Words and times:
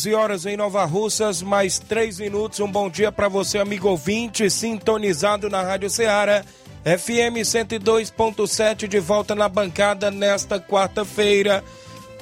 11 0.00 0.14
horas 0.14 0.46
em 0.46 0.56
Nova 0.56 0.82
Russas, 0.86 1.42
mais 1.42 1.78
3 1.78 2.20
minutos. 2.20 2.58
Um 2.58 2.72
bom 2.72 2.88
dia 2.88 3.12
para 3.12 3.28
você, 3.28 3.58
amigo 3.58 3.86
ouvinte, 3.86 4.48
sintonizado 4.48 5.50
na 5.50 5.62
Rádio 5.62 5.90
Ceará, 5.90 6.42
FM 6.84 7.44
102.7, 7.44 8.88
de 8.88 8.98
volta 8.98 9.34
na 9.34 9.46
bancada 9.46 10.10
nesta 10.10 10.58
quarta-feira. 10.58 11.62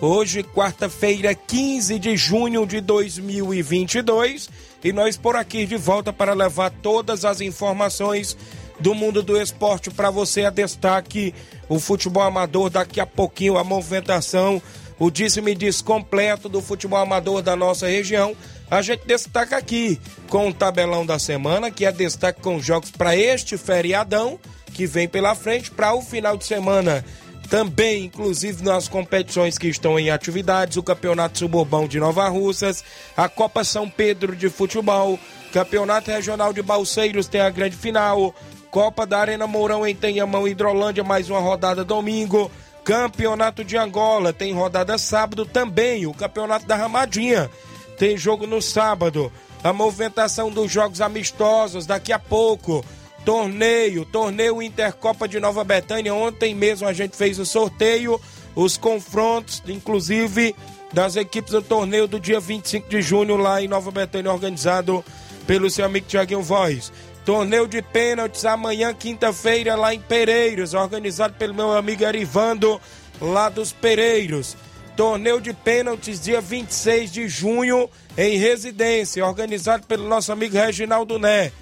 Hoje, 0.01 0.43
quarta-feira, 0.43 1.33
15 1.37 2.01
de 2.01 2.17
junho 2.17 2.67
de 2.67 2.81
2022, 2.81 4.51
e 4.83 4.93
nós 4.93 5.17
por 5.17 5.37
aqui 5.37 5.65
de 5.65 5.77
volta 5.77 6.13
para 6.13 6.35
levar 6.35 6.73
todas 6.83 7.25
as 7.25 7.41
informações 7.41 8.37
do 8.81 8.93
mundo 8.93 9.23
do 9.23 9.41
esporte 9.41 9.89
para 9.89 10.11
você. 10.11 10.47
A 10.47 10.51
destaque 10.51 11.33
o 11.69 11.79
futebol 11.79 12.25
amador, 12.25 12.71
daqui 12.71 12.99
a 12.99 13.07
pouquinho 13.07 13.57
a 13.57 13.63
movimentação 13.63 14.61
o 14.99 15.11
disse-me-diz 15.11 15.81
completo 15.81 16.49
do 16.49 16.61
futebol 16.61 16.99
amador 16.99 17.43
da 17.43 17.55
nossa 17.55 17.87
região. 17.87 18.37
A 18.71 18.83
gente 18.83 19.07
destaca 19.07 19.57
aqui 19.57 20.01
com 20.29 20.49
o 20.49 20.55
tabelão 20.55 21.07
da 21.07 21.19
semana, 21.19 21.71
que 21.71 21.85
é 21.85 21.93
destaque 21.93 22.41
com 22.41 22.61
jogos 22.61 22.91
para 22.91 23.17
este 23.17 23.57
feriadão 23.57 24.39
que 24.75 24.87
vem 24.87 25.09
pela 25.09 25.35
frente, 25.35 25.71
para 25.71 25.95
o 25.95 26.03
final 26.03 26.37
de 26.37 26.45
semana 26.45 27.05
também, 27.49 28.05
inclusive 28.05 28.63
nas 28.63 28.89
competições 28.89 29.57
que 29.57 29.69
estão 29.69 29.99
em 29.99 30.11
atividades, 30.11 30.77
o 30.77 30.83
Campeonato 30.83 31.39
Suburbão 31.39 31.89
de 31.89 31.99
Nova 31.99 32.29
Russas, 32.29 32.85
a 33.17 33.29
Copa 33.29 33.65
São 33.65 33.89
Pedro 33.89 34.37
de 34.37 34.51
Futebol, 34.51 35.19
Campeonato 35.53 36.11
Regional 36.11 36.53
de 36.53 36.63
Balseiros 36.63 37.27
tem 37.27 37.41
a 37.41 37.49
grande 37.49 37.77
final, 37.77 38.35
Copa 38.71 39.07
da 39.07 39.19
Arena 39.19 39.47
Mourão 39.47 39.87
em 39.87 39.95
Tenhamão 39.95 40.47
Hidrolândia, 40.47 41.03
mais 41.03 41.31
uma 41.31 41.41
rodada 41.41 41.83
domingo. 41.85 42.51
Campeonato 42.89 43.63
de 43.63 43.77
Angola 43.77 44.33
tem 44.33 44.55
rodada 44.55 44.97
sábado 44.97 45.45
também. 45.45 46.07
O 46.07 46.15
Campeonato 46.15 46.65
da 46.65 46.75
Ramadinha 46.75 47.51
tem 47.99 48.17
jogo 48.17 48.47
no 48.47 48.63
sábado. 48.63 49.31
A 49.63 49.75
movimentação 49.75 50.51
dos 50.51 50.73
jogos 50.73 51.03
amistosos 51.03 51.85
daqui 51.85 52.15
a 52.15 52.19
pouco. 52.19 52.83
Torneio, 53.27 54.07
torneio 54.07 54.63
Intercopa 54.63 55.29
de 55.29 55.39
Nova 55.39 55.63
Betânia. 55.65 56.15
Ontem 56.15 56.55
mesmo 56.55 56.89
a 56.89 56.95
gente 56.95 57.15
fez 57.15 57.39
o 57.39 57.45
sorteio, 57.45 58.19
os 58.55 58.79
confrontos, 58.79 59.63
inclusive 59.69 60.57
das 60.91 61.15
equipes 61.15 61.53
do 61.53 61.61
torneio 61.61 62.09
do 62.09 62.19
dia 62.19 62.41
25 62.41 62.89
de 62.89 63.03
junho 63.03 63.37
lá 63.37 63.61
em 63.61 63.69
Nova 63.69 63.91
Betânia, 63.91 64.33
organizado 64.33 65.05
pelo 65.47 65.69
seu 65.69 65.85
amigo 65.85 66.07
Tiaguinho 66.07 66.41
Voz. 66.41 66.91
Torneio 67.29 67.69
de 67.69 67.83
pênaltis 67.83 68.47
amanhã, 68.47 68.95
quinta-feira, 68.95 69.77
lá 69.77 69.93
em 69.93 70.01
Pereiros, 70.01 70.73
organizado 70.73 71.35
pelo 71.35 71.53
meu 71.53 71.77
amigo 71.77 72.07
Arivando, 72.07 72.81
lá 73.21 73.51
dos 73.51 73.71
Pereiros. 73.71 74.57
Torneio 74.97 75.39
de 75.39 75.53
pênaltis, 75.53 76.19
dia 76.19 76.41
26 76.41 77.13
de 77.13 77.29
junho, 77.29 77.91
em 78.17 78.39
residência, 78.39 79.27
organizado 79.27 79.87
pelo 79.87 80.09
nosso 80.09 80.33
amigo 80.33 80.57
Reginaldo 80.57 81.19
Né. 81.19 81.53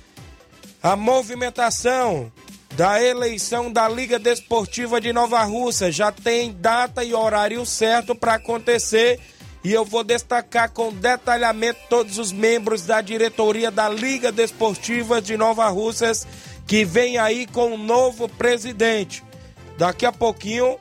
A 0.80 0.94
movimentação 0.94 2.30
da 2.76 3.02
eleição 3.02 3.72
da 3.72 3.88
Liga 3.88 4.20
Desportiva 4.20 5.00
de 5.00 5.12
Nova 5.12 5.42
Russa 5.42 5.90
já 5.90 6.12
tem 6.12 6.52
data 6.52 7.02
e 7.02 7.12
horário 7.12 7.66
certo 7.66 8.14
para 8.14 8.34
acontecer 8.34 9.18
e 9.66 9.72
eu 9.72 9.84
vou 9.84 10.04
destacar 10.04 10.70
com 10.70 10.92
detalhamento 10.92 11.80
todos 11.90 12.18
os 12.18 12.30
membros 12.30 12.82
da 12.82 13.00
diretoria 13.00 13.68
da 13.68 13.88
Liga 13.88 14.30
Desportiva 14.30 15.20
de 15.20 15.36
Nova 15.36 15.68
Russas 15.70 16.24
que 16.68 16.84
vem 16.84 17.18
aí 17.18 17.48
com 17.48 17.72
um 17.72 17.76
novo 17.76 18.28
presidente. 18.28 19.24
Daqui 19.76 20.06
a 20.06 20.12
pouquinho 20.12 20.78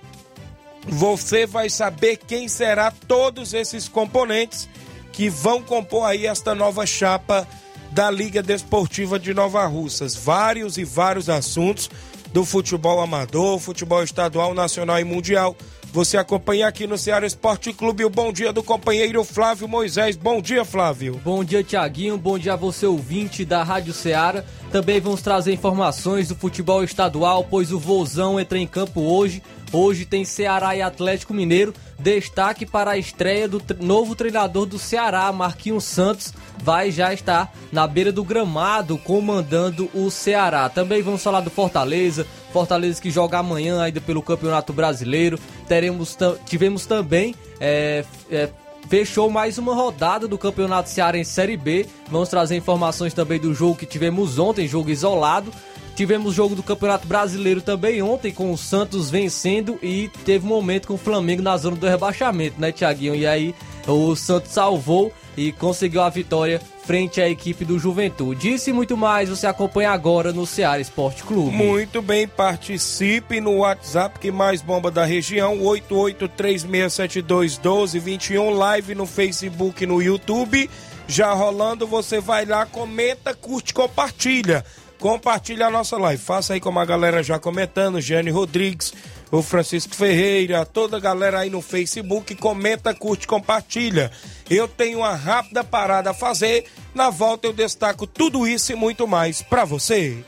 você 0.88 1.48
vai 1.48 1.68
saber 1.68 2.18
quem 2.18 2.48
será 2.48 2.92
todos 2.92 3.56
esses 3.56 3.90
componentes 3.90 4.70
que 5.12 5.30
vão 5.30 5.64
compor 5.64 6.06
aí 6.06 6.28
esta 6.28 6.54
nova 6.54 6.86
chapa 6.86 7.48
da 7.92 8.12
Liga 8.12 8.44
Desportiva 8.44 9.18
de 9.18 9.34
Nova 9.34 9.66
Russas. 9.66 10.16
Vários 10.16 10.78
e 10.78 10.84
vários 10.84 11.28
assuntos 11.28 11.90
do 12.32 12.46
futebol 12.46 13.02
amador, 13.02 13.58
futebol 13.58 14.04
estadual, 14.04 14.54
nacional 14.54 15.00
e 15.00 15.04
mundial 15.04 15.58
você 15.96 16.18
acompanha 16.18 16.68
aqui 16.68 16.86
no 16.86 16.98
Ceará 16.98 17.26
Esporte 17.26 17.72
Clube 17.72 18.04
o 18.04 18.10
bom 18.10 18.34
dia 18.34 18.52
do 18.52 18.62
companheiro 18.62 19.24
Flávio 19.24 19.66
Moisés. 19.66 20.18
Bom 20.18 20.42
dia, 20.42 20.66
Flávio. 20.66 21.22
Bom 21.24 21.42
dia, 21.42 21.64
Tiaguinho. 21.64 22.18
Bom 22.18 22.38
dia 22.38 22.52
a 22.52 22.58
você, 22.58 22.86
ouvinte 22.86 23.46
da 23.46 23.64
Rádio 23.64 23.94
Ceará. 23.94 24.44
Também 24.74 25.00
vamos 25.00 25.22
trazer 25.22 25.54
informações 25.54 26.28
do 26.28 26.36
futebol 26.36 26.84
estadual, 26.84 27.46
pois 27.50 27.72
o 27.72 27.80
Vozão 27.80 28.38
entra 28.38 28.58
em 28.58 28.68
campo 28.68 29.00
hoje. 29.00 29.42
Hoje 29.72 30.06
tem 30.06 30.26
Ceará 30.26 30.76
e 30.76 30.82
Atlético 30.82 31.34
Mineiro. 31.34 31.74
Destaque 31.98 32.66
para 32.66 32.92
a 32.92 32.98
estreia 32.98 33.48
do 33.48 33.62
novo 33.80 34.16
treinador 34.16 34.66
do 34.66 34.78
Ceará, 34.78 35.32
Marquinhos 35.32 35.86
Santos, 35.86 36.34
vai 36.62 36.92
já 36.92 37.14
estar 37.14 37.54
na 37.72 37.88
beira 37.88 38.12
do 38.12 38.24
gramado 38.24 38.98
comandando 38.98 39.90
o 39.94 40.12
Ceará. 40.12 40.68
Também 40.68 41.02
vamos 41.02 41.24
falar 41.24 41.40
do 41.40 41.50
Fortaleza, 41.50 42.28
Fortaleza 42.56 43.02
que 43.02 43.12
joga 43.12 43.38
amanhã 43.38 43.82
ainda 43.82 44.00
pelo 44.00 44.22
Campeonato 44.22 44.72
Brasileiro. 44.72 45.38
Teremos, 45.68 46.18
tivemos 46.46 46.86
também 46.86 47.36
é, 47.60 48.06
é, 48.32 48.48
fechou 48.88 49.30
mais 49.30 49.58
uma 49.58 49.76
rodada 49.76 50.26
do 50.26 50.38
Campeonato 50.38 50.90
Ceará 50.90 51.18
em 51.18 51.26
Série 51.26 51.58
B. 51.58 51.86
Vamos 52.10 52.30
trazer 52.30 52.56
informações 52.56 53.14
também 53.14 53.42
do 53.42 53.54
jogo 53.54 53.76
que 53.76 53.86
tivemos 53.86 54.40
ontem, 54.40 54.70
jogo 54.70 54.90
isolado. 54.90 55.52
Tivemos 55.98 56.34
jogo 56.34 56.56
do 56.56 56.64
Campeonato 56.64 57.06
Brasileiro 57.06 57.62
também 57.62 58.02
ontem, 58.02 58.32
com 58.32 58.50
o 58.50 58.58
Santos 58.58 59.10
vencendo 59.10 59.78
e 59.84 60.10
teve 60.24 60.46
um 60.46 60.50
momento 60.50 60.88
com 60.88 60.94
o 60.94 60.98
Flamengo 60.98 61.42
na 61.42 61.58
zona 61.58 61.76
do 61.76 61.86
rebaixamento, 61.86 62.60
né, 62.60 62.72
Tiaguinho? 62.72 63.16
E 63.16 63.28
aí 63.28 63.54
o 63.86 64.16
Santos 64.16 64.54
salvou 64.54 65.12
e 65.36 65.52
conseguiu 65.52 66.02
a 66.02 66.10
vitória 66.10 66.62
frente 66.86 67.20
à 67.20 67.28
equipe 67.28 67.66
do 67.66 67.80
Juventude. 67.80 68.54
Isso 68.54 68.70
e 68.70 68.74
muito 68.74 68.96
mais 68.96 69.30
você 69.30 69.48
acompanha 69.48 69.90
agora 69.92 70.32
no 70.32 70.46
Ceará 70.46 70.80
Esporte 70.80 71.24
Clube. 71.24 71.56
Muito 71.56 72.00
bem, 72.02 72.28
participe 72.28 73.42
no 73.42 73.58
WhatsApp 73.58 74.20
que 74.20 74.32
mais 74.32 74.62
bomba 74.62 74.92
da 74.92 75.04
região, 75.04 75.58
8836721221, 75.60 78.56
live 78.56 78.96
no 78.96 79.06
Facebook 79.06 79.84
e 79.84 79.88
no 79.88 80.02
YouTube. 80.02 80.70
Já 81.08 81.34
rolando, 81.34 81.86
você 81.88 82.20
vai 82.20 82.46
lá, 82.46 82.66
comenta, 82.66 83.34
curte, 83.34 83.74
compartilha. 83.74 84.66
Compartilha 85.00 85.68
a 85.68 85.72
nossa 85.72 85.98
live. 85.98 86.22
Faça 86.22 86.54
aí 86.54 86.60
como 86.60 86.80
a 86.80 86.86
galera 86.86 87.22
já 87.22 87.38
comentando, 87.38 88.02
Jane 88.02 88.32
Rodrigues, 88.32 88.92
o 89.32 89.42
Francisco 89.42 89.96
Ferreira, 89.96 90.66
toda 90.66 90.98
a 90.98 91.00
galera 91.00 91.40
aí 91.40 91.50
no 91.50 91.62
Facebook, 91.62 92.36
comenta, 92.36 92.94
curte, 92.94 93.28
compartilha. 93.28 94.12
Eu 94.50 94.68
tenho 94.68 95.00
uma 95.00 95.16
rápida 95.16 95.64
parada 95.64 96.12
a 96.12 96.14
fazer. 96.14 96.66
Na 96.94 97.10
volta 97.10 97.48
eu 97.48 97.54
destaco 97.54 98.06
tudo 98.06 98.48
isso 98.48 98.72
e 98.72 98.76
muito 98.76 99.08
mais 99.08 99.42
para 99.42 99.66
você. 99.66 100.24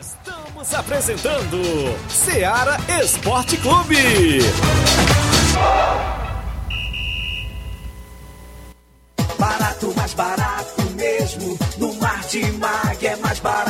Estamos 0.00 0.74
apresentando 0.74 1.58
Seara 2.08 2.76
Esporte 3.02 3.56
Clube. 3.56 3.96
Barato, 9.38 9.94
mais 9.96 10.14
barato 10.14 10.82
mesmo. 10.94 11.58
No 11.78 11.94
Martimag 11.94 13.06
é 13.06 13.16
mais 13.16 13.38
barato 13.40 13.69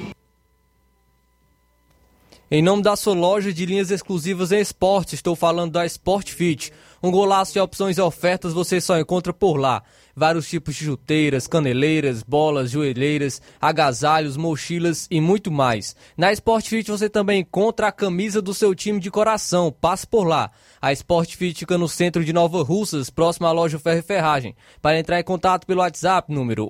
Em 2.53 2.61
nome 2.61 2.83
da 2.83 2.97
sua 2.97 3.13
loja 3.13 3.53
de 3.53 3.65
linhas 3.65 3.91
exclusivas 3.91 4.51
em 4.51 4.59
esporte, 4.59 5.15
estou 5.15 5.37
falando 5.37 5.71
da 5.71 5.85
Sport 5.85 6.33
Fit. 6.33 6.73
Um 7.03 7.09
golaço 7.09 7.53
de 7.53 7.59
opções 7.59 7.97
e 7.97 8.01
ofertas 8.01 8.53
você 8.53 8.79
só 8.79 8.99
encontra 8.99 9.33
por 9.33 9.57
lá. 9.57 9.81
Vários 10.15 10.47
tipos 10.47 10.75
de 10.75 10.85
chuteiras, 10.85 11.47
caneleiras, 11.47 12.21
bolas, 12.21 12.69
joelheiras, 12.69 13.41
agasalhos, 13.59 14.37
mochilas 14.37 15.07
e 15.09 15.19
muito 15.19 15.49
mais. 15.49 15.95
Na 16.15 16.31
Sport 16.31 16.67
Fit 16.67 16.91
você 16.91 17.09
também 17.09 17.41
encontra 17.41 17.87
a 17.87 17.91
camisa 17.91 18.39
do 18.39 18.53
seu 18.53 18.75
time 18.75 18.99
de 18.99 19.09
coração. 19.09 19.71
Passe 19.71 20.05
por 20.05 20.27
lá. 20.27 20.51
A 20.79 20.93
Sport 20.93 21.35
Fit 21.35 21.57
fica 21.59 21.77
no 21.77 21.87
centro 21.87 22.25
de 22.25 22.33
Nova 22.33 22.61
Russas, 22.61 23.09
próximo 23.09 23.47
à 23.47 23.51
loja 23.51 23.79
Ferro 23.79 23.99
e 23.99 24.03
Ferragem. 24.03 24.55
Para 24.81 24.99
entrar 24.99 25.19
em 25.19 25.23
contato 25.23 25.65
pelo 25.65 25.81
WhatsApp, 25.81 26.31
número 26.31 26.67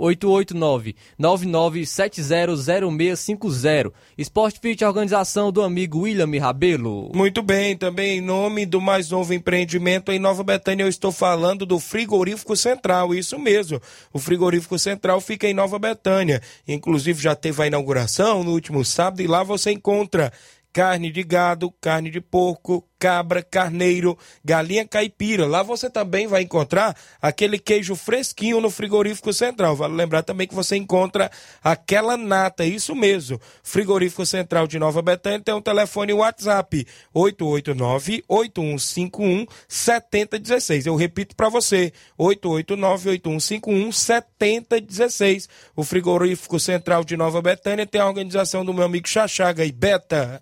889-99700650. 1.20 3.92
Sport 4.18 4.56
Fit, 4.62 4.86
organização 4.86 5.52
do 5.52 5.62
amigo 5.62 6.00
William 6.02 6.30
Rabelo. 6.40 7.12
Muito 7.14 7.42
bem, 7.42 7.76
também 7.76 8.20
em 8.20 8.22
nome 8.22 8.66
do 8.66 8.80
mais 8.80 9.10
novo 9.10 9.34
empreendimento 9.34 10.12
em 10.12 10.21
Nova 10.22 10.44
Betânia, 10.44 10.84
eu 10.84 10.88
estou 10.88 11.12
falando 11.12 11.66
do 11.66 11.80
Frigorífico 11.80 12.56
Central, 12.56 13.14
isso 13.14 13.38
mesmo. 13.38 13.82
O 14.14 14.20
Frigorífico 14.20 14.78
Central 14.80 15.20
fica 15.20 15.48
em 15.48 15.54
Nova 15.54 15.78
Betânia. 15.78 16.42
Inclusive 16.68 17.22
já 17.22 17.36
teve 17.36 17.62
a 17.62 17.68
inauguração 17.68 18.44
no 18.44 18.52
último 18.52 18.86
sábado 18.86 19.22
e 19.22 19.28
lá 19.28 19.44
você 19.44 19.72
encontra 19.72 20.32
carne 20.72 21.12
de 21.12 21.24
gado, 21.24 21.74
carne 21.82 22.10
de 22.10 22.22
porco, 22.22 22.88
cabra, 23.02 23.42
carneiro, 23.42 24.16
galinha 24.46 24.88
caipira. 24.88 25.48
Lá 25.48 25.64
você 25.64 25.90
também 25.90 26.28
vai 26.28 26.44
encontrar 26.44 26.96
aquele 27.20 27.58
queijo 27.58 27.96
fresquinho 27.96 28.62
no 28.62 28.70
frigorífico 28.70 29.34
central. 29.34 29.76
Vale 29.76 29.96
lembrar 29.96 30.22
também 30.22 30.48
que 30.48 30.54
você 30.54 30.76
encontra 30.76 31.32
aquela 31.64 32.16
nata, 32.16 32.64
isso 32.64 32.94
mesmo. 32.94 33.42
Frigorífico 33.64 34.24
Central 34.24 34.68
de 34.68 34.78
Nova 34.78 35.02
Betânia 35.02 35.40
tem 35.40 35.56
um 35.56 35.62
telefone 35.62 36.14
WhatsApp 36.14 36.86
889-8151 37.16 39.48
7016. 39.68 40.86
Eu 40.86 40.96
repito 40.96 41.36
para 41.36 41.50
você, 41.50 41.92
889-8151 42.20 43.92
7016. 43.92 45.50
O 45.76 45.84
Frigorífico 45.84 46.60
Central 46.60 47.04
de 47.04 47.18
Nova 47.18 47.42
Betânia 47.42 47.88
tem 47.88 48.00
a 48.00 48.06
organização 48.06 48.64
do 48.64 48.76
meu 48.76 48.84
amigo 48.84 49.10
Chachaga 49.10 49.66
e 49.66 49.72
Beta. 49.72 50.40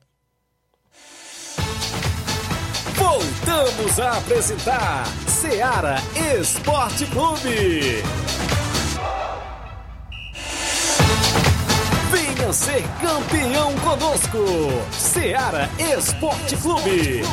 Voltamos 3.45 3.99
a 3.99 4.17
apresentar 4.17 5.05
Seara 5.27 6.01
Esporte 6.39 7.05
Clube. 7.05 8.03
Venha 12.11 12.53
ser 12.53 12.83
campeão 13.01 13.73
conosco, 13.77 14.45
Seara 14.91 15.69
Esporte 15.79 16.57
Clube. 16.57 17.23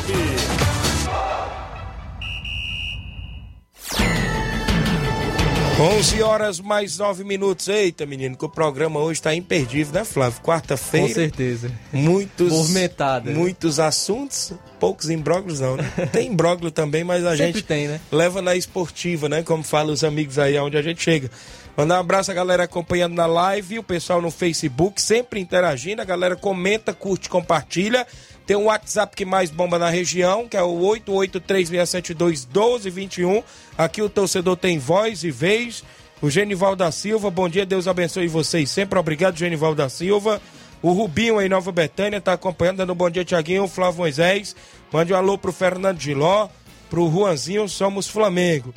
11 5.79 6.23
horas 6.23 6.59
mais 6.59 6.97
9 6.97 7.23
minutos. 7.23 7.67
Eita, 7.67 8.03
menino, 8.03 8.35
que 8.35 8.43
o 8.43 8.49
programa 8.49 8.99
hoje 8.99 9.19
está 9.19 9.35
imperdível, 9.35 9.93
né, 9.93 10.03
Flávio? 10.03 10.41
Quarta-feira. 10.41 11.07
Com 11.07 11.13
certeza. 11.13 11.71
Muitos, 11.93 12.51
Movimentada, 12.51 13.29
muitos 13.29 13.79
assuntos, 13.79 14.53
poucos 14.79 15.07
imbróglios 15.07 15.59
não, 15.59 15.77
né? 15.77 15.83
Tem 16.11 16.31
imbróglio 16.31 16.71
também, 16.71 17.03
mas 17.03 17.23
a 17.23 17.37
Sempre 17.37 17.45
gente 17.45 17.61
tem, 17.63 17.87
né? 17.87 18.01
leva 18.11 18.41
na 18.41 18.55
esportiva, 18.55 19.29
né? 19.29 19.43
Como 19.43 19.63
falam 19.63 19.93
os 19.93 20.03
amigos 20.03 20.39
aí 20.39 20.57
aonde 20.57 20.77
a 20.77 20.81
gente 20.81 20.99
chega. 21.03 21.29
Mandar 21.77 21.97
um 21.97 21.99
abraço 21.99 22.31
a 22.31 22.33
galera 22.33 22.63
acompanhando 22.63 23.13
na 23.13 23.27
live, 23.27 23.77
o 23.77 23.83
pessoal 23.83 24.19
no 24.19 24.31
Facebook, 24.31 24.99
sempre 24.99 25.39
interagindo. 25.39 26.01
A 26.01 26.05
galera 26.05 26.35
comenta, 26.35 26.91
curte, 26.91 27.29
compartilha. 27.29 28.07
Tem 28.47 28.57
um 28.57 28.63
WhatsApp 28.63 29.15
que 29.15 29.23
mais 29.23 29.51
bomba 29.51 29.77
na 29.77 29.87
região, 29.87 30.47
que 30.47 30.57
é 30.57 30.63
o 30.63 30.79
883-672-1221. 30.79 33.43
Aqui 33.77 34.01
o 34.01 34.09
torcedor 34.09 34.57
tem 34.57 34.79
voz 34.79 35.23
e 35.23 35.29
vez. 35.29 35.83
O 36.19 36.31
Genival 36.31 36.75
da 36.75 36.91
Silva, 36.91 37.29
bom 37.29 37.47
dia, 37.47 37.63
Deus 37.63 37.87
abençoe 37.87 38.27
vocês 38.27 38.71
sempre. 38.71 38.97
Obrigado, 38.97 39.37
Genival 39.37 39.75
da 39.75 39.87
Silva. 39.87 40.41
O 40.81 40.93
Rubinho 40.93 41.37
aí, 41.37 41.47
Nova 41.47 41.71
Betânia, 41.71 42.19
tá 42.19 42.33
acompanhando, 42.33 42.77
dando 42.77 42.93
um 42.93 42.95
bom 42.95 43.11
dia, 43.11 43.23
Tiaguinho. 43.23 43.67
Flávio 43.67 43.99
Moisés. 43.99 44.55
Mande 44.91 45.13
um 45.13 45.15
alô 45.15 45.37
pro 45.37 45.51
Fernando 45.51 45.99
Giló, 45.99 46.49
pro 46.89 47.07
Juanzinho, 47.07 47.69
somos 47.69 48.07
Flamengo. 48.07 48.73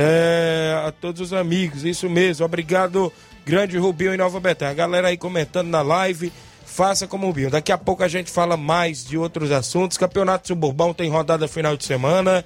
É, 0.00 0.80
a 0.86 0.92
todos 0.92 1.20
os 1.20 1.32
amigos, 1.32 1.84
isso 1.84 2.08
mesmo. 2.08 2.46
Obrigado, 2.46 3.12
grande 3.44 3.76
Rubinho 3.76 4.14
em 4.14 4.16
Nova 4.16 4.38
Betânia. 4.38 4.72
Galera 4.72 5.08
aí 5.08 5.16
comentando 5.16 5.66
na 5.66 5.82
live, 5.82 6.32
faça 6.64 7.08
como 7.08 7.24
o 7.24 7.30
Rubinho. 7.30 7.50
Daqui 7.50 7.72
a 7.72 7.76
pouco 7.76 8.04
a 8.04 8.08
gente 8.08 8.30
fala 8.30 8.56
mais 8.56 9.04
de 9.04 9.18
outros 9.18 9.50
assuntos. 9.50 9.98
Campeonato 9.98 10.46
Suburbão 10.46 10.94
tem 10.94 11.10
rodada 11.10 11.48
final 11.48 11.76
de 11.76 11.84
semana. 11.84 12.44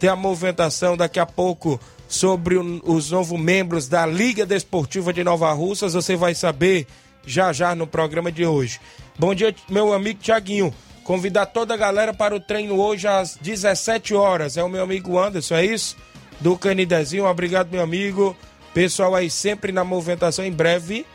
Tem 0.00 0.08
a 0.08 0.16
movimentação 0.16 0.96
daqui 0.96 1.20
a 1.20 1.26
pouco 1.26 1.78
sobre 2.08 2.56
os 2.56 3.10
novos 3.10 3.38
membros 3.38 3.88
da 3.88 4.06
Liga 4.06 4.46
Desportiva 4.46 5.12
de 5.12 5.22
Nova 5.22 5.52
Russas. 5.52 5.92
Você 5.92 6.16
vai 6.16 6.34
saber 6.34 6.86
já 7.26 7.52
já 7.52 7.74
no 7.74 7.86
programa 7.86 8.32
de 8.32 8.46
hoje. 8.46 8.80
Bom 9.18 9.34
dia, 9.34 9.54
meu 9.68 9.92
amigo 9.92 10.20
Tiaguinho. 10.20 10.72
Convidar 11.04 11.44
toda 11.44 11.74
a 11.74 11.76
galera 11.76 12.14
para 12.14 12.34
o 12.34 12.40
treino 12.40 12.80
hoje 12.80 13.06
às 13.06 13.36
17 13.36 14.14
horas. 14.14 14.56
É 14.56 14.64
o 14.64 14.68
meu 14.70 14.82
amigo 14.82 15.18
Anderson, 15.18 15.56
é 15.56 15.66
isso? 15.66 15.94
Do 16.40 16.56
Canidezinho. 16.56 17.26
Obrigado, 17.26 17.70
meu 17.70 17.82
amigo. 17.82 18.36
Pessoal 18.74 19.14
aí 19.14 19.30
sempre 19.30 19.72
na 19.72 19.84
movimentação. 19.84 20.44
Em 20.44 20.52
breve 20.52 21.06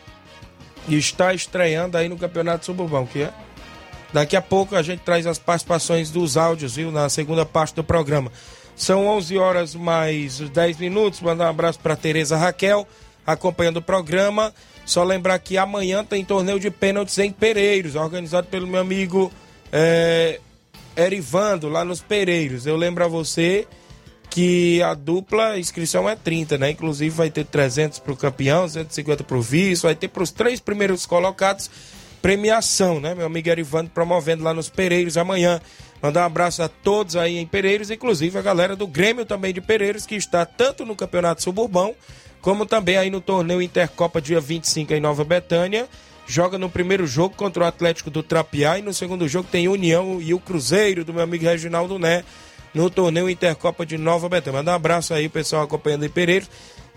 está 0.90 1.34
estreando 1.34 1.98
aí 1.98 2.10
no 2.10 2.18
Campeonato 2.18 2.66
Suburbão, 2.66 3.06
que 3.06 3.24
é? 3.24 3.34
Daqui 4.12 4.36
a 4.36 4.42
pouco 4.42 4.76
a 4.76 4.82
gente 4.82 5.02
traz 5.02 5.26
as 5.26 5.38
participações 5.38 6.10
dos 6.10 6.36
áudios, 6.36 6.76
viu? 6.76 6.92
Na 6.92 7.08
segunda 7.08 7.46
parte 7.46 7.76
do 7.76 7.84
programa. 7.84 8.32
São 8.76 9.08
11 9.08 9.38
horas 9.38 9.76
mais 9.76 10.40
10 10.40 10.78
minutos. 10.78 11.22
Mandar 11.22 11.46
um 11.46 11.50
abraço 11.50 11.80
para 11.80 11.96
Tereza 11.96 12.36
Raquel, 12.36 12.88
acompanhando 13.26 13.78
o 13.78 13.82
programa. 13.82 14.54
Só 14.86 15.04
lembrar 15.04 15.38
que 15.40 15.58
amanhã 15.58 16.04
tem 16.04 16.26
torneio 16.26 16.60
de 16.60 16.70
pênaltis 16.72 17.18
em 17.20 17.32
Pereiros, 17.32 17.96
organizado 17.96 18.48
pelo 18.48 18.68
meu 18.68 18.82
amigo 18.82 19.32
é, 19.72 20.40
Erivando, 20.98 21.70
lá 21.70 21.86
nos 21.86 22.02
Pereiros. 22.02 22.66
Eu 22.66 22.76
lembro 22.76 23.06
a 23.06 23.08
você 23.08 23.68
que 24.32 24.82
a 24.82 24.94
dupla 24.94 25.60
inscrição 25.60 26.10
é 26.10 26.16
30, 26.16 26.58
né? 26.58 26.72
Inclusive 26.72 27.14
vai 27.14 27.30
ter 27.30 27.46
300 27.46 28.00
para 28.00 28.14
o 28.14 28.18
campeão, 28.18 28.68
150 28.68 29.26
para 29.26 29.38
o 29.38 29.42
vice, 29.42 29.84
vai 29.84 29.94
ter 29.94 30.08
para 30.08 30.24
os 30.24 30.32
três 30.32 30.60
primeiros 30.62 31.06
colocados 31.06 31.70
premiação, 32.22 33.00
né? 33.00 33.14
Meu 33.14 33.26
amigo 33.26 33.50
Erivando 33.50 33.90
promovendo 33.90 34.44
lá 34.44 34.54
nos 34.54 34.70
Pereiros 34.70 35.18
amanhã. 35.18 35.60
Mandar 36.02 36.22
um 36.22 36.26
abraço 36.26 36.64
a 36.64 36.70
todos 36.70 37.16
aí 37.16 37.38
em 37.38 37.46
Pereiros, 37.46 37.92
inclusive 37.92 38.38
a 38.38 38.42
galera 38.42 38.76
do 38.76 38.88
Grêmio 38.88 39.26
também 39.26 39.54
de 39.54 39.60
Pereiros, 39.60 40.06
que 40.06 40.16
está 40.16 40.46
tanto 40.46 40.86
no 40.86 40.96
Campeonato 40.96 41.44
Suburbão, 41.44 41.94
como 42.42 42.66
também 42.66 42.98
aí 42.98 43.10
no 43.10 43.20
torneio 43.20 43.62
Intercopa 43.62 44.22
dia 44.22 44.40
25 44.40 44.94
em 44.94 45.02
Nova 45.02 45.26
Betânia. 45.26 45.90
Joga 46.26 46.58
no 46.58 46.70
primeiro 46.70 47.06
jogo 47.06 47.36
contra 47.36 47.64
o 47.64 47.68
Atlético 47.68 48.10
do 48.10 48.24
Trapiá 48.24 48.80
e 48.80 48.82
no 48.82 48.94
segundo 48.94 49.28
jogo 49.28 49.50
tem 49.52 49.68
União 49.68 50.22
e 50.22 50.34
o 50.34 50.40
Cruzeiro 50.40 51.04
do 51.04 51.14
meu 51.14 51.24
amigo 51.24 51.44
Reginaldo 51.44 52.00
Né 52.00 52.24
no 52.74 52.90
torneio 52.90 53.30
Intercopa 53.30 53.86
de 53.86 53.98
Nova 53.98 54.30
Betânia. 54.30 54.60
Mandar 54.60 54.74
um 54.74 54.76
abraço 54.76 55.14
aí, 55.14 55.28
pessoal, 55.28 55.64
acompanhando 55.64 56.06
em 56.06 56.10
Pereiros. 56.10 56.50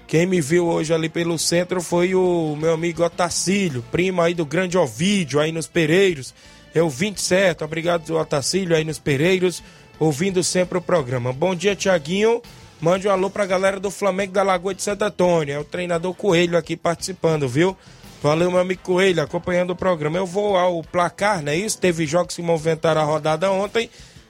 Quem 0.06 0.26
me 0.26 0.40
viu 0.40 0.66
hoje 0.66 0.92
ali 0.92 1.08
pelo 1.08 1.38
centro 1.38 1.80
foi 1.80 2.14
o 2.14 2.56
meu 2.56 2.74
amigo 2.74 3.02
Otacílio, 3.02 3.82
primo 3.90 4.20
aí 4.20 4.34
do 4.34 4.44
grande 4.44 4.76
Ovídio, 4.76 5.40
aí 5.40 5.50
nos 5.50 5.66
Pereiros. 5.66 6.34
É 6.74 6.82
o 6.82 6.90
27, 6.90 7.64
obrigado 7.64 8.16
Otacílio 8.16 8.76
aí 8.76 8.84
nos 8.84 8.98
Pereiros, 8.98 9.62
ouvindo 9.98 10.44
sempre 10.44 10.76
o 10.76 10.82
programa. 10.82 11.32
Bom 11.32 11.54
dia, 11.54 11.74
Tiaguinho. 11.74 12.42
Mande 12.80 13.08
um 13.08 13.10
alô 13.10 13.30
pra 13.30 13.46
galera 13.46 13.80
do 13.80 13.90
Flamengo 13.90 14.32
da 14.32 14.42
Lagoa 14.42 14.74
de 14.74 14.82
Santo 14.82 15.02
Antônio. 15.02 15.54
É 15.54 15.58
o 15.58 15.64
treinador 15.64 16.12
Coelho 16.12 16.58
aqui 16.58 16.76
participando, 16.76 17.48
viu? 17.48 17.74
Valeu, 18.22 18.50
meu 18.50 18.60
amigo 18.60 18.82
Coelho, 18.82 19.22
acompanhando 19.22 19.70
o 19.70 19.76
programa. 19.76 20.18
Eu 20.18 20.26
vou 20.26 20.56
ao 20.56 20.82
placar, 20.82 21.42
não 21.42 21.52
é 21.52 21.56
isso? 21.56 21.78
Teve 21.78 22.06
jogos 22.06 22.36
que 22.36 22.42
movimentaram 22.42 23.00
a 23.00 23.04
rodada 23.04 23.50
ontem. 23.50 23.88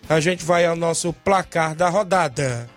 A 0.08 0.20
gente 0.20 0.44
vai 0.44 0.66
ao 0.66 0.76
nosso 0.76 1.12
placar 1.12 1.75
da 1.75 1.88
rodada. 1.88 2.68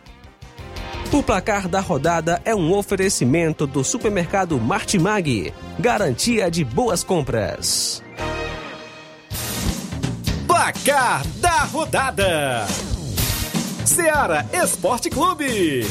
O 1.12 1.24
placar 1.24 1.68
da 1.68 1.80
rodada 1.80 2.42
é 2.44 2.54
um 2.54 2.74
oferecimento 2.74 3.66
do 3.66 3.84
supermercado 3.84 4.60
Martimag. 4.60 5.54
Garantia 5.80 6.52
de 6.52 6.66
boas 6.66 7.04
compras. 7.04 8.04
placar 10.68 11.26
da 11.38 11.64
rodada: 11.64 12.66
Seara 13.86 14.46
Esporte 14.52 15.10
Clube. 15.10 15.86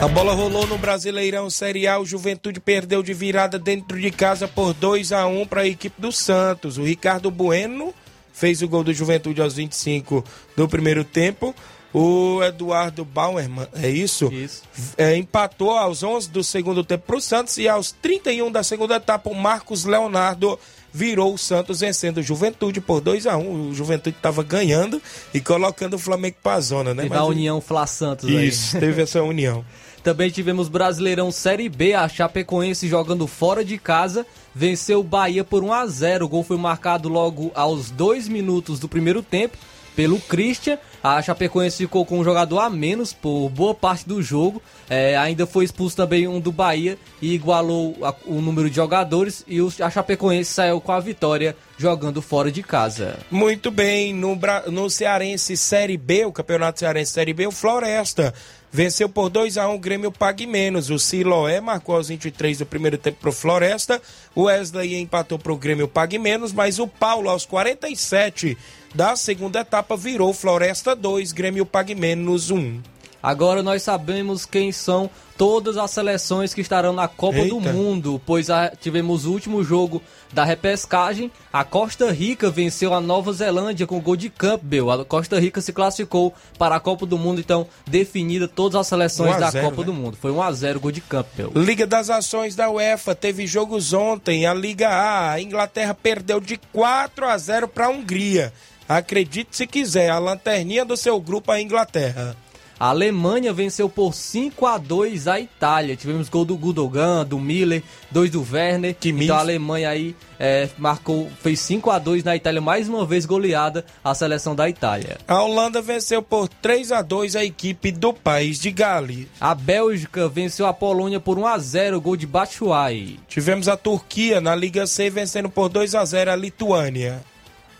A 0.00 0.06
bola 0.06 0.32
rolou 0.32 0.64
no 0.64 0.78
Brasileirão 0.78 1.50
Série 1.50 1.88
A. 1.88 1.98
O 1.98 2.06
Juventude 2.06 2.60
perdeu 2.60 3.02
de 3.02 3.12
virada 3.12 3.58
dentro 3.58 4.00
de 4.00 4.12
casa 4.12 4.46
por 4.46 4.72
2 4.72 5.10
a 5.10 5.26
1 5.26 5.46
para 5.46 5.62
a 5.62 5.66
equipe 5.66 6.00
do 6.00 6.12
Santos. 6.12 6.78
O 6.78 6.84
Ricardo 6.84 7.32
Bueno 7.32 7.92
fez 8.32 8.62
o 8.62 8.68
gol 8.68 8.84
do 8.84 8.94
Juventude 8.94 9.42
aos 9.42 9.54
25 9.54 10.24
do 10.56 10.68
primeiro 10.68 11.02
tempo. 11.02 11.52
O 11.92 12.40
Eduardo 12.44 13.04
Bauerman, 13.04 13.66
é 13.74 13.88
isso? 13.88 14.32
Isso. 14.32 14.62
É, 14.96 15.16
empatou 15.16 15.72
aos 15.72 16.04
11 16.04 16.30
do 16.30 16.44
segundo 16.44 16.84
tempo 16.84 17.04
para 17.04 17.16
o 17.16 17.20
Santos 17.20 17.56
e 17.56 17.66
aos 17.66 17.90
31 17.90 18.52
da 18.52 18.62
segunda 18.62 18.96
etapa 18.96 19.28
o 19.30 19.34
Marcos 19.34 19.84
Leonardo 19.84 20.60
virou 20.92 21.34
o 21.34 21.38
Santos 21.38 21.80
vencendo 21.80 22.18
o 22.18 22.22
Juventude 22.22 22.80
por 22.80 23.00
2 23.00 23.26
a 23.26 23.36
1 23.36 23.70
O 23.70 23.74
Juventude 23.74 24.16
estava 24.16 24.42
ganhando 24.42 25.02
e 25.32 25.40
colocando 25.40 25.94
o 25.94 25.98
Flamengo 25.98 26.36
para 26.42 26.56
a 26.56 26.60
zona, 26.60 26.94
né? 26.94 27.02
Teve 27.04 27.14
Mas 27.14 27.24
a 27.24 27.24
União 27.24 27.60
Fla 27.60 27.86
Santos 27.86 28.28
aí. 28.28 28.48
Isso, 28.48 28.78
teve 28.78 29.02
essa 29.02 29.22
união. 29.22 29.64
Também 30.08 30.30
tivemos 30.30 30.68
Brasileirão 30.70 31.30
Série 31.30 31.68
B, 31.68 31.92
a 31.92 32.08
Chapecoense 32.08 32.88
jogando 32.88 33.26
fora 33.26 33.62
de 33.62 33.76
casa, 33.76 34.24
venceu 34.54 35.00
o 35.00 35.04
Bahia 35.04 35.44
por 35.44 35.62
1 35.62 35.70
a 35.70 35.86
0. 35.86 36.24
O 36.24 36.28
gol 36.30 36.42
foi 36.42 36.56
marcado 36.56 37.10
logo 37.10 37.52
aos 37.54 37.90
dois 37.90 38.26
minutos 38.26 38.80
do 38.80 38.88
primeiro 38.88 39.22
tempo 39.22 39.58
pelo 39.94 40.18
Christian. 40.20 40.78
A 41.02 41.20
Chapecoense 41.20 41.76
ficou 41.76 42.06
com 42.06 42.20
um 42.20 42.24
jogador 42.24 42.60
a 42.60 42.70
menos 42.70 43.12
por 43.12 43.50
boa 43.50 43.74
parte 43.74 44.08
do 44.08 44.22
jogo. 44.22 44.62
É, 44.88 45.14
ainda 45.16 45.46
foi 45.46 45.64
expulso 45.66 45.94
também 45.96 46.26
um 46.26 46.40
do 46.40 46.50
Bahia 46.50 46.96
e 47.20 47.34
igualou 47.34 47.94
a- 48.02 48.14
o 48.24 48.40
número 48.40 48.70
de 48.70 48.76
jogadores. 48.76 49.44
E 49.46 49.60
o, 49.60 49.70
a 49.80 49.90
Chapecoense 49.90 50.50
saiu 50.54 50.80
com 50.80 50.90
a 50.92 51.00
vitória 51.00 51.54
jogando 51.76 52.22
fora 52.22 52.50
de 52.50 52.62
casa. 52.62 53.18
Muito 53.30 53.70
bem, 53.70 54.14
no, 54.14 54.38
no 54.68 54.88
Cearense 54.88 55.56
Série 55.56 55.96
B, 55.98 56.24
o 56.24 56.32
Campeonato 56.32 56.78
Cearense 56.80 57.12
Série 57.12 57.32
B, 57.34 57.46
o 57.46 57.52
Floresta 57.52 58.32
venceu 58.70 59.08
por 59.08 59.28
2 59.28 59.56
a 59.56 59.68
1 59.68 59.74
o 59.74 59.78
Grêmio 59.78 60.12
Pague 60.12 60.46
Menos. 60.46 60.90
O 60.90 60.98
Siloé 60.98 61.60
marcou 61.60 61.96
aos 61.96 62.08
23 62.08 62.58
do 62.58 62.66
primeiro 62.66 62.98
tempo 62.98 63.18
pro 63.20 63.32
Floresta. 63.32 64.00
O 64.34 64.42
Wesley 64.44 64.96
empatou 64.96 65.38
pro 65.38 65.56
Grêmio 65.56 65.88
Pague 65.88 66.18
Menos, 66.18 66.52
mas 66.52 66.78
o 66.78 66.86
Paulo 66.86 67.28
aos 67.28 67.46
47 67.46 68.56
da 68.94 69.16
segunda 69.16 69.60
etapa 69.60 69.96
virou 69.96 70.32
Floresta 70.32 70.96
2, 70.96 71.32
Grêmio 71.32 71.66
Pague 71.66 71.94
Menos 71.94 72.50
1. 72.50 72.80
Agora 73.22 73.62
nós 73.62 73.82
sabemos 73.82 74.46
quem 74.46 74.70
são 74.70 75.10
todas 75.36 75.76
as 75.76 75.90
seleções 75.90 76.52
que 76.54 76.60
estarão 76.60 76.92
na 76.92 77.06
Copa 77.08 77.38
do 77.44 77.56
Eita. 77.58 77.72
Mundo, 77.72 78.20
pois 78.26 78.48
a- 78.50 78.70
tivemos 78.80 79.24
o 79.24 79.32
último 79.32 79.62
jogo 79.64 80.02
da 80.32 80.44
repescagem. 80.44 81.30
A 81.52 81.64
Costa 81.64 82.10
Rica 82.12 82.50
venceu 82.50 82.92
a 82.94 83.00
Nova 83.00 83.32
Zelândia 83.32 83.86
com 83.86 84.00
gol 84.00 84.16
de 84.16 84.30
Campbell. 84.30 84.90
A 84.90 85.04
Costa 85.04 85.38
Rica 85.40 85.60
se 85.60 85.72
classificou 85.72 86.32
para 86.58 86.76
a 86.76 86.80
Copa 86.80 87.06
do 87.06 87.16
Mundo, 87.18 87.40
então 87.40 87.66
definida 87.86 88.46
todas 88.48 88.76
as 88.80 88.86
seleções 88.86 89.32
1 89.32 89.34
a 89.34 89.38
da 89.40 89.50
0, 89.50 89.64
Copa 89.70 89.80
né? 89.80 89.84
do 89.86 89.92
Mundo. 89.94 90.16
Foi 90.20 90.30
1 90.30 90.42
a 90.42 90.52
0 90.52 90.80
gol 90.80 90.92
de 90.92 91.00
Campbell. 91.00 91.52
Liga 91.54 91.86
das 91.86 92.10
Ações 92.10 92.54
da 92.56 92.68
UEFA 92.70 93.14
teve 93.14 93.46
jogos 93.46 93.92
ontem. 93.92 94.46
A 94.46 94.54
Liga 94.54 94.88
A, 94.88 95.32
a 95.32 95.40
Inglaterra 95.40 95.94
perdeu 95.94 96.40
de 96.40 96.56
4 96.72 97.26
a 97.26 97.36
0 97.38 97.66
para 97.68 97.86
a 97.86 97.90
Hungria. 97.90 98.52
Acredite 98.88 99.56
se 99.56 99.66
quiser, 99.66 100.08
a 100.10 100.18
lanterninha 100.18 100.84
do 100.84 100.96
seu 100.96 101.20
grupo 101.20 101.52
a 101.52 101.60
Inglaterra. 101.60 102.34
A 102.80 102.90
Alemanha 102.90 103.52
venceu 103.52 103.88
por 103.88 104.14
5 104.14 104.64
a 104.64 104.78
2 104.78 105.26
a 105.26 105.40
Itália. 105.40 105.96
Tivemos 105.96 106.28
gol 106.28 106.44
do 106.44 106.56
Gudogan, 106.56 107.24
do 107.24 107.38
Miller, 107.38 107.82
dois 108.10 108.30
do 108.30 108.46
Werner. 108.48 108.94
Kimmich. 108.94 109.24
então 109.24 109.36
a 109.36 109.40
Alemanha 109.40 109.90
aí 109.90 110.14
é, 110.38 110.68
marcou, 110.78 111.28
fez 111.42 111.58
5 111.60 111.90
a 111.90 111.98
2 111.98 112.22
na 112.22 112.36
Itália, 112.36 112.60
mais 112.60 112.88
uma 112.88 113.04
vez 113.04 113.26
goleada 113.26 113.84
a 114.04 114.14
seleção 114.14 114.54
da 114.54 114.68
Itália. 114.68 115.18
A 115.26 115.42
Holanda 115.42 115.82
venceu 115.82 116.22
por 116.22 116.48
3 116.48 116.92
a 116.92 117.02
2 117.02 117.34
a 117.34 117.44
equipe 117.44 117.90
do 117.90 118.12
país 118.14 118.60
de 118.60 118.70
Gales. 118.70 119.26
A 119.40 119.54
Bélgica 119.54 120.28
venceu 120.28 120.66
a 120.66 120.72
Polônia 120.72 121.18
por 121.18 121.36
1 121.36 121.46
a 121.46 121.58
0 121.58 122.00
gol 122.00 122.16
de 122.16 122.26
Batshuayi. 122.26 123.18
Tivemos 123.26 123.66
a 123.66 123.76
Turquia 123.76 124.40
na 124.40 124.54
Liga 124.54 124.86
C 124.86 125.10
vencendo 125.10 125.50
por 125.50 125.68
2 125.68 125.96
a 125.96 126.04
0 126.04 126.30
a 126.30 126.36
Lituânia. 126.36 127.20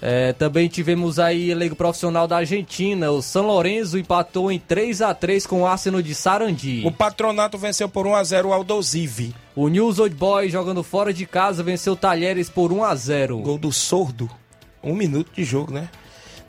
É, 0.00 0.32
também 0.32 0.68
tivemos 0.68 1.18
aí 1.18 1.50
a 1.50 1.54
Liga 1.56 1.74
Profissional 1.74 2.28
da 2.28 2.36
Argentina. 2.36 3.10
O 3.10 3.20
São 3.20 3.46
Lourenço 3.46 3.98
empatou 3.98 4.50
em 4.50 4.58
3 4.58 5.02
a 5.02 5.12
3 5.12 5.46
com 5.46 5.62
o 5.62 5.66
Arsenal 5.66 6.00
de 6.00 6.14
Sarandi. 6.14 6.82
O 6.86 6.92
Patronato 6.92 7.58
venceu 7.58 7.88
por 7.88 8.06
1 8.06 8.14
a 8.14 8.24
0 8.24 8.48
o 8.48 8.52
Aldosive. 8.52 9.34
O 9.56 9.68
News 9.68 9.98
Old 9.98 10.14
Boys 10.14 10.52
jogando 10.52 10.82
fora 10.82 11.12
de 11.12 11.26
casa 11.26 11.62
venceu 11.62 11.94
o 11.94 11.96
Talheres 11.96 12.48
por 12.48 12.72
1 12.72 12.84
a 12.84 12.94
0. 12.94 13.38
Gol 13.38 13.58
do 13.58 13.72
Sordo. 13.72 14.30
Um 14.82 14.94
minuto 14.94 15.32
de 15.34 15.44
jogo, 15.44 15.72
né? 15.72 15.88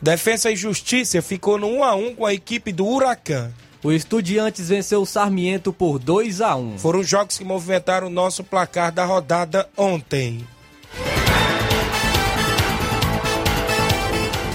Defesa 0.02 0.52
e 0.52 0.56
Justiça 0.56 1.22
ficou 1.22 1.58
no 1.58 1.68
1 1.68 1.84
a 1.84 1.96
1 1.96 2.16
com 2.16 2.26
a 2.26 2.34
equipe 2.34 2.72
do 2.72 2.86
Huracan. 2.86 3.52
O 3.82 3.92
Estudiantes 3.92 4.70
venceu 4.70 5.02
o 5.02 5.06
Sarmiento 5.06 5.74
por 5.74 5.98
2 6.00 6.42
a 6.42 6.56
1. 6.56 6.78
Foram 6.78 7.02
jogos 7.02 7.38
que 7.38 7.46
movimentaram 7.46 8.08
o 8.08 8.12
nosso 8.12 8.44
placar 8.44 8.92
da 8.92 9.06
rodada 9.06 9.68
ontem. 9.76 10.46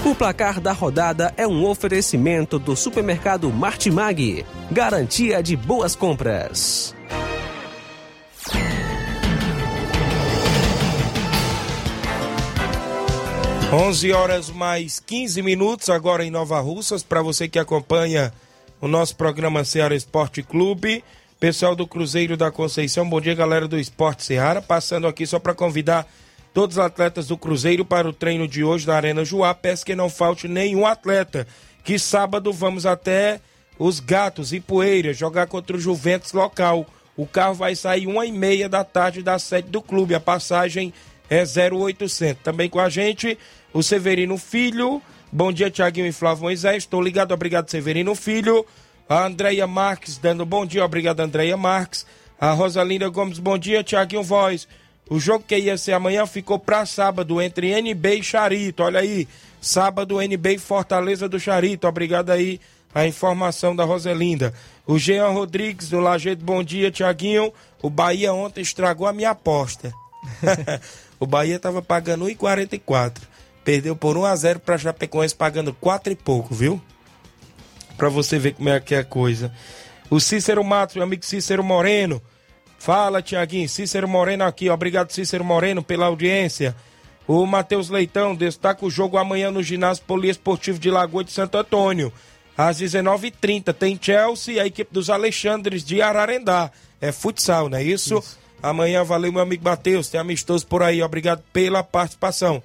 O 0.05 0.13
placar 0.13 0.61
da 0.61 0.71
rodada 0.71 1.33
é 1.35 1.47
um 1.47 1.65
oferecimento 1.65 2.59
do 2.59 2.75
supermercado 2.75 3.51
Martimag. 3.51 4.45
Garantia 4.71 5.41
de 5.41 5.57
boas 5.57 5.95
compras. 5.95 6.93
Onze 13.73 14.11
horas 14.11 14.51
mais 14.51 14.99
15 14.99 15.41
minutos 15.41 15.89
agora 15.89 16.23
em 16.23 16.29
Nova 16.29 16.59
Russas. 16.59 17.01
Para 17.01 17.23
você 17.23 17.47
que 17.47 17.57
acompanha 17.57 18.31
o 18.79 18.87
nosso 18.87 19.15
programa 19.15 19.63
Ceará 19.63 19.95
Esporte 19.95 20.43
Clube. 20.43 21.03
Pessoal 21.39 21.75
do 21.75 21.87
Cruzeiro 21.87 22.37
da 22.37 22.51
Conceição, 22.51 23.09
bom 23.09 23.19
dia 23.19 23.33
galera 23.33 23.67
do 23.67 23.79
Esporte 23.79 24.23
Ceará. 24.23 24.61
Passando 24.61 25.07
aqui 25.07 25.25
só 25.25 25.39
para 25.39 25.55
convidar 25.55 26.07
todos 26.55 26.77
os 26.77 26.83
atletas 26.83 27.27
do 27.27 27.37
Cruzeiro 27.37 27.83
para 27.83 28.07
o 28.07 28.13
treino 28.13 28.47
de 28.47 28.63
hoje 28.63 28.87
na 28.87 28.95
Arena 28.95 29.25
Juá. 29.25 29.53
Peço 29.53 29.85
que 29.85 29.93
não 29.93 30.09
falte 30.09 30.47
nenhum 30.47 30.85
atleta. 30.85 31.45
Que 31.83 31.99
sábado 31.99 32.53
vamos 32.53 32.85
até 32.85 33.41
os 33.77 33.99
Gatos 33.99 34.53
e 34.53 34.61
Poeira 34.61 35.13
jogar 35.13 35.47
contra 35.47 35.75
o 35.75 35.79
Juventus 35.79 36.31
local. 36.31 36.87
O 37.17 37.27
carro 37.27 37.55
vai 37.55 37.75
sair 37.75 38.07
uma 38.07 38.25
e 38.25 38.31
meia 38.31 38.69
da 38.69 38.85
tarde 38.85 39.21
da 39.21 39.37
sede 39.37 39.67
do 39.67 39.81
clube. 39.81 40.15
A 40.15 40.19
passagem 40.21 40.93
é 41.29 41.43
0800. 41.43 42.41
Também 42.41 42.69
com 42.69 42.79
a 42.79 42.87
gente 42.87 43.37
o 43.73 43.83
Severino 43.83 44.37
Filho. 44.37 45.01
Bom 45.29 45.51
dia, 45.51 45.69
Tiaguinho 45.69 46.07
e 46.07 46.13
Flávio 46.13 46.43
Moisés. 46.43 46.83
Estou 46.83 47.01
ligado, 47.01 47.33
obrigado, 47.33 47.69
Severino 47.69 48.15
Filho. 48.15 48.65
A 49.09 49.25
Andréia 49.25 49.67
Marques 49.67 50.17
dando 50.17 50.45
bom 50.45 50.65
dia, 50.65 50.85
obrigado, 50.85 51.19
Andréia 51.19 51.57
Marques. 51.57 52.05
A 52.39 52.51
Rosalinda 52.51 53.09
Gomes, 53.09 53.39
bom 53.39 53.57
dia, 53.57 53.83
Tiaguinho 53.83 54.23
Voz. 54.23 54.65
O 55.09 55.19
jogo 55.19 55.45
que 55.47 55.57
ia 55.57 55.77
ser 55.77 55.93
amanhã 55.93 56.25
ficou 56.25 56.57
para 56.57 56.85
sábado 56.85 57.41
entre 57.41 57.71
NB 57.71 58.15
e 58.15 58.23
Charito. 58.23 58.83
Olha 58.83 58.99
aí, 58.99 59.27
sábado 59.61 60.21
NB 60.21 60.55
e 60.55 60.57
Fortaleza 60.57 61.29
do 61.29 61.39
Charito. 61.39 61.87
Obrigado 61.87 62.31
aí 62.31 62.59
a 62.93 63.05
informação 63.05 63.75
da 63.75 63.83
Roselinda. 63.83 64.53
O 64.87 64.97
Jean 64.97 65.27
Rodrigues 65.29 65.89
do 65.89 65.99
Lajeito, 65.99 66.43
bom 66.43 66.63
dia, 66.63 66.89
Tiaguinho. 66.89 67.53
O 67.81 67.89
Bahia 67.89 68.33
ontem 68.33 68.61
estragou 68.61 69.05
a 69.05 69.13
minha 69.13 69.31
aposta. 69.31 69.93
o 71.19 71.27
Bahia 71.27 71.59
tava 71.59 71.81
pagando 71.81 72.25
1,44. 72.25 73.17
Perdeu 73.63 73.95
por 73.95 74.15
1 74.15 74.25
a 74.25 74.35
0 74.35 74.59
para 74.59 74.77
Chapecoense 74.77 75.35
pagando 75.35 75.73
4 75.73 76.13
e 76.13 76.15
pouco, 76.15 76.55
viu? 76.55 76.81
Pra 77.97 78.09
você 78.09 78.39
ver 78.39 78.53
como 78.53 78.69
é 78.69 78.79
que 78.79 78.95
é 78.95 78.99
a 78.99 79.03
coisa. 79.03 79.51
O 80.09 80.19
Cícero 80.19 80.63
Matos, 80.63 80.95
meu 80.95 81.03
amigo 81.03 81.25
Cícero 81.25 81.63
Moreno. 81.63 82.21
Fala, 82.77 83.21
Tiaguinho. 83.21 83.67
Cícero 83.67 84.07
Moreno 84.07 84.43
aqui. 84.43 84.69
Obrigado, 84.69 85.11
Cícero 85.11 85.43
Moreno, 85.43 85.83
pela 85.83 86.05
audiência. 86.05 86.75
O 87.27 87.45
Matheus 87.45 87.89
Leitão 87.89 88.35
destaca 88.35 88.85
o 88.85 88.89
jogo 88.89 89.17
amanhã 89.17 89.49
no 89.49 89.63
ginásio 89.63 90.03
poliesportivo 90.05 90.77
de 90.77 90.91
Lagoa 90.91 91.23
de 91.23 91.31
Santo 91.31 91.57
Antônio. 91.57 92.13
Às 92.57 92.79
19h30 92.79 93.73
tem 93.73 93.99
Chelsea 93.99 94.55
e 94.55 94.59
a 94.59 94.67
equipe 94.67 94.93
dos 94.93 95.09
Alexandres 95.09 95.83
de 95.83 96.01
Ararendá. 96.01 96.71
É 97.01 97.11
futsal, 97.11 97.67
não 97.67 97.77
é 97.77 97.83
isso? 97.83 98.23
Amanhã, 98.61 99.03
valeu, 99.03 99.31
meu 99.31 99.41
amigo 99.41 99.63
Matheus. 99.63 100.07
Tem 100.07 100.19
amistoso 100.19 100.65
por 100.65 100.81
aí. 100.81 101.01
Obrigado 101.01 101.43
pela 101.51 101.83
participação. 101.83 102.63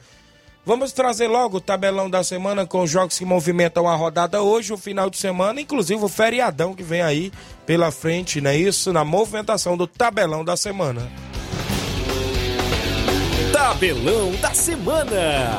Vamos 0.71 0.93
trazer 0.93 1.27
logo 1.27 1.57
o 1.57 1.61
tabelão 1.61 2.09
da 2.09 2.23
semana 2.23 2.65
com 2.65 2.83
os 2.83 2.89
jogos 2.89 3.19
que 3.19 3.25
movimentam 3.25 3.89
a 3.89 3.97
rodada 3.97 4.41
hoje, 4.41 4.73
o 4.73 4.79
final 4.79 5.11
de 5.11 5.19
semana, 5.19 5.61
inclusive 5.61 6.05
o 6.05 6.09
feriadão 6.09 6.77
que 6.77 6.83
vem 6.85 7.03
aí 7.03 7.33
pela 7.67 7.91
frente, 7.91 8.41
não 8.41 8.53
é 8.53 8.57
isso? 8.57 8.93
Na 8.93 9.05
movimentação 9.05 9.77
do 9.77 9.85
tabelão 9.89 10.45
da 10.45 10.57
semana. 10.57 11.11
Tabelão 13.53 14.31
da 14.37 14.55
semana. 14.55 15.59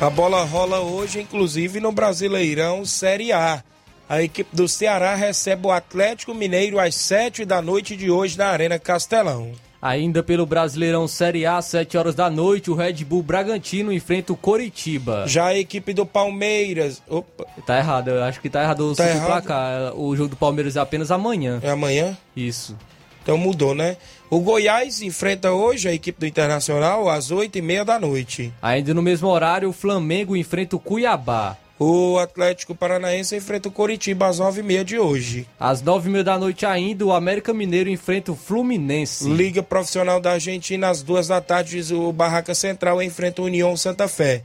A 0.00 0.10
bola 0.10 0.42
rola 0.42 0.80
hoje, 0.80 1.20
inclusive 1.20 1.78
no 1.78 1.92
Brasileirão 1.92 2.84
Série 2.84 3.30
A. 3.30 3.62
A 4.10 4.20
equipe 4.20 4.56
do 4.56 4.66
Ceará 4.66 5.14
recebe 5.14 5.68
o 5.68 5.70
Atlético 5.70 6.34
Mineiro 6.34 6.80
às 6.80 6.96
7 6.96 7.44
da 7.44 7.62
noite 7.62 7.94
de 7.94 8.10
hoje 8.10 8.36
na 8.36 8.48
Arena 8.48 8.76
Castelão. 8.76 9.52
Ainda 9.80 10.20
pelo 10.20 10.44
Brasileirão 10.44 11.06
Série 11.06 11.46
A, 11.46 11.62
7 11.62 11.96
horas 11.96 12.14
da 12.16 12.28
noite, 12.28 12.72
o 12.72 12.74
Red 12.74 13.04
Bull 13.04 13.22
Bragantino 13.22 13.92
enfrenta 13.92 14.32
o 14.32 14.36
Coritiba. 14.36 15.22
Já 15.28 15.46
a 15.46 15.56
equipe 15.56 15.94
do 15.94 16.04
Palmeiras. 16.04 17.00
Opa, 17.08 17.46
Tá 17.64 17.78
errado, 17.78 18.08
eu 18.08 18.24
acho 18.24 18.40
que 18.40 18.50
tá 18.50 18.62
errado 18.64 18.90
o 18.90 18.96
Tá 18.96 19.04
tá 19.04 19.10
errado? 19.10 19.26
placar. 19.26 19.94
O 19.96 20.14
jogo 20.16 20.30
do 20.30 20.36
Palmeiras 20.36 20.74
é 20.76 20.80
apenas 20.80 21.12
amanhã. 21.12 21.60
é 21.62 21.70
amanhã? 21.70 22.18
Isso. 22.36 22.76
Então 23.22 23.38
mudou, 23.38 23.76
né? 23.76 23.96
O 24.28 24.40
Goiás 24.40 25.00
enfrenta 25.02 25.52
hoje 25.52 25.88
a 25.88 25.94
equipe 25.94 26.18
do 26.18 26.26
Internacional 26.26 27.08
às 27.08 27.30
8 27.30 27.56
e 27.58 27.62
meia 27.62 27.84
da 27.84 27.96
noite. 27.98 28.52
Ainda 28.60 28.92
no 28.92 29.02
mesmo 29.02 29.28
horário, 29.28 29.68
o 29.68 29.72
Flamengo 29.72 30.36
enfrenta 30.36 30.74
o 30.74 30.80
Cuiabá. 30.80 31.56
O 31.82 32.18
Atlético 32.18 32.74
Paranaense 32.74 33.34
enfrenta 33.34 33.70
o 33.70 33.72
Coritiba 33.72 34.26
às 34.26 34.38
9 34.38 34.60
e 34.60 34.62
meia 34.62 34.84
de 34.84 34.98
hoje. 34.98 35.46
Às 35.58 35.80
nove 35.80 36.10
e 36.10 36.12
meia 36.12 36.22
da 36.22 36.38
noite 36.38 36.66
ainda, 36.66 37.06
o 37.06 37.10
América 37.10 37.54
Mineiro 37.54 37.88
enfrenta 37.88 38.30
o 38.30 38.36
Fluminense. 38.36 39.26
Liga 39.30 39.62
Profissional 39.62 40.20
da 40.20 40.32
Argentina 40.32 40.90
às 40.90 41.02
duas 41.02 41.28
da 41.28 41.40
tarde, 41.40 41.82
o 41.94 42.12
Barraca 42.12 42.54
Central 42.54 43.02
enfrenta 43.02 43.40
o 43.40 43.46
União 43.46 43.74
Santa 43.78 44.06
Fé. 44.06 44.42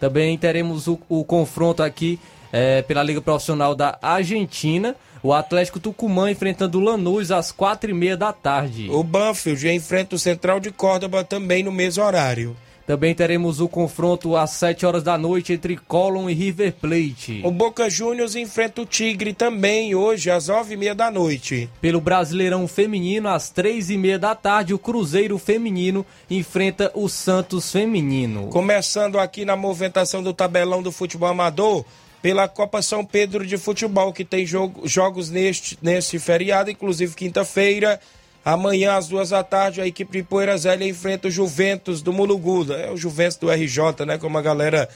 Também 0.00 0.36
teremos 0.36 0.88
o, 0.88 0.98
o 1.08 1.24
confronto 1.24 1.84
aqui 1.84 2.18
eh, 2.52 2.82
pela 2.82 3.04
Liga 3.04 3.20
Profissional 3.20 3.76
da 3.76 3.96
Argentina. 4.02 4.96
O 5.22 5.32
Atlético 5.32 5.78
Tucumã 5.78 6.32
enfrentando 6.32 6.80
o 6.80 6.82
Lanús 6.82 7.30
às 7.30 7.52
quatro 7.52 7.92
e 7.92 7.94
meia 7.94 8.16
da 8.16 8.32
tarde. 8.32 8.90
O 8.90 9.04
Banfield 9.04 9.68
enfrenta 9.68 10.16
o 10.16 10.18
Central 10.18 10.58
de 10.58 10.72
Córdoba 10.72 11.22
também 11.22 11.62
no 11.62 11.70
mesmo 11.70 12.02
horário. 12.02 12.56
Também 12.86 13.14
teremos 13.14 13.60
o 13.60 13.68
confronto 13.68 14.36
às 14.36 14.50
7 14.50 14.84
horas 14.84 15.02
da 15.02 15.16
noite 15.16 15.52
entre 15.52 15.76
Colón 15.76 16.28
e 16.28 16.34
River 16.34 16.72
Plate. 16.80 17.40
O 17.44 17.50
Boca 17.50 17.88
Juniors 17.88 18.34
enfrenta 18.34 18.82
o 18.82 18.86
Tigre 18.86 19.32
também 19.32 19.94
hoje 19.94 20.30
às 20.30 20.48
nove 20.48 20.74
e 20.74 20.76
meia 20.76 20.94
da 20.94 21.10
noite. 21.10 21.70
Pelo 21.80 22.00
Brasileirão 22.00 22.66
Feminino, 22.66 23.28
às 23.28 23.50
três 23.50 23.88
e 23.88 23.96
meia 23.96 24.18
da 24.18 24.34
tarde, 24.34 24.74
o 24.74 24.78
Cruzeiro 24.78 25.38
Feminino 25.38 26.04
enfrenta 26.28 26.90
o 26.94 27.08
Santos 27.08 27.70
Feminino. 27.70 28.48
Começando 28.48 29.18
aqui 29.18 29.44
na 29.44 29.54
movimentação 29.56 30.22
do 30.22 30.32
tabelão 30.34 30.82
do 30.82 30.90
futebol 30.90 31.28
amador, 31.28 31.84
pela 32.20 32.46
Copa 32.48 32.80
São 32.82 33.04
Pedro 33.04 33.46
de 33.46 33.58
Futebol, 33.58 34.12
que 34.12 34.24
tem 34.24 34.44
jogo- 34.46 34.86
jogos 34.86 35.28
neste, 35.30 35.76
neste 35.82 36.18
feriado, 36.18 36.70
inclusive 36.70 37.14
quinta-feira. 37.14 37.98
Amanhã, 38.44 38.96
às 38.96 39.06
duas 39.06 39.30
da 39.30 39.44
tarde, 39.44 39.80
a 39.80 39.86
equipe 39.86 40.18
de 40.18 40.24
Poeira 40.24 40.56
Zélia 40.56 40.88
enfrenta 40.88 41.28
o 41.28 41.30
Juventus 41.30 42.02
do 42.02 42.12
Muluguda. 42.12 42.74
É 42.74 42.90
o 42.90 42.96
Juventus 42.96 43.36
do 43.36 43.50
RJ, 43.50 44.04
né? 44.04 44.18
Como 44.18 44.36
a 44.36 44.42
galera 44.42 44.88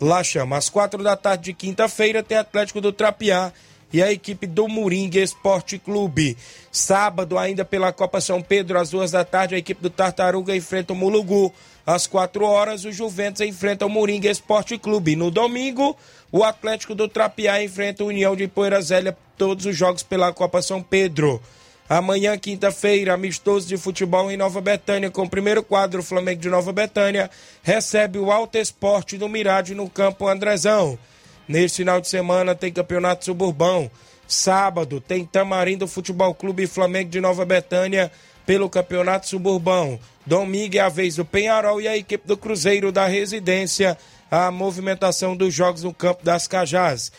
lá 0.00 0.24
chama. 0.24 0.56
Às 0.56 0.70
quatro 0.70 1.02
da 1.02 1.16
tarde 1.16 1.44
de 1.44 1.52
quinta-feira 1.52 2.22
tem 2.22 2.38
Atlético 2.38 2.80
do 2.80 2.92
Trapiá 2.92 3.52
e 3.92 4.02
a 4.02 4.10
equipe 4.10 4.46
do 4.46 4.66
Moringa 4.66 5.20
Esporte 5.20 5.78
Clube. 5.78 6.36
Sábado, 6.72 7.38
ainda 7.38 7.64
pela 7.64 7.92
Copa 7.92 8.20
São 8.20 8.42
Pedro, 8.42 8.78
às 8.78 8.90
duas 8.90 9.10
da 9.10 9.24
tarde, 9.24 9.54
a 9.54 9.58
equipe 9.58 9.82
do 9.82 9.90
Tartaruga 9.90 10.56
enfrenta 10.56 10.92
o 10.92 10.96
Mulugu. 10.96 11.52
Às 11.86 12.06
quatro 12.06 12.44
horas, 12.44 12.84
o 12.84 12.90
Juventus 12.90 13.42
enfrenta 13.42 13.84
o 13.84 13.90
Moringa 13.90 14.30
Esporte 14.30 14.78
Clube. 14.78 15.14
No 15.14 15.30
domingo, 15.30 15.94
o 16.32 16.42
Atlético 16.42 16.94
do 16.94 17.06
Trapiá 17.06 17.62
enfrenta 17.62 18.02
a 18.02 18.06
União 18.06 18.34
de 18.34 18.48
Poeira 18.48 18.80
Zélia, 18.80 19.16
todos 19.36 19.66
os 19.66 19.76
jogos 19.76 20.02
pela 20.02 20.32
Copa 20.32 20.62
São 20.62 20.82
Pedro. 20.82 21.40
Amanhã, 21.88 22.38
quinta-feira, 22.38 23.12
amistoso 23.12 23.68
de 23.68 23.76
futebol 23.76 24.30
em 24.30 24.38
Nova 24.38 24.58
Betânia, 24.60 25.10
com 25.10 25.22
o 25.22 25.28
primeiro 25.28 25.62
quadro, 25.62 26.02
Flamengo 26.02 26.40
de 26.40 26.48
Nova 26.48 26.72
Betânia 26.72 27.30
recebe 27.62 28.18
o 28.18 28.32
Alto 28.32 28.56
Esporte 28.56 29.18
do 29.18 29.28
Mirade 29.28 29.74
no 29.74 29.88
campo 29.90 30.26
Andrezão. 30.26 30.98
Neste 31.46 31.78
final 31.78 32.00
de 32.00 32.08
semana 32.08 32.54
tem 32.54 32.72
campeonato 32.72 33.26
suburbão. 33.26 33.90
Sábado 34.26 34.98
tem 34.98 35.26
Tamarindo 35.26 35.86
Futebol 35.86 36.34
Clube 36.34 36.62
e 36.62 36.66
Flamengo 36.66 37.10
de 37.10 37.20
Nova 37.20 37.44
Betânia 37.44 38.10
pelo 38.46 38.70
campeonato 38.70 39.28
suburbão. 39.28 40.00
Domingo 40.24 40.78
é 40.78 40.80
a 40.80 40.88
vez 40.88 41.16
do 41.16 41.24
Penharol 41.24 41.82
e 41.82 41.88
a 41.88 41.96
equipe 41.96 42.26
do 42.26 42.36
Cruzeiro 42.36 42.90
da 42.90 43.06
Residência. 43.06 43.98
A 44.30 44.50
movimentação 44.50 45.36
dos 45.36 45.52
jogos 45.52 45.82
no 45.82 45.92
campo 45.92 46.24
das 46.24 46.48
Cajás. 46.48 47.12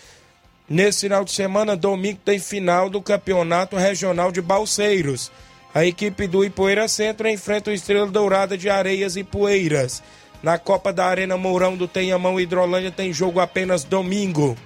Nesse 0.67 1.01
final 1.01 1.23
de 1.23 1.32
semana, 1.32 1.75
domingo, 1.75 2.19
tem 2.25 2.39
final 2.39 2.89
do 2.89 2.99
Campeonato 2.99 3.75
Regional 3.75 4.32
de 4.32 4.41
Balseiros. 4.41 5.32
A 5.73 5.86
equipe 5.86 6.25
do 6.25 6.43
Ipoeira 6.43 6.88
Centro 6.88 7.28
enfrenta 7.28 7.69
o 7.69 7.73
Estrela 7.73 8.08
Dourada 8.08 8.58
de 8.58 8.69
Areias 8.69 9.15
e 9.15 9.23
Poeiras. 9.23 10.01
Na 10.41 10.58
Copa 10.58 10.91
da 10.91 11.06
Arena 11.06 11.38
Mourão 11.38 11.75
do 11.75 11.88
Tenhamão 11.88 12.39
Hidrolândia 12.39 12.91
tem 12.91 13.13
jogo 13.13 13.39
apenas 13.39 13.84
domingo. 13.84 14.58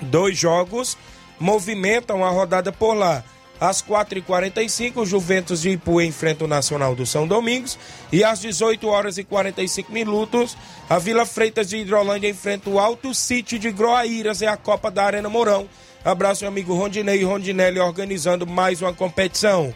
Dois 0.00 0.38
jogos 0.38 0.96
movimentam 1.38 2.24
a 2.24 2.30
rodada 2.30 2.72
por 2.72 2.94
lá. 2.94 3.22
Às 3.60 3.82
4h45, 3.82 4.96
o 4.96 5.06
Juventus 5.06 5.60
de 5.60 5.70
Ipuê 5.70 6.06
enfrenta 6.06 6.46
o 6.46 6.48
Nacional 6.48 6.94
do 6.94 7.04
São 7.04 7.28
Domingos. 7.28 7.78
E 8.10 8.24
às 8.24 8.40
18 8.40 8.88
horas 8.88 9.18
e 9.18 9.24
45 9.24 9.92
minutos, 9.92 10.56
a 10.88 10.98
Vila 10.98 11.26
Freitas 11.26 11.68
de 11.68 11.76
Hidrolândia 11.76 12.30
enfrenta 12.30 12.70
o 12.70 12.78
Alto 12.78 13.12
City 13.12 13.58
de 13.58 13.70
Groaíras. 13.70 14.40
É 14.40 14.48
a 14.48 14.56
Copa 14.56 14.90
da 14.90 15.04
Arena 15.04 15.28
Mourão. 15.28 15.68
Abraço, 16.02 16.44
meu 16.44 16.48
amigo 16.48 16.74
Rondinei 16.74 17.20
e 17.20 17.24
Rondinelli 17.24 17.78
organizando 17.78 18.46
mais 18.46 18.80
uma 18.80 18.94
competição. 18.94 19.74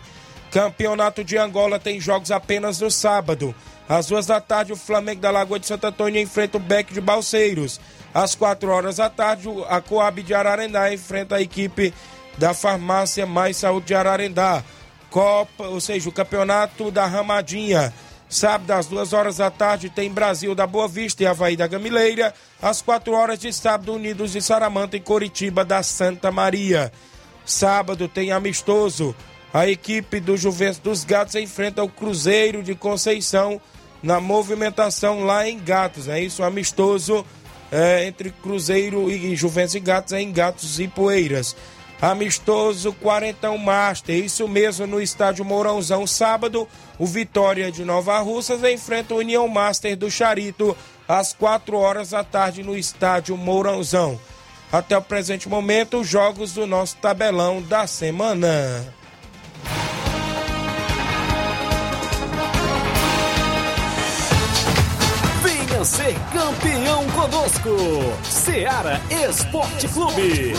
Campeonato 0.51 1.23
de 1.23 1.37
Angola 1.37 1.79
tem 1.79 2.01
jogos 2.01 2.31
apenas 2.31 2.81
no 2.81 2.91
sábado. 2.91 3.55
Às 3.87 4.07
duas 4.07 4.25
da 4.25 4.41
tarde, 4.41 4.73
o 4.73 4.77
Flamengo 4.77 5.21
da 5.21 5.31
Lagoa 5.31 5.61
de 5.61 5.67
Santo 5.67 5.87
Antônio 5.87 6.23
enfrenta 6.23 6.57
o 6.57 6.61
Beck 6.61 6.95
de 6.95 7.03
Balseiros. 7.03 7.79
Às 8.15 8.35
quatro 8.35 8.71
horas 8.71 8.97
da 8.97 9.11
tarde, 9.11 9.49
a 9.69 9.81
Coab 9.83 10.23
de 10.23 10.33
Ararendá 10.33 10.91
enfrenta 10.95 11.37
a 11.37 11.43
equipe 11.43 11.93
da 12.39 12.55
Farmácia 12.55 13.27
Mais 13.27 13.57
Saúde 13.57 13.87
de 13.87 13.95
Ararendá. 13.95 14.63
Copa, 15.11 15.69
ou 15.69 15.81
seja, 15.81 16.09
o 16.09 16.13
Campeonato 16.13 16.91
da 16.91 17.07
Ramadinha. 17.07 17.93
Sábado, 18.29 18.73
às 18.73 18.87
duas 18.87 19.13
horas 19.13 19.37
da 19.37 19.51
tarde, 19.51 19.89
tem 19.89 20.11
Brasil 20.11 20.55
da 20.55 20.67
Boa 20.67 20.89
Vista 20.89 21.23
e 21.23 21.27
Havaí 21.27 21.57
da 21.57 21.69
Gamileira. 21.69 22.35
Às 22.61 22.83
quatro 22.83 23.13
horas 23.13 23.39
de 23.39 23.53
sábado, 23.53 23.93
Unidos 23.93 24.33
de 24.33 24.43
Saramanta 24.43 24.97
e 24.97 25.01
Coritiba 25.01 25.65
da 25.65 25.83
Santa 25.83 26.33
Maria. 26.33 26.93
Sábado 27.45 28.09
tem 28.09 28.33
amistoso. 28.33 29.15
A 29.53 29.69
equipe 29.69 30.19
do 30.19 30.37
Juventus 30.37 30.79
dos 30.79 31.05
Gatos 31.05 31.37
enfrenta 31.37 31.85
o 31.85 31.89
Cruzeiro 31.89 32.61
de 32.61 32.75
Conceição 32.75 33.61
na 34.03 34.21
movimentação 34.21 35.23
lá 35.23 35.49
em 35.49 35.59
Gatos. 35.59 36.09
É 36.09 36.21
isso, 36.21 36.43
amistoso 36.43 37.25
é, 37.71 38.07
entre 38.07 38.31
Cruzeiro 38.31 39.11
e 39.11 39.35
Juventus 39.35 39.75
e 39.75 39.81
Gatos 39.81 40.13
é 40.13 40.21
em 40.21 40.33
Gatos 40.33 40.79
e 40.79 40.87
Poeiras. 40.89 41.57
Amistoso 42.05 42.93
41 43.01 43.57
Master, 43.57 44.15
isso 44.23 44.47
mesmo 44.47 44.87
no 44.87 45.01
estádio 45.01 45.43
Mourãozão, 45.43 46.07
sábado. 46.07 46.69
O 46.99 47.07
Vitória 47.07 47.73
de 47.73 47.83
Nova 47.83 48.19
Russas 48.19 48.63
enfrenta 48.63 49.15
o 49.15 49.19
União 49.21 49.49
Master 49.49 49.97
do 49.97 50.11
Charito 50.11 50.77
às 51.09 51.33
4 51.33 51.75
horas 51.79 52.11
da 52.11 52.23
tarde 52.23 52.63
no 52.63 52.77
estádio 52.77 53.39
Mourãozão. 53.39 54.21
Até 54.71 54.99
o 54.99 55.01
presente 55.01 55.49
momento, 55.49 55.99
os 55.99 56.07
jogos 56.07 56.53
do 56.53 56.67
nosso 56.67 56.95
tabelão 56.97 57.63
da 57.63 57.87
semana. 57.87 58.85
Venha 65.43 65.85
ser 65.87 66.15
campeão 66.35 67.07
conosco. 67.13 67.71
Seara 68.25 69.01
Esporte 69.27 69.89
Clube. 69.89 70.53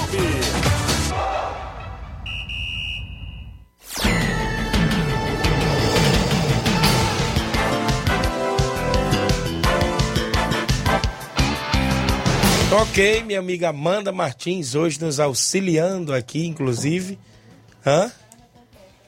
Ok, 12.78 13.24
minha 13.24 13.40
amiga 13.40 13.70
Amanda 13.70 14.12
Martins, 14.12 14.76
hoje 14.76 15.00
nos 15.00 15.18
auxiliando 15.18 16.14
aqui, 16.14 16.46
inclusive. 16.46 17.18
Hã? 17.86 18.12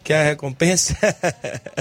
Quer 0.05 0.21
a 0.21 0.23
recompensa? 0.23 0.95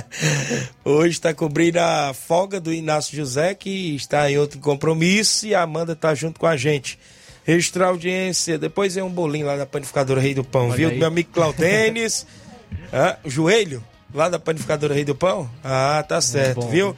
hoje 0.85 1.13
está 1.13 1.33
cobrindo 1.33 1.79
a 1.79 2.13
folga 2.13 2.59
do 2.59 2.73
Inácio 2.73 3.17
José, 3.17 3.55
que 3.55 3.95
está 3.95 4.29
em 4.29 4.37
outro 4.37 4.59
compromisso, 4.59 5.47
e 5.47 5.55
a 5.55 5.63
Amanda 5.63 5.93
está 5.93 6.13
junto 6.13 6.41
com 6.41 6.47
a 6.47 6.57
gente. 6.57 6.99
Extra 7.47 7.87
audiência. 7.87 8.59
Depois 8.59 8.97
é 8.97 9.05
um 9.05 9.11
bolinho 9.11 9.47
lá 9.47 9.57
da 9.57 9.65
panificadora 9.65 10.21
Rei 10.21 10.35
do 10.35 10.43
Pão, 10.43 10.67
Olha 10.67 10.77
viu? 10.77 10.89
aí. 10.89 10.99
Meu 10.99 11.07
amigo 11.07 11.31
Claudênis. 11.33 12.27
Hã? 12.93 13.17
joelho? 13.25 13.81
Lá 14.13 14.29
da 14.29 14.41
panificadora 14.41 14.93
Rei 14.93 15.05
do 15.05 15.15
Pão? 15.15 15.49
Ah, 15.63 16.05
tá 16.09 16.21
certo, 16.21 16.63
bom, 16.63 16.69
viu? 16.69 16.97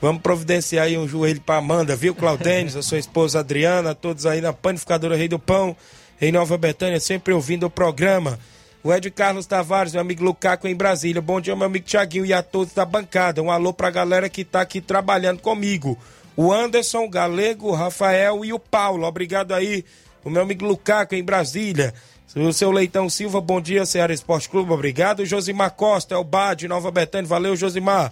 Vamos 0.00 0.22
providenciar 0.22 0.86
aí 0.86 0.96
um 0.96 1.06
joelho 1.06 1.42
pra 1.42 1.56
Amanda, 1.56 1.94
viu, 1.94 2.14
Claudênis? 2.14 2.74
a 2.74 2.82
sua 2.82 2.98
esposa 2.98 3.40
Adriana, 3.40 3.94
todos 3.94 4.24
aí 4.24 4.40
na 4.40 4.50
panificadora 4.50 5.14
Rei 5.14 5.28
do 5.28 5.38
Pão, 5.38 5.76
em 6.18 6.32
Nova 6.32 6.56
Betânia, 6.56 6.98
sempre 6.98 7.34
ouvindo 7.34 7.66
o 7.66 7.70
programa. 7.70 8.38
O 8.82 8.94
Ed 8.94 9.10
Carlos 9.10 9.44
Tavares, 9.44 9.92
meu 9.92 10.00
amigo 10.00 10.24
Lucaco 10.24 10.66
em 10.66 10.74
Brasília. 10.74 11.20
Bom 11.20 11.38
dia, 11.38 11.54
meu 11.54 11.66
amigo 11.66 11.84
Tiaguinho 11.84 12.24
e 12.24 12.32
a 12.32 12.42
todos 12.42 12.72
da 12.72 12.86
bancada. 12.86 13.42
Um 13.42 13.50
alô 13.50 13.74
pra 13.74 13.90
galera 13.90 14.26
que 14.30 14.42
tá 14.42 14.62
aqui 14.62 14.80
trabalhando 14.80 15.40
comigo. 15.40 15.98
O 16.34 16.50
Anderson, 16.50 17.04
o 17.04 17.10
Galego, 17.10 17.68
o 17.68 17.74
Rafael 17.74 18.42
e 18.42 18.54
o 18.54 18.58
Paulo. 18.58 19.06
Obrigado 19.06 19.52
aí, 19.52 19.84
o 20.24 20.30
meu 20.30 20.40
amigo 20.40 20.64
Lucaco 20.64 21.14
em 21.14 21.22
Brasília. 21.22 21.92
O 22.34 22.54
seu 22.54 22.70
Leitão 22.70 23.10
Silva, 23.10 23.38
bom 23.38 23.60
dia, 23.60 23.84
Ceará 23.84 24.14
Esporte 24.14 24.48
Clube, 24.48 24.72
obrigado. 24.72 25.26
Josimar 25.26 25.72
Costa, 25.72 26.14
é 26.14 26.18
o 26.18 26.24
Bar 26.24 26.54
de 26.54 26.66
Nova 26.66 26.90
Betânia, 26.90 27.28
valeu, 27.28 27.54
Josimar. 27.54 28.10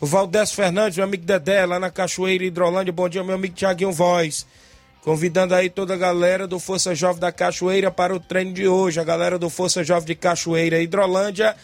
O 0.00 0.06
Valdés 0.06 0.52
Fernandes, 0.52 0.96
meu 0.96 1.04
amigo 1.04 1.24
Dedé, 1.24 1.66
lá 1.66 1.80
na 1.80 1.90
Cachoeira 1.90 2.44
Hidrolândia, 2.44 2.92
bom 2.92 3.08
dia, 3.08 3.24
meu 3.24 3.34
amigo 3.34 3.52
Tiaguinho 3.52 3.90
Voz. 3.90 4.46
Convidando 5.02 5.56
aí 5.56 5.68
toda 5.68 5.94
a 5.94 5.96
galera 5.96 6.46
do 6.46 6.60
Força 6.60 6.94
Jovem 6.94 7.18
da 7.18 7.32
Cachoeira 7.32 7.90
para 7.90 8.14
o 8.14 8.20
treino 8.20 8.52
de 8.52 8.68
hoje. 8.68 9.00
A 9.00 9.04
galera 9.04 9.40
do 9.40 9.50
Força 9.50 9.82
Jovem 9.82 10.06
de 10.06 10.14
Cachoeira 10.14 10.80
Hidrolândia 10.80 11.56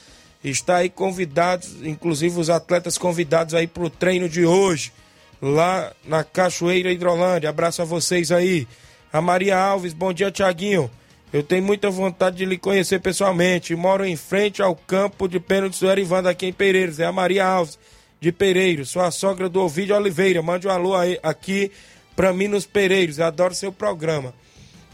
está 0.42 0.78
aí 0.78 0.90
convidados, 0.90 1.76
inclusive 1.84 2.40
os 2.40 2.50
atletas 2.50 2.98
convidados 2.98 3.54
aí 3.54 3.68
para 3.68 3.84
o 3.84 3.90
treino 3.90 4.28
de 4.28 4.44
hoje, 4.44 4.92
lá 5.40 5.92
na 6.04 6.24
Cachoeira 6.24 6.90
Hidrolândia. 6.90 7.50
Abraço 7.50 7.82
a 7.82 7.84
vocês 7.84 8.32
aí. 8.32 8.66
A 9.12 9.20
Maria 9.20 9.56
Alves, 9.56 9.92
bom 9.92 10.12
dia, 10.12 10.32
Tiaguinho. 10.32 10.90
Eu 11.32 11.44
tenho 11.44 11.62
muita 11.62 11.88
vontade 11.88 12.38
de 12.38 12.44
lhe 12.44 12.58
conhecer 12.58 12.98
pessoalmente. 13.00 13.76
Moro 13.76 14.04
em 14.04 14.16
frente 14.16 14.60
ao 14.60 14.74
campo 14.74 15.28
de 15.28 15.38
pênaltis 15.38 15.78
do 15.78 15.88
Erivando 15.88 16.28
aqui 16.28 16.46
em 16.46 16.52
Pereiros. 16.52 16.98
É 16.98 17.06
a 17.06 17.12
Maria 17.12 17.46
Alves 17.46 17.78
de 18.24 18.32
Pereiros. 18.32 18.88
Sou 18.88 19.02
a 19.02 19.10
sogra 19.10 19.50
do 19.50 19.60
Ovidio 19.60 19.94
Oliveira. 19.94 20.40
Mande 20.40 20.66
um 20.66 20.70
alô 20.70 20.96
aí, 20.96 21.18
aqui 21.22 21.70
pra 22.16 22.32
mim 22.32 22.48
nos 22.48 22.64
Pereiros. 22.64 23.18
Eu 23.18 23.26
adoro 23.26 23.54
seu 23.54 23.70
programa. 23.70 24.32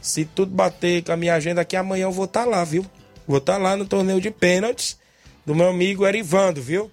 Se 0.00 0.24
tudo 0.24 0.52
bater 0.52 1.04
com 1.04 1.12
a 1.12 1.16
minha 1.16 1.34
agenda 1.34 1.60
aqui, 1.60 1.76
amanhã 1.76 2.04
eu 2.04 2.12
vou 2.12 2.24
estar 2.24 2.44
lá, 2.44 2.64
viu? 2.64 2.84
Vou 3.28 3.38
estar 3.38 3.56
lá 3.56 3.76
no 3.76 3.86
torneio 3.86 4.20
de 4.20 4.32
pênaltis 4.32 4.98
do 5.46 5.54
meu 5.54 5.68
amigo 5.68 6.04
Erivando, 6.04 6.60
viu? 6.60 6.90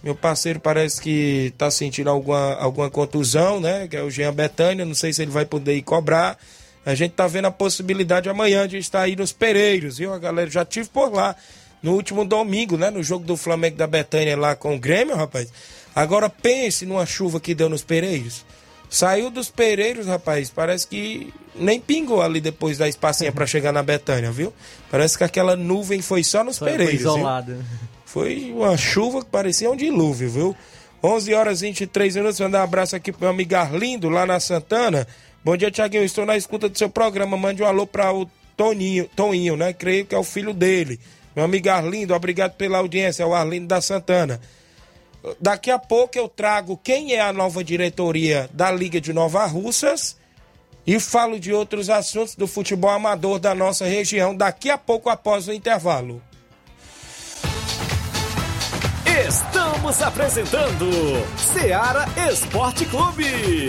Meu 0.00 0.14
parceiro 0.14 0.60
parece 0.60 1.00
que 1.00 1.52
tá 1.58 1.68
sentindo 1.72 2.08
alguma, 2.08 2.54
alguma 2.54 2.88
contusão, 2.88 3.58
né? 3.58 3.88
Que 3.88 3.96
é 3.96 4.02
o 4.02 4.10
Jean 4.10 4.32
Betânia. 4.32 4.84
Não 4.84 4.94
sei 4.94 5.12
se 5.12 5.20
ele 5.22 5.32
vai 5.32 5.44
poder 5.44 5.74
ir 5.74 5.82
cobrar. 5.82 6.38
A 6.86 6.94
gente 6.94 7.12
tá 7.12 7.26
vendo 7.26 7.46
a 7.46 7.50
possibilidade 7.50 8.28
amanhã 8.28 8.68
de 8.68 8.78
estar 8.78 9.02
aí 9.02 9.16
nos 9.16 9.32
Pereiros, 9.32 9.98
viu? 9.98 10.14
A 10.14 10.18
galera 10.18 10.48
já 10.48 10.64
tive 10.64 10.88
por 10.88 11.12
lá 11.12 11.34
no 11.82 11.94
último 11.94 12.24
domingo, 12.24 12.76
né? 12.76 12.90
No 12.90 13.02
jogo 13.02 13.24
do 13.24 13.36
Flamengo 13.36 13.76
da 13.76 13.88
Betânia 13.88 14.36
lá 14.36 14.54
com 14.54 14.76
o 14.76 14.78
Grêmio, 14.78 15.16
rapaz. 15.16 15.52
Agora 15.94 16.28
pense 16.28 16.86
numa 16.86 17.04
chuva 17.06 17.40
que 17.40 17.54
deu 17.54 17.68
nos 17.68 17.82
Pereiros. 17.82 18.44
Saiu 18.88 19.30
dos 19.30 19.50
Pereiros, 19.50 20.06
rapaz, 20.06 20.50
parece 20.50 20.86
que 20.86 21.32
nem 21.54 21.80
pingou 21.80 22.20
ali 22.22 22.40
depois 22.40 22.76
da 22.76 22.88
espacinha 22.88 23.30
para 23.30 23.46
chegar 23.46 23.72
na 23.72 23.82
Betânia, 23.82 24.32
viu? 24.32 24.52
Parece 24.90 25.16
que 25.16 25.22
aquela 25.24 25.54
nuvem 25.54 26.02
foi 26.02 26.24
só 26.24 26.42
nos 26.42 26.58
Foi, 26.58 26.72
Pereiros. 26.72 26.94
foi 26.94 27.02
viu? 27.02 27.16
isolada. 27.18 27.58
Foi 28.04 28.52
uma 28.54 28.76
chuva 28.76 29.20
que 29.24 29.30
parecia 29.30 29.70
um 29.70 29.76
dilúvio, 29.76 30.28
viu? 30.28 30.56
11 31.02 31.34
horas 31.34 31.62
e 31.62 31.66
23 31.66 32.16
minutos. 32.16 32.40
Mandar 32.40 32.60
um 32.60 32.64
abraço 32.64 32.96
aqui 32.96 33.12
pro 33.12 33.20
meu 33.22 33.30
amigo 33.30 33.54
Arlindo, 33.54 34.08
lá 34.08 34.26
na 34.26 34.40
Santana. 34.40 35.06
Bom 35.44 35.56
dia, 35.56 35.70
Tiaguinho. 35.70 36.02
Estou 36.04 36.26
na 36.26 36.36
escuta 36.36 36.68
do 36.68 36.76
seu 36.76 36.90
programa. 36.90 37.36
Mande 37.36 37.62
um 37.62 37.66
alô 37.66 37.86
para 37.86 38.12
o 38.12 38.28
Toninho, 38.56 39.08
Toninho, 39.14 39.56
né? 39.56 39.72
Creio 39.72 40.04
que 40.04 40.14
é 40.14 40.18
o 40.18 40.24
filho 40.24 40.52
dele. 40.52 40.98
Meu 41.34 41.44
amigo 41.44 41.68
Arlindo, 41.70 42.12
obrigado 42.12 42.54
pela 42.56 42.78
audiência. 42.78 43.22
É 43.22 43.26
o 43.26 43.32
Arlindo 43.32 43.68
da 43.68 43.80
Santana. 43.80 44.40
Daqui 45.40 45.70
a 45.70 45.78
pouco 45.78 46.16
eu 46.16 46.28
trago 46.28 46.78
quem 46.82 47.12
é 47.12 47.20
a 47.20 47.32
nova 47.32 47.62
diretoria 47.62 48.48
da 48.52 48.70
Liga 48.70 49.00
de 49.00 49.12
Nova 49.12 49.44
Russas 49.46 50.16
e 50.86 50.98
falo 50.98 51.38
de 51.38 51.52
outros 51.52 51.90
assuntos 51.90 52.34
do 52.34 52.46
futebol 52.46 52.90
amador 52.90 53.38
da 53.38 53.54
nossa 53.54 53.84
região 53.84 54.34
daqui 54.34 54.70
a 54.70 54.78
pouco 54.78 55.10
após 55.10 55.46
o 55.46 55.52
intervalo. 55.52 56.22
Estamos 59.26 60.00
apresentando 60.00 60.86
Seara 61.36 62.06
Esporte 62.30 62.86
Clube. 62.86 63.68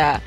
Yeah. 0.01 0.19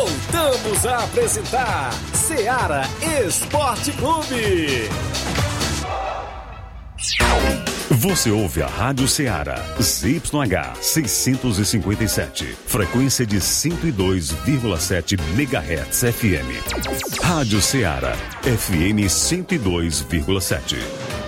Voltamos 0.04 0.84
a 0.84 0.98
apresentar 0.98 1.90
Seara 2.12 2.82
Esporte 3.26 3.90
Clube. 3.92 4.86
Você 7.90 8.30
ouve 8.30 8.62
a 8.62 8.66
Rádio 8.66 9.08
Ceará, 9.08 9.64
ZYH 9.80 10.74
657, 10.82 12.54
frequência 12.66 13.24
de 13.24 13.38
102,7 13.38 15.18
MHz 15.38 16.12
FM. 16.12 17.22
Rádio 17.22 17.62
Ceará, 17.62 18.14
FM 18.42 19.08
102,7. 19.08 21.23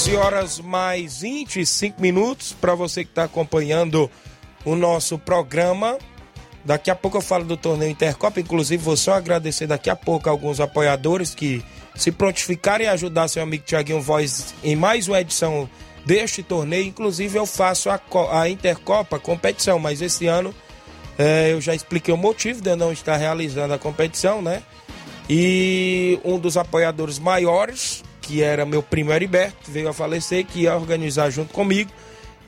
Onze 0.00 0.16
horas 0.16 0.58
mais 0.58 1.20
25 1.20 2.00
minutos 2.00 2.56
para 2.58 2.74
você 2.74 3.04
que 3.04 3.10
está 3.10 3.24
acompanhando 3.24 4.10
o 4.64 4.74
nosso 4.74 5.18
programa. 5.18 5.98
Daqui 6.64 6.90
a 6.90 6.94
pouco 6.94 7.18
eu 7.18 7.20
falo 7.20 7.44
do 7.44 7.54
torneio 7.54 7.90
Intercopa. 7.90 8.40
Inclusive, 8.40 8.82
vou 8.82 8.96
só 8.96 9.12
agradecer 9.12 9.66
daqui 9.66 9.90
a 9.90 9.94
pouco 9.94 10.26
a 10.26 10.32
alguns 10.32 10.58
apoiadores 10.58 11.34
que 11.34 11.62
se 11.94 12.10
prontificarem 12.10 12.86
a 12.86 12.92
ajudar 12.92 13.28
seu 13.28 13.42
amigo 13.42 13.62
Tiaguinho 13.66 14.00
Voz 14.00 14.54
em 14.64 14.74
mais 14.74 15.06
uma 15.06 15.20
edição 15.20 15.68
deste 16.06 16.42
torneio. 16.42 16.86
Inclusive, 16.86 17.36
eu 17.36 17.44
faço 17.44 17.90
a, 17.90 18.00
a 18.40 18.48
Intercopa 18.48 19.18
competição, 19.18 19.78
mas 19.78 20.00
esse 20.00 20.26
ano 20.26 20.54
eh, 21.18 21.52
eu 21.52 21.60
já 21.60 21.74
expliquei 21.74 22.14
o 22.14 22.16
motivo 22.16 22.62
de 22.62 22.70
eu 22.70 22.76
não 22.76 22.90
estar 22.90 23.18
realizando 23.18 23.74
a 23.74 23.78
competição, 23.78 24.40
né? 24.40 24.62
E 25.28 26.18
um 26.24 26.38
dos 26.38 26.56
apoiadores 26.56 27.18
maiores, 27.18 28.02
que 28.30 28.42
era 28.44 28.64
meu 28.64 28.80
primo 28.80 29.12
Heriberto, 29.12 29.68
veio 29.68 29.88
a 29.88 29.92
falecer, 29.92 30.46
que 30.46 30.60
ia 30.60 30.76
organizar 30.76 31.30
junto 31.30 31.52
comigo. 31.52 31.90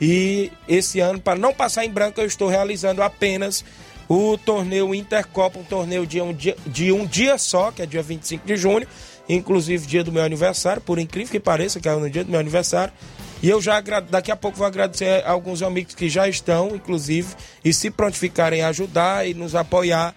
E 0.00 0.52
esse 0.68 1.00
ano, 1.00 1.20
para 1.20 1.36
não 1.36 1.52
passar 1.52 1.84
em 1.84 1.90
branco, 1.90 2.20
eu 2.20 2.26
estou 2.26 2.48
realizando 2.48 3.02
apenas 3.02 3.64
o 4.08 4.38
torneio 4.38 4.94
Intercopa, 4.94 5.58
um 5.58 5.64
torneio 5.64 6.06
de 6.06 6.20
um 6.20 6.32
dia, 6.32 6.56
de 6.64 6.92
um 6.92 7.04
dia 7.04 7.36
só, 7.36 7.72
que 7.72 7.82
é 7.82 7.86
dia 7.86 8.02
25 8.02 8.46
de 8.46 8.56
junho, 8.56 8.86
inclusive 9.28 9.84
dia 9.84 10.04
do 10.04 10.12
meu 10.12 10.22
aniversário, 10.22 10.80
por 10.80 11.00
incrível 11.00 11.32
que 11.32 11.40
pareça, 11.40 11.80
que 11.80 11.88
é 11.88 11.96
no 11.96 12.08
dia 12.08 12.22
do 12.22 12.30
meu 12.30 12.38
aniversário. 12.38 12.92
E 13.42 13.48
eu 13.48 13.60
já 13.60 13.80
daqui 14.08 14.30
a 14.30 14.36
pouco 14.36 14.58
vou 14.58 14.66
agradecer 14.66 15.24
a 15.24 15.32
alguns 15.32 15.62
amigos 15.62 15.96
que 15.96 16.08
já 16.08 16.28
estão, 16.28 16.76
inclusive, 16.76 17.34
e 17.64 17.74
se 17.74 17.90
prontificarem 17.90 18.62
a 18.62 18.68
ajudar 18.68 19.26
e 19.26 19.34
nos 19.34 19.56
apoiar 19.56 20.14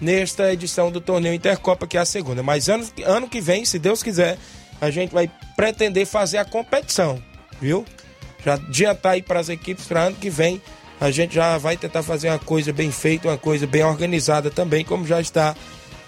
nesta 0.00 0.52
edição 0.52 0.90
do 0.90 1.00
torneio 1.00 1.34
Intercopa, 1.34 1.86
que 1.86 1.96
é 1.96 2.00
a 2.00 2.04
segunda. 2.04 2.44
Mas 2.44 2.68
ano, 2.68 2.86
ano 3.04 3.28
que 3.28 3.40
vem, 3.40 3.64
se 3.64 3.78
Deus 3.78 4.02
quiser, 4.02 4.38
a 4.80 4.90
gente 4.90 5.12
vai 5.12 5.30
pretender 5.56 6.06
fazer 6.06 6.38
a 6.38 6.44
competição, 6.44 7.22
viu? 7.60 7.84
Já 8.44 8.54
adiantar 8.54 9.12
aí 9.12 9.22
para 9.22 9.40
as 9.40 9.48
equipes 9.48 9.86
para 9.86 10.04
ano 10.04 10.16
que 10.16 10.30
vem. 10.30 10.60
A 11.00 11.10
gente 11.10 11.34
já 11.34 11.56
vai 11.58 11.76
tentar 11.76 12.02
fazer 12.02 12.28
uma 12.28 12.38
coisa 12.38 12.72
bem 12.72 12.90
feita, 12.90 13.28
uma 13.28 13.38
coisa 13.38 13.66
bem 13.66 13.82
organizada 13.82 14.50
também, 14.50 14.84
como 14.84 15.06
já 15.06 15.20
está. 15.20 15.54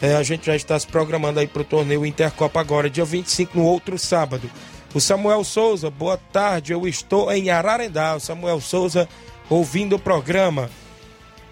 é, 0.01 0.17
a 0.17 0.23
gente 0.23 0.47
já 0.47 0.57
está 0.57 0.79
se 0.79 0.87
programando 0.87 1.41
aí 1.41 1.47
para 1.47 1.63
o 1.63 1.65
torneio 1.65 2.05
Intercopa 2.05 2.61
agora, 2.61 2.91
dia 2.91 3.05
25, 3.05 3.57
no 3.57 3.65
outro 3.65 3.99
sábado. 3.99 4.51
O 4.95 5.01
Samuel 5.01 5.45
Souza, 5.45 5.91
boa 5.91 6.17
tarde, 6.17 6.73
eu 6.73 6.87
estou 6.87 7.33
em 7.33 7.51
Ararendá. 7.51 8.17
O 8.17 8.21
Samuel 8.21 8.61
Souza 8.61 9.09
ouvindo 9.49 9.97
o 9.97 9.99
programa 9.99 10.71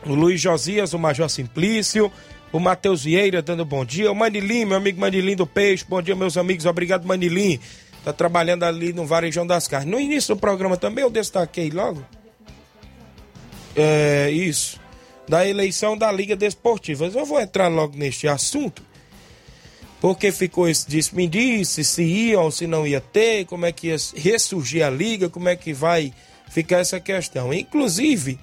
o 0.06 0.14
Luiz 0.14 0.40
Josias, 0.40 0.92
o 0.92 0.98
Major 0.98 1.28
Simplício, 1.28 2.10
O 2.52 2.58
Matheus 2.58 3.04
Vieira 3.04 3.40
dando 3.40 3.64
bom 3.64 3.84
dia. 3.84 4.10
O 4.10 4.14
Manilim, 4.14 4.64
meu 4.64 4.76
amigo 4.76 5.00
Manilim 5.00 5.36
do 5.36 5.46
Peixe. 5.46 5.84
Bom 5.88 6.02
dia, 6.02 6.16
meus 6.16 6.36
amigos. 6.36 6.66
Obrigado, 6.66 7.06
Manilim. 7.06 7.60
Tá 8.04 8.12
trabalhando 8.12 8.64
ali 8.64 8.92
no 8.92 9.06
Varejão 9.06 9.46
das 9.46 9.68
Carnes. 9.68 9.90
No 9.90 10.00
início 10.00 10.34
do 10.34 10.40
programa 10.40 10.76
também 10.76 11.04
eu 11.04 11.10
destaquei 11.10 11.70
logo. 11.70 12.04
É, 13.76 14.30
isso. 14.30 14.80
Da 15.28 15.46
eleição 15.46 15.96
da 15.96 16.10
Liga 16.10 16.34
Desportiva. 16.34 17.06
Eu 17.06 17.24
vou 17.24 17.40
entrar 17.40 17.68
logo 17.68 17.96
neste 17.96 18.26
assunto. 18.26 18.82
Porque 20.00 20.32
ficou 20.32 20.68
esse 20.68 20.88
disse-me-disse, 20.88 21.84
se 21.84 22.02
ia 22.02 22.40
ou 22.40 22.50
se 22.50 22.66
não 22.66 22.86
ia 22.86 23.02
ter, 23.02 23.44
como 23.44 23.66
é 23.66 23.70
que 23.70 23.88
ia 23.88 23.96
ressurgir 24.16 24.84
a 24.84 24.88
Liga, 24.88 25.28
como 25.28 25.48
é 25.48 25.54
que 25.54 25.74
vai 25.74 26.12
ficar 26.48 26.78
essa 26.78 26.98
questão. 26.98 27.52
Inclusive, 27.52 28.40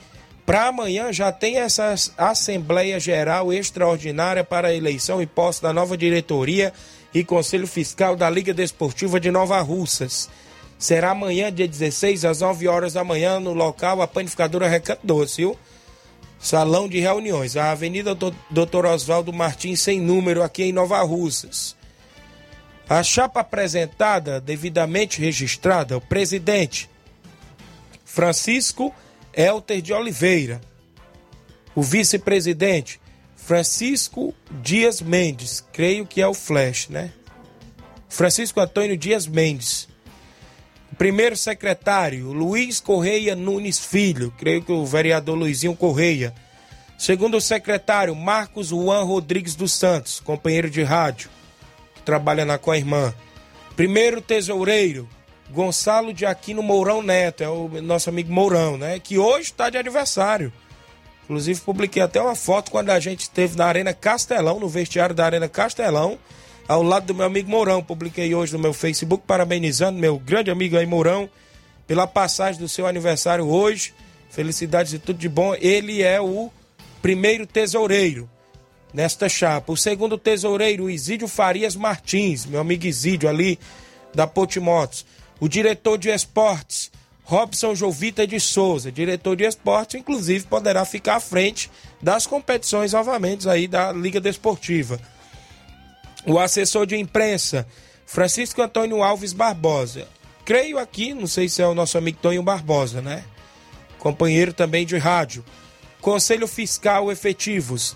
para 0.47 0.67
amanhã 0.67 1.11
já 1.11 1.29
tem 1.29 1.57
essa 1.57 1.93
Assembleia 2.17 3.01
Geral 3.01 3.51
Extraordinária 3.51 4.45
para 4.45 4.69
a 4.69 4.73
eleição 4.73 5.21
e 5.21 5.25
posse 5.25 5.61
da 5.61 5.73
nova 5.73 5.97
diretoria 5.97 6.71
e 7.13 7.21
Conselho 7.21 7.67
Fiscal 7.67 8.15
da 8.15 8.29
Liga 8.29 8.53
Desportiva 8.53 9.19
de 9.19 9.29
Nova 9.29 9.59
Russas. 9.59 10.29
Será 10.79 11.11
amanhã, 11.11 11.51
dia 11.51 11.67
16, 11.67 12.23
às 12.23 12.39
9 12.39 12.65
horas 12.65 12.93
da 12.93 13.03
manhã, 13.03 13.41
no 13.41 13.51
local 13.51 14.01
a 14.01 14.07
panificadora 14.07 14.69
Recanto 14.69 15.05
Doce, 15.05 15.41
viu? 15.41 15.59
Salão 16.39 16.87
de 16.87 17.01
reuniões, 17.01 17.57
a 17.57 17.71
Avenida 17.71 18.15
Doutor 18.49 18.85
Oswaldo 18.85 19.33
Martins, 19.33 19.81
sem 19.81 19.99
número, 19.99 20.41
aqui 20.41 20.63
em 20.63 20.71
Nova 20.71 21.01
Russas. 21.01 21.75
A 22.87 23.03
chapa 23.03 23.41
apresentada, 23.41 24.39
devidamente 24.39 25.19
registrada, 25.19 25.97
o 25.97 26.01
presidente 26.01 26.89
Francisco 28.05 28.95
Elter 29.37 29.83
de 29.83 29.93
Oliveira. 29.93 30.59
O 31.75 31.83
vice-presidente, 31.83 32.99
Francisco 33.35 34.33
Dias 34.63 34.99
Mendes, 34.99 35.63
creio 35.71 36.07
que 36.07 36.19
é 36.19 36.27
o 36.27 36.33
Flash, 36.33 36.89
né? 36.89 37.11
Francisco 38.09 38.59
Antônio 38.59 38.97
Dias 38.97 39.27
Mendes. 39.27 39.87
Primeiro 40.97 41.37
secretário, 41.37 42.33
Luiz 42.33 42.79
Correia 42.79 43.35
Nunes 43.35 43.77
Filho, 43.77 44.33
creio 44.39 44.63
que 44.63 44.71
o 44.71 44.83
vereador 44.83 45.37
Luizinho 45.37 45.75
Correia. 45.75 46.33
Segundo 46.97 47.39
secretário, 47.39 48.15
Marcos 48.15 48.69
Juan 48.69 49.03
Rodrigues 49.03 49.53
dos 49.53 49.71
Santos, 49.71 50.19
companheiro 50.19 50.67
de 50.67 50.81
rádio, 50.81 51.29
que 51.93 52.01
trabalha 52.01 52.43
na 52.43 52.57
Coirmã. 52.57 53.13
Primeiro 53.75 54.19
tesoureiro, 54.19 55.07
Gonçalo 55.49 56.13
de 56.13 56.25
Aquino 56.25 56.61
Mourão 56.61 57.01
Neto, 57.01 57.43
é 57.43 57.49
o 57.49 57.69
nosso 57.81 58.09
amigo 58.09 58.31
Mourão, 58.31 58.77
né? 58.77 58.99
Que 58.99 59.17
hoje 59.17 59.45
está 59.45 59.69
de 59.69 59.77
aniversário. 59.77 60.51
Inclusive, 61.23 61.59
publiquei 61.61 62.01
até 62.01 62.21
uma 62.21 62.35
foto 62.35 62.71
quando 62.71 62.89
a 62.89 62.99
gente 62.99 63.21
esteve 63.21 63.57
na 63.57 63.65
Arena 63.65 63.93
Castelão, 63.93 64.59
no 64.59 64.69
vestiário 64.69 65.13
da 65.13 65.25
Arena 65.25 65.49
Castelão, 65.49 66.17
ao 66.67 66.81
lado 66.81 67.07
do 67.07 67.15
meu 67.15 67.25
amigo 67.25 67.49
Mourão. 67.49 67.83
Publiquei 67.83 68.33
hoje 68.33 68.53
no 68.53 68.59
meu 68.59 68.73
Facebook, 68.73 69.23
parabenizando 69.27 69.99
meu 69.99 70.17
grande 70.17 70.51
amigo 70.51 70.77
aí, 70.77 70.85
Mourão, 70.85 71.29
pela 71.85 72.07
passagem 72.07 72.61
do 72.61 72.69
seu 72.69 72.87
aniversário 72.87 73.45
hoje. 73.45 73.93
Felicidades 74.29 74.93
e 74.93 74.99
tudo 74.99 75.19
de 75.19 75.27
bom. 75.27 75.55
Ele 75.55 76.01
é 76.01 76.19
o 76.21 76.49
primeiro 77.01 77.45
tesoureiro 77.45 78.29
nesta 78.93 79.27
chapa. 79.27 79.71
O 79.71 79.77
segundo 79.77 80.17
tesoureiro, 80.17 80.89
Isídio 80.89 81.27
Farias 81.27 81.75
Martins, 81.75 82.45
meu 82.45 82.59
amigo 82.59 82.85
Isídio 82.85 83.29
ali 83.29 83.59
da 84.13 84.25
Potimotos. 84.25 85.05
O 85.39 85.47
diretor 85.47 85.97
de 85.97 86.09
esportes, 86.09 86.91
Robson 87.23 87.75
Jovita 87.75 88.25
de 88.25 88.39
Souza, 88.39 88.91
diretor 88.91 89.35
de 89.35 89.43
esportes, 89.43 89.99
inclusive 89.99 90.45
poderá 90.45 90.85
ficar 90.85 91.17
à 91.17 91.19
frente 91.19 91.69
das 92.01 92.25
competições 92.25 92.93
novamente 92.93 93.47
aí 93.49 93.67
da 93.67 93.91
Liga 93.91 94.19
Desportiva. 94.19 94.99
O 96.25 96.39
assessor 96.39 96.85
de 96.85 96.95
imprensa, 96.95 97.67
Francisco 98.05 98.61
Antônio 98.61 99.03
Alves 99.03 99.33
Barbosa. 99.33 100.07
Creio 100.45 100.79
aqui, 100.79 101.13
não 101.13 101.27
sei 101.27 101.49
se 101.49 101.61
é 101.61 101.67
o 101.67 101.75
nosso 101.75 101.97
amigo 101.97 102.19
Tonho 102.21 102.41
Barbosa, 102.41 103.01
né? 103.01 103.23
Companheiro 103.99 104.53
também 104.53 104.85
de 104.85 104.97
rádio. 104.97 105.43
Conselho 105.99 106.47
Fiscal 106.47 107.11
Efetivos, 107.11 107.95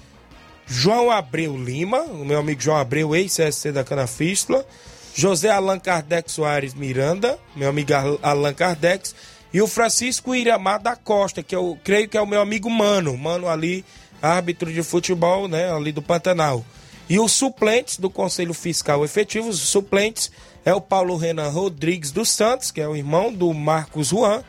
João 0.67 1.09
Abreu 1.09 1.57
Lima, 1.57 2.01
o 2.01 2.25
meu 2.25 2.39
amigo 2.39 2.61
João 2.61 2.77
Abreu, 2.77 3.15
ex-CSC 3.15 3.71
da 3.71 3.83
Canafístula. 3.83 4.65
José 5.13 5.49
Allan 5.49 5.79
Kardec 5.79 6.31
Soares 6.31 6.73
Miranda, 6.73 7.37
meu 7.55 7.69
amigo 7.69 7.91
Allan 8.21 8.53
Kardec, 8.53 9.11
e 9.53 9.61
o 9.61 9.67
Francisco 9.67 10.33
Iramar 10.33 10.81
da 10.81 10.95
Costa, 10.95 11.43
que 11.43 11.55
eu 11.55 11.77
creio 11.83 12.07
que 12.07 12.17
é 12.17 12.21
o 12.21 12.27
meu 12.27 12.39
amigo 12.39 12.69
Mano, 12.69 13.17
Mano 13.17 13.49
ali, 13.49 13.83
árbitro 14.21 14.71
de 14.71 14.81
futebol, 14.81 15.47
né, 15.47 15.71
ali 15.71 15.91
do 15.91 16.01
Pantanal. 16.01 16.65
E 17.09 17.19
os 17.19 17.33
suplentes 17.33 17.97
do 17.97 18.09
Conselho 18.09 18.53
Fiscal 18.53 19.03
Efetivo, 19.03 19.49
os 19.49 19.59
suplentes 19.59 20.31
é 20.63 20.73
o 20.73 20.79
Paulo 20.79 21.17
Renan 21.17 21.49
Rodrigues 21.49 22.11
dos 22.11 22.29
Santos, 22.29 22.71
que 22.71 22.79
é 22.79 22.87
o 22.87 22.95
irmão 22.95 23.33
do 23.33 23.53
Marcos 23.53 24.07
Juan, 24.07 24.43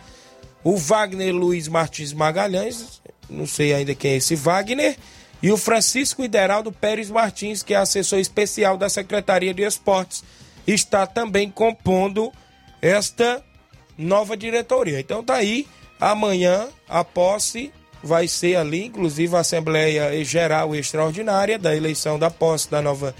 o 0.63 0.77
Wagner 0.77 1.35
Luiz 1.35 1.67
Martins 1.67 2.13
Magalhães, 2.13 3.03
não 3.29 3.47
sei 3.47 3.75
ainda 3.75 3.95
quem 3.97 4.13
é 4.13 4.17
esse 4.17 4.37
Wagner, 4.37 4.97
e 5.43 5.51
o 5.51 5.57
Francisco 5.57 6.23
Ideraldo 6.23 6.71
Pérez 6.71 7.11
Martins, 7.11 7.65
que 7.65 7.75
é 7.75 7.79
assessor 7.79 8.21
especial 8.21 8.77
da 8.77 8.89
Secretaria 8.89 9.53
de 9.53 9.63
Esportes 9.63 10.23
está 10.67 11.07
também 11.07 11.51
compondo 11.51 12.33
esta 12.81 13.43
nova 13.97 14.37
diretoria. 14.37 15.01
Então 15.01 15.23
tá 15.23 15.35
aí, 15.35 15.67
amanhã 16.01 16.69
a 16.89 17.05
posse 17.05 17.73
vai 18.03 18.27
ser 18.27 18.57
ali, 18.57 18.87
inclusive 18.87 19.35
a 19.37 19.41
Assembleia 19.41 20.25
Geral 20.25 20.75
Extraordinária 20.75 21.59
da 21.59 21.75
eleição 21.75 22.19
da 22.19 22.31
posse 22.31 22.71
da 22.71 22.83
nova 22.83 23.15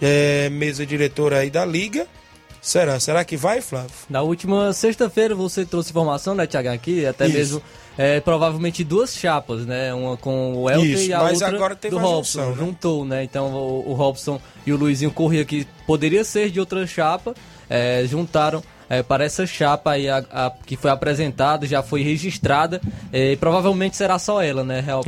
é, 0.00 0.48
mesa 0.50 0.84
diretora 0.84 1.38
aí 1.38 1.50
da 1.50 1.64
Liga. 1.64 2.06
Será? 2.60 3.00
Será 3.00 3.24
que 3.24 3.38
vai, 3.38 3.62
Flávio? 3.62 3.90
Na 4.08 4.20
última 4.20 4.72
sexta-feira 4.74 5.34
você 5.34 5.64
trouxe 5.64 5.90
informação, 5.90 6.34
né, 6.34 6.46
Tiago, 6.46 6.68
aqui, 6.68 7.06
até 7.06 7.26
Isso. 7.26 7.34
mesmo 7.34 7.62
é, 8.00 8.18
provavelmente 8.18 8.82
duas 8.82 9.14
chapas, 9.14 9.66
né? 9.66 9.92
Uma 9.92 10.16
com 10.16 10.54
o 10.54 10.70
Elton 10.70 10.84
Isso, 10.86 11.10
e 11.10 11.12
a 11.12 11.22
outra 11.22 11.48
agora 11.48 11.74
do 11.74 11.98
Robson. 11.98 12.40
Junção, 12.40 12.50
né? 12.50 12.56
Juntou, 12.56 13.04
né? 13.04 13.24
Então 13.24 13.52
o, 13.52 13.90
o, 13.90 13.92
Robson 13.92 14.40
e 14.64 14.72
o 14.72 14.76
Luizinho 14.78 15.10
Corrêa, 15.10 15.44
que 15.44 15.66
poderia 15.86 16.24
ser 16.24 16.48
de 16.48 16.58
outra 16.58 16.86
chapa, 16.86 17.34
é, 17.68 18.02
juntaram 18.06 18.62
é, 18.88 19.02
para 19.02 19.22
essa 19.22 19.46
chapa 19.46 19.90
aí 19.90 20.08
a, 20.08 20.24
a, 20.32 20.50
que 20.64 20.78
foi 20.78 20.90
apresentada, 20.90 21.66
já 21.66 21.82
foi 21.82 22.02
registrada, 22.02 22.80
é, 23.12 23.32
e 23.32 23.36
provavelmente 23.36 23.98
será 23.98 24.18
só 24.18 24.40
ela, 24.40 24.64
né, 24.64 24.80
Real, 24.80 25.02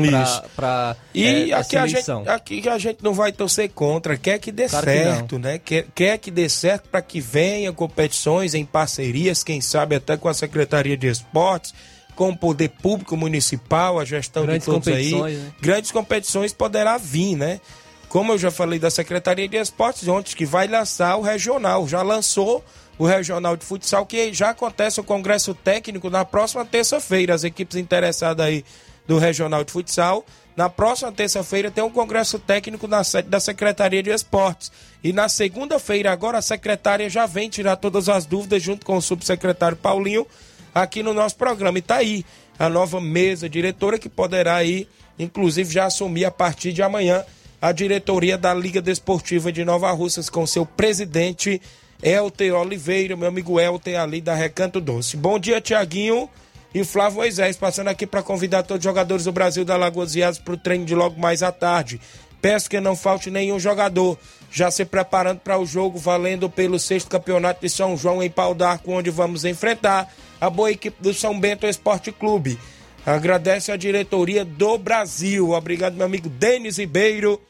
para 0.54 0.94
E 1.14 1.50
é, 1.50 1.54
aqui, 1.54 1.78
a 1.78 1.86
gente, 1.86 2.10
aqui 2.28 2.68
a 2.68 2.76
gente 2.76 3.02
não 3.02 3.14
vai 3.14 3.32
torcer 3.32 3.70
contra, 3.70 4.18
quer 4.18 4.38
que 4.38 4.52
dê 4.52 4.68
claro 4.68 4.84
certo, 4.84 5.36
que 5.36 5.42
né? 5.42 5.58
Quer, 5.58 5.86
quer 5.94 6.18
que 6.18 6.30
dê 6.30 6.46
certo 6.46 6.90
para 6.90 7.00
que 7.00 7.22
venha 7.22 7.72
competições 7.72 8.52
em 8.52 8.66
parcerias, 8.66 9.42
quem 9.42 9.62
sabe 9.62 9.96
até 9.96 10.14
com 10.14 10.28
a 10.28 10.34
Secretaria 10.34 10.94
de 10.94 11.06
Esportes 11.06 11.72
com 12.14 12.30
o 12.30 12.36
poder 12.36 12.68
público 12.68 13.16
municipal, 13.16 13.98
a 13.98 14.04
gestão 14.04 14.44
Grandes 14.44 14.66
de 14.66 14.72
todos 14.72 14.88
aí. 14.88 15.14
Né? 15.14 15.52
Grandes 15.60 15.90
competições 15.90 16.52
poderá 16.52 16.98
vir, 16.98 17.36
né? 17.36 17.60
Como 18.08 18.32
eu 18.32 18.38
já 18.38 18.50
falei 18.50 18.78
da 18.78 18.90
Secretaria 18.90 19.48
de 19.48 19.56
Esportes 19.56 20.06
ontem, 20.06 20.36
que 20.36 20.44
vai 20.44 20.68
lançar 20.68 21.16
o 21.16 21.22
regional, 21.22 21.88
já 21.88 22.02
lançou 22.02 22.62
o 22.98 23.06
regional 23.06 23.56
de 23.56 23.64
futsal, 23.64 24.04
que 24.04 24.34
já 24.34 24.50
acontece 24.50 25.00
o 25.00 25.04
congresso 25.04 25.54
técnico 25.54 26.10
na 26.10 26.24
próxima 26.24 26.64
terça-feira. 26.64 27.34
As 27.34 27.42
equipes 27.42 27.76
interessadas 27.76 28.44
aí 28.44 28.64
do 29.06 29.18
regional 29.18 29.64
de 29.64 29.72
futsal. 29.72 30.24
Na 30.54 30.68
próxima 30.68 31.10
terça-feira 31.10 31.70
tem 31.70 31.82
um 31.82 31.90
congresso 31.90 32.38
técnico 32.38 32.86
na 32.86 33.02
sede 33.02 33.28
da 33.28 33.40
Secretaria 33.40 34.02
de 34.02 34.10
Esportes. 34.10 34.70
E 35.02 35.12
na 35.12 35.28
segunda-feira, 35.28 36.12
agora, 36.12 36.38
a 36.38 36.42
secretária 36.42 37.08
já 37.08 37.24
vem 37.24 37.48
tirar 37.48 37.76
todas 37.76 38.08
as 38.08 38.26
dúvidas 38.26 38.62
junto 38.62 38.84
com 38.84 38.96
o 38.96 39.02
subsecretário 39.02 39.76
Paulinho 39.76 40.26
aqui 40.74 41.02
no 41.02 41.14
nosso 41.14 41.36
programa. 41.36 41.78
E 41.78 41.82
tá 41.82 41.96
aí 41.96 42.24
a 42.58 42.68
nova 42.68 43.00
mesa 43.00 43.48
diretora 43.48 43.98
que 43.98 44.08
poderá 44.08 44.56
aí, 44.56 44.88
inclusive, 45.18 45.72
já 45.72 45.86
assumir 45.86 46.24
a 46.24 46.30
partir 46.30 46.72
de 46.72 46.82
amanhã 46.82 47.24
a 47.60 47.70
diretoria 47.70 48.36
da 48.36 48.52
Liga 48.52 48.82
Desportiva 48.82 49.52
de 49.52 49.64
Nova 49.64 49.90
Russas 49.92 50.28
com 50.28 50.46
seu 50.46 50.66
presidente 50.66 51.60
Elter 52.02 52.54
Oliveira, 52.54 53.16
meu 53.16 53.28
amigo 53.28 53.60
Elter 53.60 54.00
ali 54.00 54.20
da 54.20 54.34
Recanto 54.34 54.80
Doce. 54.80 55.16
Bom 55.16 55.38
dia, 55.38 55.60
Tiaguinho 55.60 56.28
e 56.74 56.82
Flávio 56.82 57.18
Moisés, 57.18 57.56
passando 57.56 57.88
aqui 57.88 58.06
para 58.06 58.22
convidar 58.22 58.64
todos 58.64 58.80
os 58.80 58.84
jogadores 58.84 59.24
do 59.24 59.32
Brasil 59.32 59.64
da 59.64 59.76
Lagoas 59.76 60.14
Viadas 60.14 60.38
para 60.38 60.54
o 60.54 60.56
treino 60.56 60.84
de 60.84 60.94
logo 60.94 61.20
mais 61.20 61.42
à 61.42 61.52
tarde. 61.52 62.00
Peço 62.42 62.68
que 62.68 62.80
não 62.80 62.96
falte 62.96 63.30
nenhum 63.30 63.58
jogador. 63.58 64.18
Já 64.50 64.70
se 64.70 64.84
preparando 64.84 65.38
para 65.38 65.58
o 65.58 65.64
jogo 65.64 65.98
valendo 65.98 66.50
pelo 66.50 66.78
sexto 66.78 67.08
campeonato 67.08 67.62
de 67.62 67.70
São 67.70 67.96
João 67.96 68.22
em 68.22 68.28
Pau 68.28 68.52
d'Arco, 68.52 68.92
onde 68.92 69.08
vamos 69.08 69.44
enfrentar 69.44 70.12
a 70.40 70.50
boa 70.50 70.72
equipe 70.72 71.00
do 71.00 71.14
São 71.14 71.38
Bento 71.38 71.66
Esporte 71.66 72.10
Clube. 72.10 72.58
Agradece 73.06 73.70
a 73.70 73.76
diretoria 73.76 74.44
do 74.44 74.76
Brasil. 74.76 75.52
Obrigado, 75.52 75.94
meu 75.94 76.04
amigo 76.04 76.28
Denis 76.28 76.78
Ribeiro. 76.78 77.40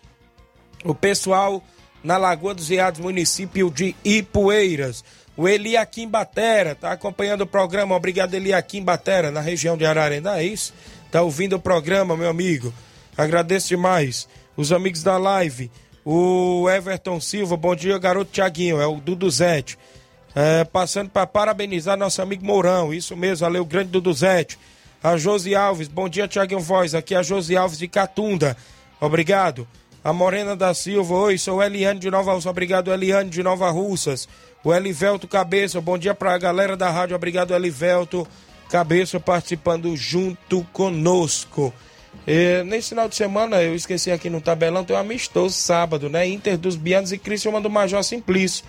O 0.85 0.95
pessoal 0.95 1.63
na 2.05 2.19
Lagoa 2.19 2.55
dos 2.55 2.69
Veados, 2.69 3.01
município 3.01 3.71
de 3.71 3.97
Ipueiras. 4.05 5.03
O 5.37 5.49
Eliakim 5.49 6.09
Batera 6.09 6.75
tá 6.75 6.93
acompanhando 6.93 7.43
o 7.43 7.47
programa. 7.47 7.97
Obrigado, 7.97 8.35
Eliakim 8.35 8.83
Batera, 8.83 9.31
na 9.31 9.41
região 9.41 9.77
de 9.77 9.87
Ararendá, 9.87 10.39
é 10.39 10.45
isso? 10.45 10.75
Tá 11.11 11.23
ouvindo 11.23 11.57
o 11.57 11.61
programa, 11.61 12.17
meu 12.17 12.29
amigo. 12.29 12.73
Agradeço 13.17 13.69
demais. 13.69 14.29
Os 14.57 14.73
amigos 14.73 15.03
da 15.03 15.17
live, 15.17 15.71
o 16.05 16.69
Everton 16.69 17.21
Silva, 17.21 17.57
bom 17.57 17.75
dia, 17.75 17.99
garoto 17.99 18.33
Tiaguinho, 18.33 18.81
é 18.81 18.87
o 18.87 18.97
Duduzete. 18.97 19.79
É, 20.35 20.65
passando 20.65 21.11
para 21.11 21.27
parabenizar 21.27 21.97
nosso 21.97 22.23
amigo 22.23 22.45
Mourão, 22.45 22.93
isso 22.93 23.17
mesmo, 23.17 23.47
valeu, 23.47 23.65
grande 23.65 23.91
Duduzete. 23.91 24.59
A 25.03 25.17
Josi 25.17 25.55
Alves, 25.55 25.89
bom 25.89 26.09
dia, 26.09 26.29
Tiaguinho 26.29 26.61
Voz, 26.61 26.95
aqui 26.95 27.15
é 27.15 27.19
a 27.19 27.23
Josi 27.23 27.57
Alves 27.57 27.79
de 27.79 27.89
Catunda, 27.89 28.57
obrigado. 29.01 29.67
A 30.05 30.13
Morena 30.13 30.57
da 30.57 30.75
Silva, 30.75 31.15
oi, 31.15 31.39
sou 31.39 31.63
Eliane 31.63 32.01
de 32.01 32.11
Nova 32.11 32.33
Russas, 32.33 32.51
obrigado, 32.51 32.93
Eliane 32.93 33.31
de 33.31 33.43
Nova 33.43 33.71
Russas. 33.71 34.29
O 34.65 34.75
Elivelto 34.75 35.29
Cabeça, 35.29 35.81
bom 35.81 35.97
dia 35.97 36.15
para 36.15 36.35
a 36.35 36.39
galera 36.39 36.77
da 36.77 36.91
rádio, 36.91 37.15
obrigado, 37.15 37.55
Elivelto 37.55 38.27
Cabeça, 38.69 39.21
participando 39.21 39.97
junto 39.97 40.67
conosco. 40.73 41.73
E, 42.27 42.63
nesse 42.65 42.91
final 42.91 43.09
de 43.09 43.17
semana, 43.17 43.63
eu 43.63 43.75
esqueci 43.75 44.11
aqui 44.11 44.31
no 44.31 44.41
tabelão, 44.41 44.85
tem 44.85 44.95
um 44.95 44.99
amistoso 44.99 45.55
sábado, 45.55 46.09
né? 46.09 46.27
Inter 46.27 46.57
dos 46.57 46.77
Bianos 46.77 47.13
e 47.13 47.19
Criciúma 47.19 47.61
do 47.61 47.69
Major 47.69 48.03
Simplício. 48.05 48.65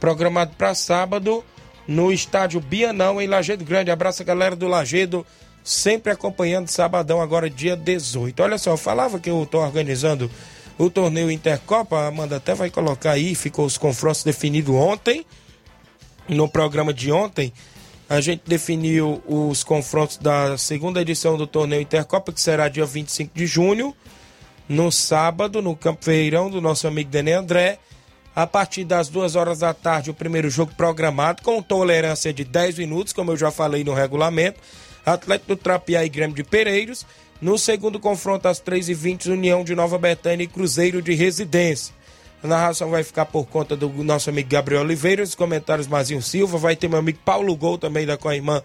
Programado 0.00 0.54
para 0.56 0.74
sábado 0.74 1.44
no 1.86 2.12
estádio 2.12 2.60
Bianão, 2.60 3.20
em 3.20 3.26
Lagedo 3.26 3.64
Grande. 3.64 3.90
Abraço 3.90 4.22
a 4.22 4.24
galera 4.24 4.56
do 4.56 4.66
Lagedo, 4.66 5.24
sempre 5.62 6.12
acompanhando 6.12 6.68
sabadão, 6.68 7.20
agora 7.20 7.48
dia 7.48 7.76
18. 7.76 8.42
Olha 8.42 8.58
só, 8.58 8.70
eu 8.70 8.76
falava 8.76 9.18
que 9.20 9.30
eu 9.30 9.42
estou 9.42 9.62
organizando 9.62 10.30
o 10.78 10.90
torneio 10.90 11.30
Intercopa, 11.30 11.96
a 11.96 12.08
Amanda 12.08 12.36
até 12.36 12.54
vai 12.54 12.70
colocar 12.70 13.12
aí, 13.12 13.34
ficou 13.34 13.64
os 13.64 13.78
confrontos 13.78 14.24
definidos 14.24 14.74
ontem. 14.74 15.24
No 16.28 16.48
programa 16.48 16.92
de 16.92 17.12
ontem, 17.12 17.52
a 18.08 18.20
gente 18.20 18.42
definiu 18.46 19.22
os 19.26 19.64
confrontos 19.64 20.16
da 20.16 20.56
segunda 20.56 21.00
edição 21.00 21.36
do 21.36 21.46
torneio 21.46 21.82
Intercopa, 21.82 22.32
que 22.32 22.40
será 22.40 22.68
dia 22.68 22.86
25 22.86 23.32
de 23.34 23.46
junho, 23.46 23.94
no 24.68 24.92
sábado, 24.92 25.60
no 25.60 25.74
Campo 25.74 26.04
Ferreirão, 26.04 26.48
do 26.48 26.60
nosso 26.60 26.86
amigo 26.86 27.10
Dene 27.10 27.32
André. 27.32 27.78
A 28.34 28.46
partir 28.46 28.84
das 28.84 29.08
duas 29.08 29.34
horas 29.34 29.60
da 29.60 29.72
tarde, 29.72 30.10
o 30.10 30.14
primeiro 30.14 30.50
jogo 30.50 30.72
programado, 30.76 31.42
com 31.42 31.62
tolerância 31.62 32.32
de 32.32 32.44
10 32.44 32.78
minutos, 32.78 33.12
como 33.12 33.32
eu 33.32 33.36
já 33.36 33.50
falei 33.50 33.82
no 33.82 33.94
regulamento. 33.94 34.60
Atlético 35.04 35.54
do 35.54 35.56
Trapiá 35.56 36.04
e 36.04 36.08
Grêmio 36.08 36.36
de 36.36 36.44
Pereiros. 36.44 37.06
No 37.40 37.58
segundo 37.58 37.98
confronto, 37.98 38.46
às 38.46 38.60
3h20, 38.60 39.26
União 39.32 39.64
de 39.64 39.74
Nova 39.74 39.98
Betânia 39.98 40.44
e 40.44 40.48
Cruzeiro 40.48 41.00
de 41.00 41.14
Residência. 41.14 41.94
A 42.46 42.48
narração 42.48 42.90
vai 42.90 43.02
ficar 43.02 43.26
por 43.26 43.44
conta 43.44 43.74
do 43.74 43.88
nosso 44.04 44.30
amigo 44.30 44.48
Gabriel 44.48 44.82
Oliveira, 44.82 45.20
os 45.20 45.34
comentários 45.34 45.88
Mazinho 45.88 46.22
Silva, 46.22 46.56
vai 46.56 46.76
ter 46.76 46.86
meu 46.86 47.00
amigo 47.00 47.18
Paulo 47.24 47.56
Gol 47.56 47.76
também 47.76 48.06
da 48.06 48.16
Coimã 48.16 48.62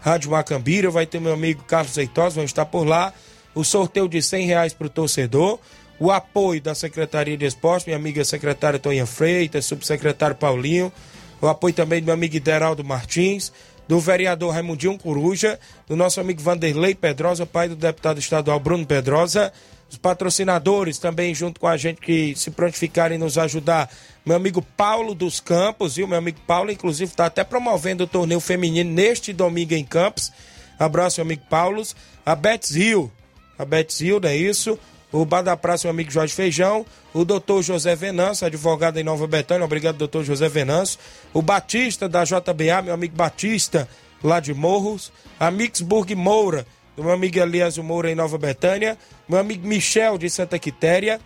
Rádio 0.00 0.30
Macambira, 0.30 0.88
vai 0.88 1.04
ter 1.04 1.20
meu 1.20 1.32
amigo 1.32 1.64
Carlos 1.64 1.94
Zeitosa, 1.94 2.36
vão 2.36 2.44
estar 2.44 2.64
por 2.64 2.86
lá. 2.86 3.12
O 3.52 3.64
sorteio 3.64 4.08
de 4.08 4.22
100 4.22 4.46
reais 4.46 4.72
para 4.72 4.86
o 4.86 4.90
torcedor, 4.90 5.58
o 5.98 6.12
apoio 6.12 6.62
da 6.62 6.76
Secretaria 6.76 7.36
de 7.36 7.44
Esporte, 7.44 7.86
minha 7.86 7.96
amiga 7.96 8.24
secretária 8.24 8.78
Toninha 8.78 9.04
Freitas, 9.04 9.66
subsecretário 9.66 10.36
Paulinho, 10.36 10.92
o 11.40 11.48
apoio 11.48 11.74
também 11.74 12.00
do 12.00 12.04
meu 12.04 12.14
amigo 12.14 12.36
Ideraldo 12.36 12.84
Martins, 12.84 13.52
do 13.88 13.98
vereador 13.98 14.52
Raimundinho 14.52 14.96
Coruja, 14.96 15.58
do 15.88 15.96
nosso 15.96 16.20
amigo 16.20 16.40
Vanderlei 16.40 16.94
Pedrosa, 16.94 17.44
pai 17.44 17.68
do 17.68 17.74
deputado 17.74 18.20
estadual 18.20 18.60
Bruno 18.60 18.86
Pedrosa, 18.86 19.52
os 19.94 19.98
patrocinadores 19.98 20.98
também 20.98 21.34
junto 21.34 21.60
com 21.60 21.68
a 21.68 21.76
gente 21.76 22.00
que 22.00 22.34
se 22.34 22.50
prontificarem 22.50 23.16
nos 23.16 23.38
ajudar. 23.38 23.88
Meu 24.26 24.36
amigo 24.36 24.60
Paulo 24.76 25.14
dos 25.14 25.38
Campos, 25.38 25.96
viu? 25.96 26.08
Meu 26.08 26.18
amigo 26.18 26.40
Paulo, 26.46 26.70
inclusive, 26.70 27.12
está 27.12 27.26
até 27.26 27.44
promovendo 27.44 28.04
o 28.04 28.06
torneio 28.06 28.40
feminino 28.40 28.90
neste 28.90 29.32
domingo 29.32 29.72
em 29.72 29.84
Campos. 29.84 30.32
Abraço, 30.78 31.20
meu 31.20 31.26
amigo 31.26 31.44
Paulo. 31.48 31.82
A 32.26 32.34
Betts 32.34 32.74
Hill, 32.74 33.10
a 33.56 33.64
Betts 33.64 34.00
Hill, 34.00 34.18
não 34.18 34.28
é 34.28 34.36
isso? 34.36 34.78
O 35.12 35.24
Bar 35.24 35.42
da 35.42 35.56
Praça, 35.56 35.86
meu 35.86 35.92
amigo 35.92 36.10
Jorge 36.10 36.34
Feijão. 36.34 36.84
O 37.12 37.24
doutor 37.24 37.62
José 37.62 37.94
Venâncio, 37.94 38.46
advogado 38.46 38.98
em 38.98 39.04
Nova 39.04 39.28
Betânia. 39.28 39.64
Obrigado, 39.64 39.96
doutor 39.96 40.24
José 40.24 40.48
Venâncio. 40.48 40.98
O 41.32 41.40
Batista, 41.40 42.08
da 42.08 42.24
JBA, 42.24 42.82
meu 42.82 42.94
amigo 42.94 43.14
Batista, 43.14 43.88
lá 44.22 44.40
de 44.40 44.52
Morros. 44.52 45.12
A 45.38 45.52
Mixburg 45.52 46.14
Moura, 46.16 46.66
do 46.96 47.02
meu 47.02 47.12
amigo 47.12 47.38
Elias 47.38 47.76
Moura 47.78 48.10
em 48.10 48.14
Nova 48.14 48.38
Betânia, 48.38 48.96
meu 49.28 49.38
amigo 49.38 49.66
Michel 49.66 50.16
de 50.18 50.30
Santa 50.30 50.58
Quitéria, 50.58 51.20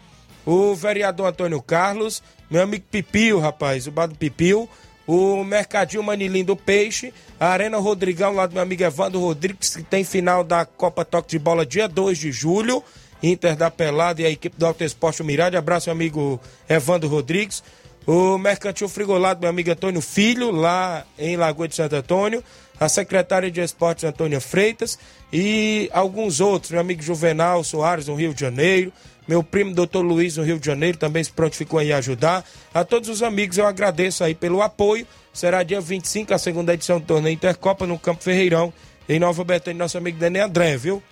o 0.47 0.75
vereador 0.75 1.27
Antônio 1.27 1.61
Carlos, 1.61 2.23
meu 2.51 2.63
amigo 2.63 2.85
Pipio, 2.91 3.39
rapaz, 3.39 3.87
o 3.87 3.91
Bado 3.91 4.15
Pipio, 4.15 4.69
o 5.07 5.43
Mercadinho 5.45 6.03
Manilim 6.03 6.45
do 6.45 6.57
Peixe, 6.57 7.13
a 7.39 7.49
Arena 7.49 7.79
Rodrigão, 7.79 8.33
lá 8.35 8.47
do 8.47 8.55
meu 8.55 8.63
amigo 8.63 8.83
Evandro 8.83 9.21
Rodrigues, 9.21 9.77
que 9.77 9.83
tem 9.83 10.05
final 10.05 10.43
da 10.43 10.65
Copa 10.65 11.05
Toque 11.05 11.31
de 11.31 11.39
Bola 11.39 11.65
dia 11.65 11.89
2 11.89 12.17
de 12.17 12.33
julho, 12.33 12.83
Inter 13.23 13.57
da 13.57 13.71
Pelada 13.71 14.23
e 14.23 14.27
a 14.27 14.31
equipe 14.31 14.57
do 14.59 14.67
Alto 14.67 14.85
Esporte 14.85 15.23
Mirade, 15.23 15.57
abraço 15.57 15.89
meu 15.89 15.97
amigo 15.97 16.41
Evandro 16.69 17.09
Rodrigues, 17.09 17.63
o 18.07 18.39
Mercantil 18.39 18.89
Frigolado, 18.89 19.41
meu 19.41 19.51
amigo 19.51 19.71
Antônio 19.71 20.01
Filho, 20.01 20.51
lá 20.51 21.05
em 21.19 21.37
Lagoa 21.37 21.69
de 21.69 21.75
Santo 21.75 21.95
Antônio, 21.97 22.43
a 22.81 22.89
secretária 22.89 23.51
de 23.51 23.61
Esportes 23.61 24.05
Antônia 24.05 24.41
Freitas 24.41 24.99
e 25.33 25.91
alguns 25.93 26.41
outros, 26.41 26.71
meu 26.71 26.81
amigo 26.81 27.03
Juvenal 27.03 27.63
Soares, 27.63 28.07
no 28.07 28.15
Rio 28.15 28.33
de 28.33 28.41
Janeiro, 28.41 28.93
meu 29.27 29.43
primo 29.43 29.75
doutor 29.75 30.01
Luiz, 30.01 30.39
no 30.39 30.43
Rio 30.43 30.59
de 30.59 30.65
Janeiro, 30.65 30.97
também 30.97 31.23
se 31.23 31.31
prontificou 31.31 31.79
aí 31.79 31.93
a 31.93 31.99
ajudar. 31.99 32.43
A 32.73 32.83
todos 32.83 33.11
os 33.11 33.23
amigos 33.23 33.59
eu 33.59 33.67
agradeço 33.67 34.25
aí 34.25 34.35
pelo 34.35 34.63
apoio. 34.63 35.07
Será 35.35 35.63
dia 35.63 35.81
25 35.83 36.33
a 36.33 36.39
segunda 36.39 36.73
edição 36.73 36.99
do 36.99 37.05
torneio 37.05 37.35
Intercopa 37.35 37.87
no 37.87 37.99
Campo 37.99 38.23
Ferreirão, 38.23 38.73
em 39.07 39.19
Nova 39.19 39.45
Betânia, 39.45 39.79
nosso 39.79 39.99
amigo 39.99 40.19
Nenê 40.19 40.41
André, 40.41 40.79
viu? 40.79 41.03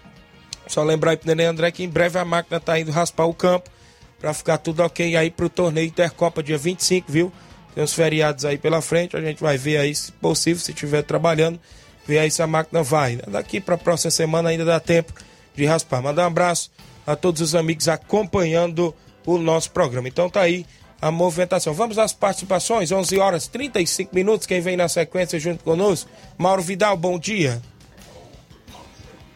Só 0.67 0.83
lembrar 0.83 1.11
aí 1.11 1.17
pro 1.19 1.29
Nenê 1.29 1.45
André 1.45 1.71
que 1.71 1.85
em 1.85 1.89
breve 1.89 2.19
a 2.19 2.25
máquina 2.25 2.59
tá 2.59 2.81
indo 2.81 2.91
raspar 2.91 3.27
o 3.27 3.35
campo 3.35 3.71
para 4.19 4.33
ficar 4.33 4.59
tudo 4.59 4.83
ok 4.83 5.15
aí 5.15 5.31
pro 5.31 5.51
torneio 5.51 5.87
Intercopa 5.87 6.43
dia 6.43 6.57
25, 6.57 7.13
viu? 7.13 7.31
Tem 7.75 7.85
uns 7.85 7.93
feriados 7.93 8.47
aí 8.47 8.57
pela 8.57 8.81
frente, 8.81 9.15
a 9.15 9.21
gente 9.21 9.43
vai 9.43 9.59
ver 9.59 9.77
aí, 9.77 9.95
se 9.95 10.11
possível, 10.11 10.63
se 10.63 10.73
estiver 10.73 11.03
trabalhando, 11.03 11.61
ver 12.07 12.19
aí 12.19 12.31
se 12.31 12.43
a 12.43 12.47
máquina 12.47 12.83
vai. 12.83 13.17
Daqui 13.29 13.61
para 13.61 13.75
a 13.75 13.79
próxima 13.79 14.11
semana 14.11 14.51
ainda 14.51 14.65
dá 14.65 14.79
tempo 14.79 15.13
de 15.55 15.65
raspar. 15.65 16.03
Mandar 16.03 16.25
um 16.25 16.27
abraço 16.27 16.71
a 17.07 17.17
todos 17.17 17.41
os 17.41 17.55
amigos 17.55 17.89
acompanhando 17.89 18.95
o 19.25 19.39
nosso 19.39 19.71
programa. 19.71 20.09
Então 20.09 20.31
tá 20.31 20.43
aí 20.43 20.67
a 21.01 21.11
movimentação. 21.11 21.75
Vamos 21.75 21.99
às 21.99 22.13
participações, 22.13 22.93
11 22.93 23.19
horas 23.19 23.49
35 23.49 24.15
minutos. 24.15 24.47
Quem 24.47 24.61
vem 24.61 24.77
na 24.77 24.89
sequência 24.89 25.39
junto 25.39 25.63
conosco? 25.63 26.11
Mauro 26.39 26.63
Vidal, 26.63 26.97
bom 26.97 27.19
dia. 27.19 27.61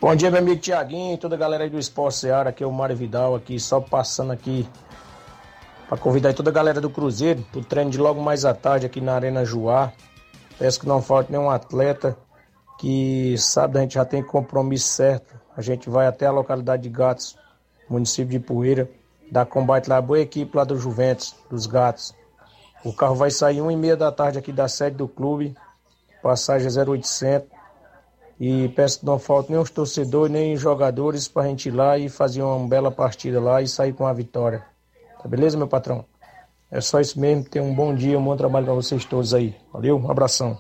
Bom 0.00 0.16
dia, 0.16 0.30
meu 0.30 0.40
amigo 0.40 0.58
Tiaguinho, 0.58 1.18
toda 1.18 1.34
a 1.34 1.38
galera 1.38 1.64
aí 1.64 1.68
do 1.68 1.78
Esporte 1.78 2.16
Seara, 2.16 2.48
aqui 2.48 2.64
é 2.64 2.66
o 2.66 2.72
Mário 2.72 2.96
Vidal, 2.96 3.34
aqui 3.34 3.60
só 3.60 3.80
passando 3.80 4.32
aqui 4.32 4.66
para 5.86 5.98
convidar 5.98 6.32
toda 6.32 6.48
a 6.48 6.52
galera 6.52 6.80
do 6.80 6.88
Cruzeiro 6.88 7.44
para 7.52 7.60
o 7.60 7.64
treino 7.64 7.90
de 7.90 7.98
logo 7.98 8.18
mais 8.22 8.46
à 8.46 8.54
tarde 8.54 8.86
aqui 8.86 8.98
na 8.98 9.14
Arena 9.14 9.44
Juá. 9.44 9.92
Peço 10.58 10.80
que 10.80 10.88
não 10.88 11.02
falte 11.02 11.30
nenhum 11.30 11.50
atleta 11.50 12.16
que 12.80 13.36
sabe 13.36 13.76
a 13.76 13.82
gente 13.82 13.94
já 13.94 14.06
tem 14.06 14.22
compromisso 14.22 14.88
certo. 14.88 15.38
A 15.54 15.60
gente 15.60 15.90
vai 15.90 16.06
até 16.06 16.24
a 16.24 16.30
localidade 16.30 16.82
de 16.82 16.88
Gatos, 16.88 17.36
município 17.86 18.30
de 18.30 18.40
Poeira, 18.40 18.90
dar 19.30 19.44
combate 19.44 19.90
lá, 19.90 20.00
boa 20.00 20.18
equipe 20.18 20.56
lá 20.56 20.64
do 20.64 20.78
Juventus, 20.78 21.36
dos 21.50 21.66
Gatos. 21.66 22.14
O 22.82 22.90
carro 22.90 23.14
vai 23.14 23.30
sair 23.30 23.60
uma 23.60 23.70
e 23.70 23.76
meia 23.76 23.98
da 23.98 24.10
tarde 24.10 24.38
aqui 24.38 24.50
da 24.50 24.66
sede 24.66 24.96
do 24.96 25.06
clube, 25.06 25.54
passagem 26.22 26.68
0800. 26.68 27.46
E 28.40 28.70
peço 28.70 29.00
que 29.00 29.04
não 29.04 29.18
falte 29.18 29.52
nem 29.52 29.60
os 29.60 29.70
torcedores, 29.70 30.32
nem 30.32 30.54
os 30.54 30.60
jogadores 30.60 31.28
para 31.28 31.42
a 31.42 31.48
gente 31.48 31.68
ir 31.68 31.72
lá 31.72 31.98
e 31.98 32.08
fazer 32.08 32.40
uma 32.40 32.66
bela 32.66 32.90
partida 32.90 33.38
lá 33.38 33.60
e 33.60 33.68
sair 33.68 33.92
com 33.92 34.06
a 34.06 34.12
vitória. 34.14 34.64
Tá 35.22 35.28
beleza, 35.28 35.58
meu 35.58 35.68
patrão? 35.68 36.06
É 36.70 36.80
só 36.80 36.98
isso 36.98 37.20
mesmo. 37.20 37.44
Tenha 37.44 37.62
um 37.62 37.74
bom 37.74 37.94
dia, 37.94 38.18
um 38.18 38.24
bom 38.24 38.36
trabalho 38.38 38.64
para 38.64 38.74
vocês 38.74 39.04
todos 39.04 39.34
aí. 39.34 39.54
Valeu, 39.70 39.98
um 39.98 40.10
abração. 40.10 40.58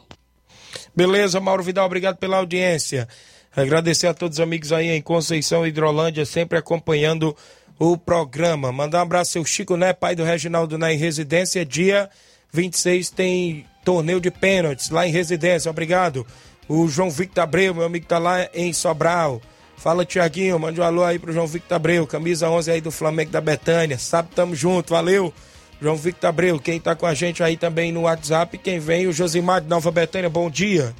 Beleza, 0.94 1.40
Mauro 1.40 1.62
Vidal, 1.62 1.86
obrigado 1.86 2.16
pela 2.16 2.38
audiência. 2.38 3.08
Agradecer 3.54 4.06
a 4.06 4.14
todos 4.14 4.38
os 4.38 4.42
amigos 4.42 4.72
aí 4.72 4.90
em 4.90 5.02
Conceição 5.02 5.66
Hidrolândia, 5.66 6.24
sempre 6.24 6.58
acompanhando 6.58 7.36
o 7.78 7.96
programa. 7.96 8.70
Mandar 8.70 8.98
um 8.98 9.02
abraço 9.02 9.38
ao 9.38 9.44
Chico 9.44 9.76
Né, 9.76 9.92
pai 9.92 10.14
do 10.14 10.22
Reginaldo 10.22 10.76
Né, 10.78 10.92
residência. 10.92 11.64
Dia 11.64 12.08
26 12.52 13.10
tem 13.10 13.66
torneio 13.84 14.20
de 14.20 14.30
pênaltis 14.30 14.90
lá 14.90 15.06
em 15.06 15.10
residência. 15.10 15.70
Obrigado. 15.70 16.26
O 16.68 16.86
João 16.86 17.10
Victor 17.10 17.42
Abreu, 17.42 17.74
meu 17.74 17.84
amigo, 17.84 18.06
tá 18.06 18.18
lá 18.18 18.48
em 18.54 18.72
Sobral. 18.72 19.40
Fala, 19.76 20.04
Tiaguinho, 20.04 20.58
mande 20.58 20.80
um 20.80 20.84
alô 20.84 21.02
aí 21.02 21.18
pro 21.18 21.32
João 21.32 21.46
Victor 21.46 21.74
Abreu, 21.74 22.06
camisa 22.06 22.50
11 22.50 22.70
aí 22.70 22.80
do 22.80 22.90
Flamengo 22.90 23.30
da 23.30 23.40
Betânia. 23.40 23.98
Sabe, 23.98 24.28
tamo 24.34 24.54
junto, 24.54 24.90
valeu. 24.90 25.32
João 25.80 25.96
Victor 25.96 26.28
Abreu, 26.28 26.60
quem 26.60 26.78
tá 26.78 26.94
com 26.94 27.06
a 27.06 27.14
gente 27.14 27.42
aí 27.42 27.56
também 27.56 27.90
no 27.90 28.02
WhatsApp, 28.02 28.58
quem 28.58 28.78
vem, 28.78 29.06
o 29.06 29.12
Josimar 29.12 29.62
de 29.62 29.68
Nova 29.68 29.90
Betânia, 29.90 30.28
bom 30.28 30.50
dia. 30.50 30.94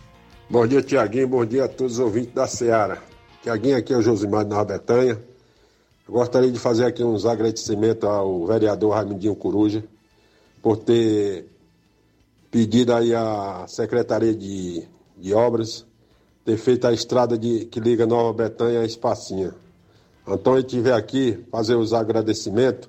Bom 0.49 0.67
dia, 0.67 0.81
Tiaguinho, 0.81 1.29
bom 1.29 1.45
dia 1.45 1.65
a 1.65 1.69
todos 1.69 1.95
os 1.95 1.99
ouvintes 1.99 2.33
da 2.33 2.47
Seara. 2.47 3.03
Tiaguinho, 3.43 3.77
aqui 3.77 3.93
é 3.93 3.97
o 3.99 4.01
Josimar 4.01 4.43
de 4.43 4.51
Nova 4.51 4.65
Betânia. 4.65 5.23
Eu 6.09 6.15
gostaria 6.15 6.51
de 6.51 6.59
fazer 6.59 6.87
aqui 6.87 7.05
uns 7.05 7.27
agradecimentos 7.27 8.09
ao 8.09 8.47
vereador 8.47 8.95
Raimundinho 8.95 9.37
Coruja 9.37 9.85
por 10.63 10.79
ter 10.79 11.45
pedido 12.51 12.95
aí 12.95 13.15
à 13.15 13.67
Secretaria 13.69 14.35
de, 14.35 14.83
de 15.19 15.35
Obras 15.35 15.85
ter 16.43 16.57
feito 16.57 16.87
a 16.87 16.93
estrada 16.93 17.37
de, 17.37 17.67
que 17.67 17.79
liga 17.79 18.07
Nova 18.07 18.33
Betânia 18.33 18.81
a 18.81 18.87
Espacinha. 18.87 19.55
Então 20.27 20.57
gente 20.57 20.81
veio 20.81 20.97
aqui 20.97 21.45
fazer 21.51 21.75
os 21.75 21.93
agradecimentos 21.93 22.89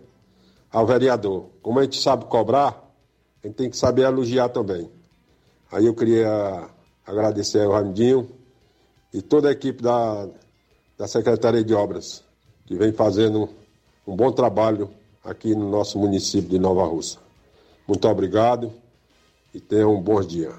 ao 0.71 0.85
vereador. 0.85 1.45
Como 1.61 1.79
a 1.79 1.83
gente 1.83 2.01
sabe 2.01 2.25
cobrar, 2.25 2.81
a 3.43 3.47
gente 3.47 3.55
tem 3.55 3.69
que 3.69 3.77
saber 3.77 4.03
elogiar 4.03 4.49
também. 4.49 4.89
Aí 5.71 5.85
eu 5.85 5.93
queria 5.93 6.69
agradecer 7.05 7.63
ao 7.63 7.73
Ramidinho 7.73 8.29
e 9.13 9.21
toda 9.21 9.49
a 9.49 9.51
equipe 9.51 9.81
da, 9.81 10.27
da 10.97 11.07
Secretaria 11.07 11.63
de 11.63 11.73
Obras, 11.73 12.23
que 12.65 12.75
vem 12.75 12.91
fazendo 12.91 13.49
um 14.07 14.15
bom 14.15 14.31
trabalho 14.31 14.89
aqui 15.23 15.53
no 15.53 15.69
nosso 15.69 15.99
município 15.99 16.49
de 16.49 16.59
Nova 16.59 16.85
Russa. 16.85 17.19
Muito 17.87 18.07
obrigado 18.07 18.71
e 19.53 19.59
tenham 19.59 19.95
um 19.95 20.01
bom 20.01 20.21
dia. 20.21 20.53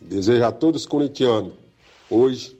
Desejo 0.00 0.44
a 0.44 0.52
todos 0.52 0.82
os 0.82 0.86
corintianos, 0.86 1.54
hoje, 2.10 2.58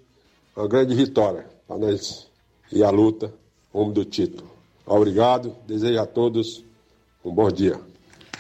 uma 0.57 0.67
grande 0.67 0.95
vitória 0.95 1.47
para 1.69 1.77
nós 1.77 2.27
e 2.73 2.83
a 2.83 2.91
luta 2.91 3.33
rumo 3.73 3.93
do 3.93 4.05
título. 4.05 4.51
Obrigado, 4.87 5.55
desejo 5.67 6.01
a 6.01 6.07
todos 6.07 6.66
um 7.29 7.35
bom 7.35 7.51
dia. 7.51 7.79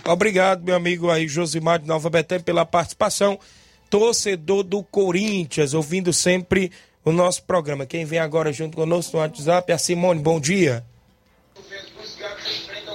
Obrigado, 0.05 0.63
meu 0.63 0.77
amigo 0.77 1.11
aí, 1.11 1.27
Josimar 1.27 1.81
de 1.81 1.89
Nova 1.89 2.09
Betânia, 2.09 2.45
pela 2.45 2.65
participação. 2.65 3.39
Torcedor 3.91 4.63
do 4.63 4.83
Corinthians, 4.83 5.75
ouvindo 5.75 6.13
sempre 6.13 6.73
o 7.05 7.13
nosso 7.13 7.43
programa. 7.43 7.87
Quem 7.87 8.05
vem 8.05 8.19
agora 8.19 8.53
junto 8.53 8.77
conosco 8.77 9.17
no 9.17 9.23
WhatsApp 9.23 9.71
é 9.71 9.75
a 9.75 9.79
Simone. 9.79 10.21
Bom 10.21 10.41
dia. 10.41 10.85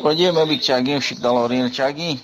Bom 0.01 0.13
dia, 0.15 0.31
meu 0.31 0.41
amigo 0.41 0.61
Tiaguinho, 0.61 1.01
Chico 1.01 1.21
da 1.21 1.31
Lorena. 1.31 1.69
Tiaguinho, 1.69 2.19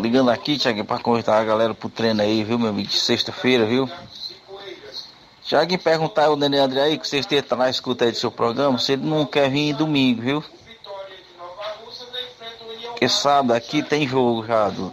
ligando 0.00 0.30
aqui, 0.30 0.56
Tiaguinho, 0.56 0.84
para 0.84 1.02
convidar 1.02 1.38
a 1.38 1.44
galera 1.44 1.74
pro 1.74 1.88
treino 1.88 2.22
aí, 2.22 2.42
viu, 2.42 2.58
meu 2.58 2.68
amigo, 2.68 2.88
de 2.88 2.98
sexta-feira, 2.98 3.66
viu? 3.66 3.88
Tiaguinho, 5.42 5.80
perguntar 5.80 6.26
ao 6.26 6.36
Nenê 6.36 6.58
André 6.58 6.82
aí, 6.82 6.98
que 6.98 7.06
sexta 7.06 7.40
tá 7.42 7.54
na 7.54 7.70
escuta 7.70 8.04
aí 8.04 8.10
do 8.10 8.16
seu 8.16 8.30
programa, 8.30 8.78
se 8.78 8.92
ele 8.92 9.06
não 9.06 9.24
quer 9.26 9.50
vir 9.50 9.74
domingo, 9.74 10.22
viu? 10.22 10.44
Sábado 13.08 13.52
aqui 13.52 13.82
tem 13.82 14.06
jogo 14.06 14.46
já 14.46 14.68
do. 14.68 14.92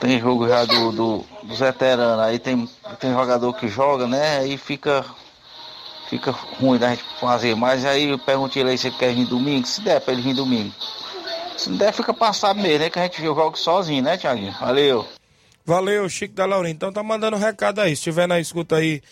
Tem 0.00 0.20
jogo 0.20 0.48
já 0.48 0.64
do, 0.64 0.92
do, 0.92 1.24
dos. 1.42 1.60
Aí 1.62 2.38
tem, 2.38 2.68
tem 3.00 3.12
jogador 3.12 3.52
que 3.54 3.68
joga, 3.68 4.06
né? 4.06 4.38
Aí 4.38 4.56
fica. 4.56 5.04
Fica 6.08 6.30
ruim 6.30 6.78
da 6.78 6.90
gente 6.90 7.02
fazer. 7.20 7.56
Mas 7.56 7.84
aí 7.84 8.10
eu 8.10 8.18
perguntei 8.18 8.62
ele 8.62 8.78
se 8.78 8.86
ele 8.86 8.96
quer 8.96 9.12
vir 9.12 9.26
domingo. 9.26 9.66
Se 9.66 9.80
der 9.80 10.00
pra 10.00 10.12
ele 10.12 10.22
vir 10.22 10.34
domingo. 10.34 10.72
Se 11.56 11.70
não 11.70 11.76
der, 11.76 11.92
fica 11.92 12.14
passado 12.14 12.60
mesmo, 12.60 12.78
né? 12.78 12.90
Que 12.90 12.98
a 12.98 13.02
gente 13.02 13.20
joga 13.22 13.56
sozinho, 13.56 14.02
né, 14.02 14.16
Thiaguinho? 14.16 14.52
Valeu. 14.60 15.06
Valeu, 15.64 16.08
Chico 16.08 16.34
da 16.34 16.46
Laura. 16.46 16.70
Então 16.70 16.92
tá 16.92 17.02
mandando 17.02 17.36
um 17.36 17.40
recado 17.40 17.80
aí. 17.80 17.96
Se 17.96 18.02
tiver 18.02 18.28
na 18.28 18.38
escuta 18.38 18.76
aí 18.76 19.02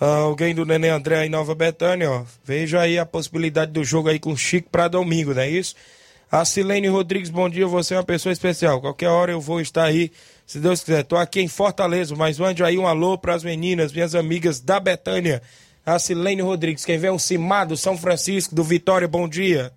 uh, 0.00 0.04
alguém 0.04 0.54
do 0.54 0.64
Nenê 0.64 0.88
André 0.88 1.26
em 1.26 1.30
Nova 1.30 1.54
Betânia, 1.54 2.10
ó, 2.10 2.22
veja 2.44 2.80
aí 2.80 2.98
a 2.98 3.06
possibilidade 3.06 3.72
do 3.72 3.84
jogo 3.84 4.08
aí 4.08 4.18
com 4.18 4.32
o 4.32 4.36
Chico 4.36 4.68
para 4.70 4.88
domingo, 4.88 5.34
não 5.34 5.42
é 5.42 5.50
isso? 5.50 5.74
A 6.30 6.44
Silene 6.44 6.88
Rodrigues, 6.88 7.30
bom 7.30 7.48
dia, 7.48 7.64
você 7.64 7.94
é 7.94 7.96
uma 7.96 8.02
pessoa 8.02 8.32
especial. 8.32 8.80
Qualquer 8.80 9.08
hora 9.08 9.30
eu 9.30 9.40
vou 9.40 9.60
estar 9.60 9.84
aí, 9.84 10.10
se 10.44 10.58
Deus 10.58 10.82
quiser. 10.82 11.04
Tô 11.04 11.16
aqui 11.16 11.40
em 11.40 11.46
Fortaleza, 11.46 12.16
mas 12.16 12.40
mande 12.40 12.64
aí 12.64 12.76
um 12.76 12.88
alô 12.88 13.16
para 13.16 13.34
as 13.34 13.44
meninas, 13.44 13.92
minhas 13.92 14.16
amigas 14.16 14.58
da 14.58 14.80
Betânia. 14.80 15.40
A 15.86 15.96
Silene 15.96 16.42
Rodrigues, 16.42 16.84
quem 16.84 16.98
vê 16.98 17.08
um 17.08 17.20
Cimado, 17.20 17.76
São 17.76 17.96
Francisco, 17.96 18.52
do 18.52 18.64
Vitória, 18.64 19.06
bom 19.06 19.28
dia. 19.28 19.72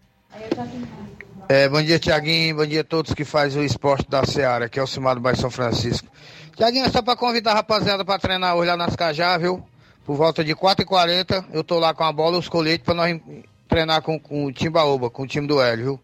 É, 1.48 1.70
bom 1.70 1.84
dia, 1.84 2.00
Tiaguinho. 2.00 2.56
Bom 2.56 2.66
dia 2.66 2.82
a 2.82 2.84
todos 2.84 3.14
que 3.14 3.24
fazem 3.24 3.62
o 3.62 3.66
esporte 3.66 4.10
da 4.10 4.26
Seara, 4.26 4.68
que 4.68 4.80
é 4.80 4.84
o 4.84 4.88
Cimado 4.88 5.20
Bairro 5.20 5.40
São 5.40 5.52
Francisco. 5.52 6.08
Tiaguinho, 6.56 6.86
é 6.86 6.90
só 6.90 7.04
para 7.04 7.16
convidar 7.16 7.52
a 7.52 7.56
rapaziada 7.56 8.04
para 8.04 8.18
treinar 8.18 8.56
hoje 8.56 8.70
lá 8.70 8.76
nas 8.76 8.96
Cajá, 8.96 9.38
viu? 9.38 9.64
Por 10.08 10.16
volta 10.16 10.42
de 10.42 10.56
4h40, 10.56 11.48
eu 11.52 11.66
tô 11.66 11.78
lá 11.80 11.94
com 11.94 12.06
a 12.06 12.14
bola 12.14 12.38
e 12.38 12.40
os 12.40 12.48
coletes 12.48 12.86
para 12.86 12.94
nós 12.94 13.20
treinar 13.68 14.02
com, 14.02 14.18
com 14.18 14.46
o 14.46 14.54
Timbaúba, 14.54 15.10
com 15.10 15.24
o 15.24 15.28
time 15.28 15.46
do 15.46 15.62
Hélio, 15.62 15.84
viu? 15.84 16.02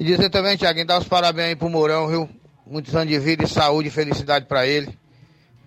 E 0.00 0.04
dizer 0.04 0.28
também, 0.28 0.56
Tiaguinho, 0.56 0.84
dar 0.84 0.98
os 0.98 1.06
parabéns 1.06 1.50
aí 1.50 1.54
pro 1.54 1.70
Mourão, 1.70 2.08
viu? 2.08 2.28
Muitos 2.66 2.96
anos 2.96 3.06
de 3.06 3.20
vida 3.20 3.44
e 3.44 3.48
saúde 3.48 3.86
e 3.86 3.92
felicidade 3.92 4.46
para 4.46 4.66
ele. 4.66 4.98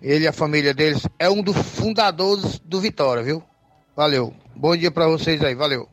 Ele 0.02 0.26
e 0.26 0.28
a 0.28 0.34
família 0.34 0.74
deles. 0.74 1.08
É 1.18 1.30
um 1.30 1.42
dos 1.42 1.56
fundadores 1.56 2.58
do 2.58 2.78
Vitória, 2.78 3.22
viu? 3.22 3.42
Valeu. 3.96 4.34
Bom 4.54 4.76
dia 4.76 4.90
para 4.90 5.08
vocês 5.08 5.42
aí, 5.42 5.54
valeu. 5.54 5.88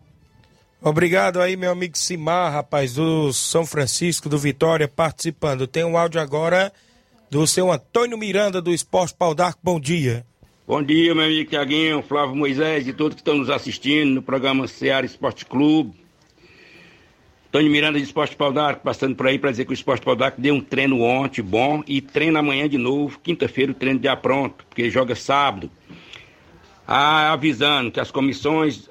Obrigado 0.81 1.39
aí, 1.39 1.55
meu 1.55 1.71
amigo 1.71 1.97
Simar, 1.97 2.51
rapaz, 2.51 2.95
do 2.95 3.31
São 3.31 3.65
Francisco, 3.65 4.27
do 4.27 4.37
Vitória, 4.37 4.85
participando. 4.85 5.65
Tem 5.65 5.85
um 5.85 5.97
áudio 5.97 6.19
agora 6.19 6.73
do 7.31 7.47
seu 7.47 7.71
Antônio 7.71 8.17
Miranda, 8.17 8.61
do 8.61 8.73
Esporte 8.73 9.15
Pau. 9.17 9.33
Bom 9.63 9.79
dia. 9.79 10.25
Bom 10.65 10.81
dia, 10.81 11.13
meu 11.13 11.25
amigo 11.25 11.49
Tiaguinho, 11.49 12.01
Flávio 12.01 12.37
Moisés 12.37 12.87
e 12.87 12.93
todos 12.93 13.15
que 13.15 13.19
estão 13.19 13.35
nos 13.35 13.49
assistindo 13.49 14.11
no 14.11 14.21
programa 14.21 14.65
Seara 14.65 15.05
Esporte 15.05 15.45
Clube. 15.45 15.93
Antônio 17.49 17.69
Miranda 17.69 17.99
de 17.99 18.05
Esporte 18.05 18.33
Pau 18.33 18.49
d'Arco, 18.49 18.81
passando 18.81 19.13
por 19.13 19.27
aí 19.27 19.37
para 19.37 19.51
dizer 19.51 19.65
que 19.65 19.71
o 19.71 19.73
Esporte 19.73 20.05
Pau 20.05 20.15
d'Arco 20.15 20.39
deu 20.39 20.55
um 20.55 20.61
treino 20.61 21.01
ontem 21.01 21.41
bom 21.41 21.83
e 21.85 21.99
treina 21.99 22.39
amanhã 22.39 22.69
de 22.69 22.77
novo, 22.77 23.19
quinta-feira 23.19 23.73
o 23.73 23.75
treino 23.75 24.01
já 24.01 24.15
pronto, 24.15 24.63
porque 24.69 24.89
joga 24.89 25.15
sábado. 25.15 25.69
Ah, 26.87 27.33
avisando 27.33 27.91
que 27.91 27.99
as 27.99 28.09
comissões, 28.09 28.87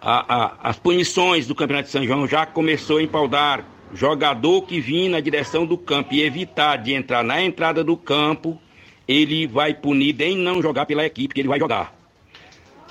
as 0.00 0.78
punições 0.78 1.46
do 1.46 1.54
Campeonato 1.54 1.88
de 1.88 1.92
São 1.92 2.06
João 2.06 2.26
já 2.26 2.46
começou 2.46 3.02
em 3.02 3.06
Pau 3.06 3.28
d'Arco. 3.28 3.68
Jogador 3.92 4.62
que 4.62 4.80
vir 4.80 5.10
na 5.10 5.20
direção 5.20 5.66
do 5.66 5.76
campo 5.76 6.14
e 6.14 6.22
evitar 6.22 6.76
de 6.76 6.94
entrar 6.94 7.22
na 7.22 7.42
entrada 7.42 7.84
do 7.84 7.98
campo, 7.98 8.58
ele 9.06 9.46
vai 9.46 9.72
punir 9.74 10.20
em 10.20 10.36
não 10.36 10.60
jogar 10.60 10.86
pela 10.86 11.04
equipe 11.04 11.34
que 11.34 11.40
ele 11.40 11.48
vai 11.48 11.58
jogar. 11.58 11.94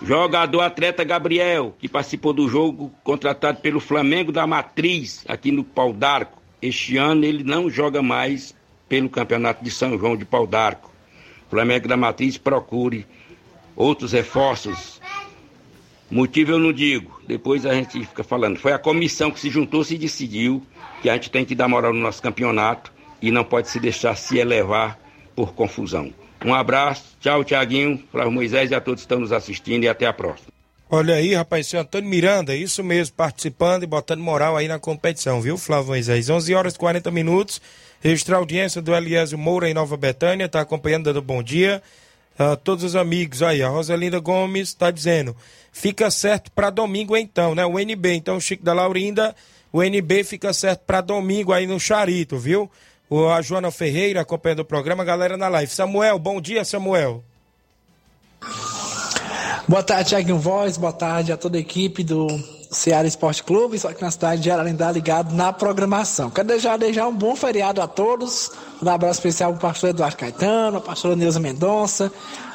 Jogador 0.02 0.62
atleta 0.62 1.04
Gabriel, 1.04 1.74
que 1.80 1.88
participou 1.88 2.34
do 2.34 2.48
jogo 2.50 2.92
contratado 3.04 3.62
pelo 3.62 3.80
Flamengo 3.80 4.32
da 4.32 4.46
Matriz, 4.46 5.24
aqui 5.28 5.52
no 5.52 5.64
Pau 5.64 5.94
d'Arco. 5.94 6.42
Este 6.62 6.98
ano 6.98 7.24
ele 7.24 7.44
não 7.44 7.70
joga 7.70 8.02
mais 8.02 8.56
pelo 8.90 9.10
Campeonato 9.10 9.64
de 9.64 9.72
São 9.72 9.98
João 9.98 10.18
de 10.18 10.26
Pau 10.26 10.46
d'Arco. 10.46 10.92
Flamengo 11.50 11.88
da 11.88 11.96
Matriz 11.96 12.38
procure 12.38 13.06
outros 13.76 14.12
reforços. 14.12 15.02
Motivo 16.12 16.52
eu 16.52 16.60
não 16.60 16.74
digo, 16.74 17.20
depois 17.28 17.66
a 17.66 17.74
gente 17.74 18.06
fica 18.06 18.24
falando. 18.24 18.58
Foi 18.60 18.74
a 18.74 18.80
comissão 18.80 19.32
que 19.32 19.40
se 19.40 19.50
juntou 19.50 19.84
e 19.90 19.98
decidiu 19.98 20.62
que 21.02 21.10
a 21.10 21.14
gente 21.14 21.32
tem 21.32 21.46
que 21.46 21.56
dar 21.56 21.68
moral 21.68 21.94
no 21.94 22.00
nosso 22.00 22.22
campeonato 22.22 22.92
e 23.22 23.32
não 23.32 23.44
pode 23.44 23.70
se 23.70 23.80
deixar 23.80 24.16
se 24.16 24.38
elevar 24.38 25.00
por 25.36 25.54
confusão. 25.54 26.14
Um 26.44 26.54
abraço, 26.54 27.04
tchau, 27.20 27.44
Tiaguinho, 27.44 28.04
Flávio 28.12 28.32
Moisés 28.32 28.72
e 28.72 28.76
a 28.76 28.82
todos 28.82 29.02
que 29.02 29.06
estão 29.06 29.20
nos 29.20 29.32
assistindo 29.32 29.84
e 29.84 29.90
até 29.90 30.06
a 30.06 30.14
próxima. 30.14 30.56
Olha 30.90 31.16
aí, 31.16 31.34
rapaz, 31.34 31.66
seu 31.66 31.80
Antônio 31.80 32.08
Miranda, 32.08 32.56
isso 32.56 32.84
mesmo, 32.84 33.16
participando 33.16 33.84
e 33.84 33.88
botando 33.88 34.22
moral 34.22 34.56
aí 34.56 34.68
na 34.68 34.78
competição, 34.78 35.42
viu, 35.42 35.58
Flávio 35.58 35.88
Moisés? 35.88 36.30
11 36.30 36.54
horas 36.54 36.76
e 36.76 36.78
40 36.78 37.10
minutos, 37.10 37.60
registrar 38.00 38.36
a 38.36 38.40
audiência 38.40 38.82
do 38.84 38.94
Eliésio 38.94 39.38
Moura 39.38 39.68
em 39.68 39.74
Nova 39.74 39.98
Betânia, 39.98 40.48
tá 40.48 40.62
acompanhando, 40.62 41.06
dando 41.06 41.24
bom 41.24 41.42
dia. 41.42 41.82
Uh, 42.40 42.56
todos 42.58 42.84
os 42.84 42.96
amigos 42.96 43.42
aí, 43.42 43.64
a 43.64 43.70
Rosalinda 43.70 44.20
Gomes 44.20 44.70
está 44.70 44.92
dizendo, 44.92 45.36
fica 45.72 46.12
certo 46.12 46.52
para 46.52 46.70
domingo 46.70 47.18
então, 47.18 47.56
né? 47.56 47.66
O 47.66 47.80
NB, 47.80 48.14
então, 48.14 48.40
Chico 48.40 48.64
da 48.64 48.74
Laurinda, 48.74 49.36
o 49.74 49.82
NB 49.82 50.24
fica 50.24 50.54
certo 50.54 50.82
para 50.86 51.02
domingo 51.02 51.52
aí 51.52 51.66
no 51.66 51.80
Charito, 51.80 52.38
viu? 52.38 52.70
O, 53.10 53.28
a 53.28 53.42
Joana 53.42 53.70
Ferreira 53.70 54.22
acompanhando 54.22 54.60
o 54.60 54.66
programa, 54.66 55.04
galera 55.04 55.38
na 55.38 55.48
live. 55.48 55.72
Samuel, 55.72 56.18
bom 56.18 56.42
dia, 56.42 56.66
Samuel. 56.66 57.24
Boa 59.68 59.84
tarde, 59.84 60.10
Thiaguinho 60.10 60.40
Voz, 60.40 60.78
boa 60.78 60.94
tarde 60.94 61.32
a 61.32 61.38
toda 61.38 61.58
a 61.58 61.60
equipe 61.60 62.04
do 62.04 62.28
Ceará 62.72 63.08
Esporte 63.08 63.44
Clube, 63.44 63.80
só 63.80 63.94
que 63.94 64.02
na 64.02 64.12
cidade 64.12 64.42
de 64.42 64.52
Ararindá 64.52 64.92
ligado 64.92 65.34
na 65.34 65.54
programação. 65.54 66.30
Quero 66.30 66.48
deixar, 66.48 66.78
deixar 66.78 67.08
um 67.08 67.16
bom 67.16 67.36
feriado 67.36 67.82
a 67.82 67.88
todos, 67.88 68.52
um 68.82 68.90
abraço 68.90 69.20
especial 69.20 69.52
para 69.54 69.58
o 69.58 69.62
pastor 69.62 69.90
Eduardo 69.92 70.18
Caetano, 70.18 70.78
a 70.78 70.82
pastora 70.82 71.16
Neuza 71.16 71.40
Mendonça, 71.40 72.12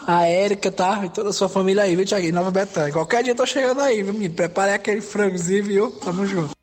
a 0.07 0.27
Érica, 0.27 0.71
tá? 0.71 1.01
E 1.05 1.09
toda 1.09 1.31
a 1.31 1.33
sua 1.33 1.49
família 1.49 1.83
aí, 1.83 1.97
viu, 1.97 2.05
Thiaguinho? 2.05 2.35
Nova 2.35 2.51
Betânia. 2.51 2.93
Qualquer 2.93 3.23
dia 3.23 3.33
eu 3.33 3.37
tô 3.37 3.47
chegando 3.47 3.81
aí, 3.81 4.03
viu, 4.03 4.13
menino? 4.13 4.35
Prepare 4.35 4.73
aquele 4.73 5.01
frangozinho, 5.01 5.65
viu? 5.65 5.91
Tamo 5.93 6.27
junto. 6.27 6.60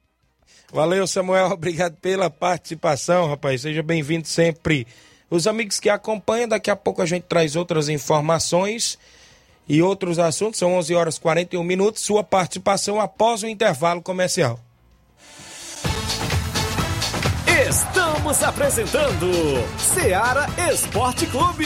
Valeu, 0.71 1.07
Samuel. 1.07 1.47
Obrigado 1.51 1.95
pela 1.97 2.29
participação, 2.29 3.27
rapaz. 3.27 3.61
Seja 3.61 3.81
bem-vindo 3.81 4.27
sempre. 4.27 4.87
Os 5.29 5.45
amigos 5.47 5.79
que 5.79 5.89
acompanham, 5.89 6.47
daqui 6.47 6.71
a 6.71 6.75
pouco 6.75 7.01
a 7.01 7.05
gente 7.05 7.23
traz 7.23 7.55
outras 7.55 7.89
informações 7.89 8.97
e 9.67 9.81
outros 9.81 10.19
assuntos. 10.19 10.59
São 10.59 10.73
11 10.75 10.95
horas 10.95 11.15
e 11.17 11.21
41 11.21 11.63
minutos. 11.63 12.01
Sua 12.01 12.23
participação 12.23 12.99
após 13.01 13.43
o 13.43 13.47
intervalo 13.47 14.01
comercial. 14.01 14.59
Estamos 17.67 18.43
apresentando 18.43 19.31
Seara 19.77 20.45
Esporte 20.71 21.25
Clube. 21.25 21.65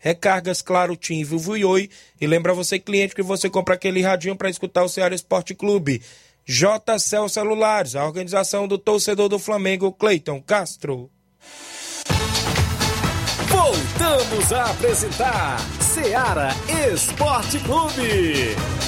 recargas, 0.00 0.60
claro, 0.60 0.96
TIM, 0.96 1.22
Vivo 1.22 1.56
e 1.56 1.64
Oi. 1.64 1.90
E 2.20 2.26
lembra 2.26 2.52
você, 2.52 2.78
cliente, 2.80 3.14
que 3.14 3.22
você 3.22 3.48
compra 3.48 3.74
aquele 3.74 4.02
radinho 4.02 4.34
para 4.34 4.50
escutar 4.50 4.82
o 4.82 4.88
Ceará 4.88 5.14
Esporte 5.14 5.54
Clube. 5.54 6.02
JCL 6.44 7.28
Celulares, 7.28 7.94
a 7.94 8.04
organização 8.04 8.66
do 8.66 8.76
torcedor 8.78 9.28
do 9.28 9.38
Flamengo, 9.38 9.92
Cleiton 9.92 10.42
Castro. 10.42 11.08
Voltamos 13.48 14.52
a 14.52 14.70
apresentar 14.70 15.58
Ceará 15.80 16.50
Esporte 16.92 17.60
Clube. 17.60 18.79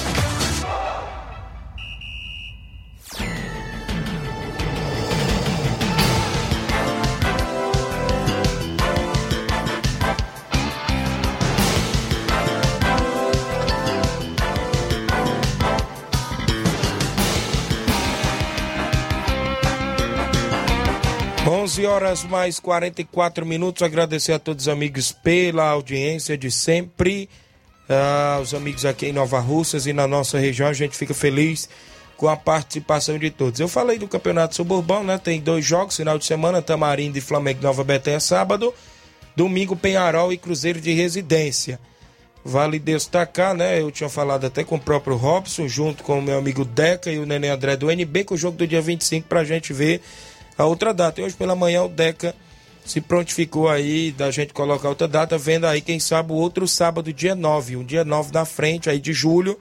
11 21.73 21.87
horas 21.87 22.23
mais 22.23 22.59
44 22.59 23.43
minutos. 23.43 23.81
Agradecer 23.81 24.33
a 24.33 24.37
todos 24.37 24.67
os 24.67 24.71
amigos 24.71 25.11
pela 25.11 25.69
audiência 25.69 26.37
de 26.37 26.51
sempre. 26.51 27.27
Ah, 27.89 28.37
os 28.39 28.53
amigos 28.53 28.85
aqui 28.85 29.07
em 29.07 29.11
Nova 29.11 29.39
Russas 29.39 29.87
e 29.87 29.93
na 29.93 30.07
nossa 30.07 30.37
região. 30.37 30.69
A 30.69 30.73
gente 30.73 30.95
fica 30.95 31.15
feliz 31.15 31.67
com 32.15 32.29
a 32.29 32.37
participação 32.37 33.17
de 33.17 33.31
todos. 33.31 33.59
Eu 33.59 33.67
falei 33.67 33.97
do 33.97 34.07
Campeonato 34.07 34.55
Suburbão, 34.55 35.03
né? 35.03 35.17
Tem 35.17 35.41
dois 35.41 35.65
jogos, 35.65 35.97
final 35.97 36.19
de 36.19 36.25
semana, 36.25 36.61
Tamarindo 36.61 37.17
e 37.17 37.21
Flamengo 37.21 37.63
Nova 37.63 37.83
Betânia 37.83 38.19
sábado. 38.19 38.71
Domingo, 39.35 39.75
Penharol 39.75 40.31
e 40.31 40.37
Cruzeiro 40.37 40.79
de 40.79 40.93
Residência. 40.93 41.79
Vale 42.45 42.77
destacar, 42.77 43.55
né? 43.55 43.81
Eu 43.81 43.89
tinha 43.89 44.09
falado 44.09 44.45
até 44.45 44.63
com 44.63 44.75
o 44.75 44.79
próprio 44.79 45.15
Robson, 45.15 45.67
junto 45.67 46.03
com 46.03 46.19
o 46.19 46.21
meu 46.21 46.37
amigo 46.37 46.63
Deca 46.63 47.11
e 47.11 47.17
o 47.17 47.25
Nenê 47.25 47.49
André 47.49 47.75
do 47.75 47.89
NB, 47.89 48.25
com 48.25 48.35
o 48.35 48.37
jogo 48.37 48.57
do 48.57 48.67
dia 48.67 48.81
25, 48.81 49.27
pra 49.27 49.43
gente 49.43 49.73
ver 49.73 50.03
a 50.57 50.65
outra 50.65 50.93
data. 50.93 51.21
E 51.21 51.23
hoje 51.23 51.35
pela 51.35 51.55
manhã 51.55 51.83
o 51.83 51.89
Deca 51.89 52.35
se 52.85 52.99
prontificou 52.99 53.69
aí 53.69 54.11
da 54.11 54.29
gente 54.29 54.53
colocar 54.53 54.89
outra 54.89 55.07
data, 55.07 55.37
vendo 55.37 55.65
aí, 55.65 55.81
quem 55.81 55.99
sabe, 55.99 56.33
o 56.33 56.35
outro 56.35 56.67
sábado, 56.67 57.13
dia 57.13 57.33
9, 57.33 57.77
um 57.77 57.83
dia 57.83 58.03
9 58.03 58.31
na 58.33 58.45
frente 58.45 58.89
aí 58.89 58.99
de 58.99 59.13
julho, 59.13 59.57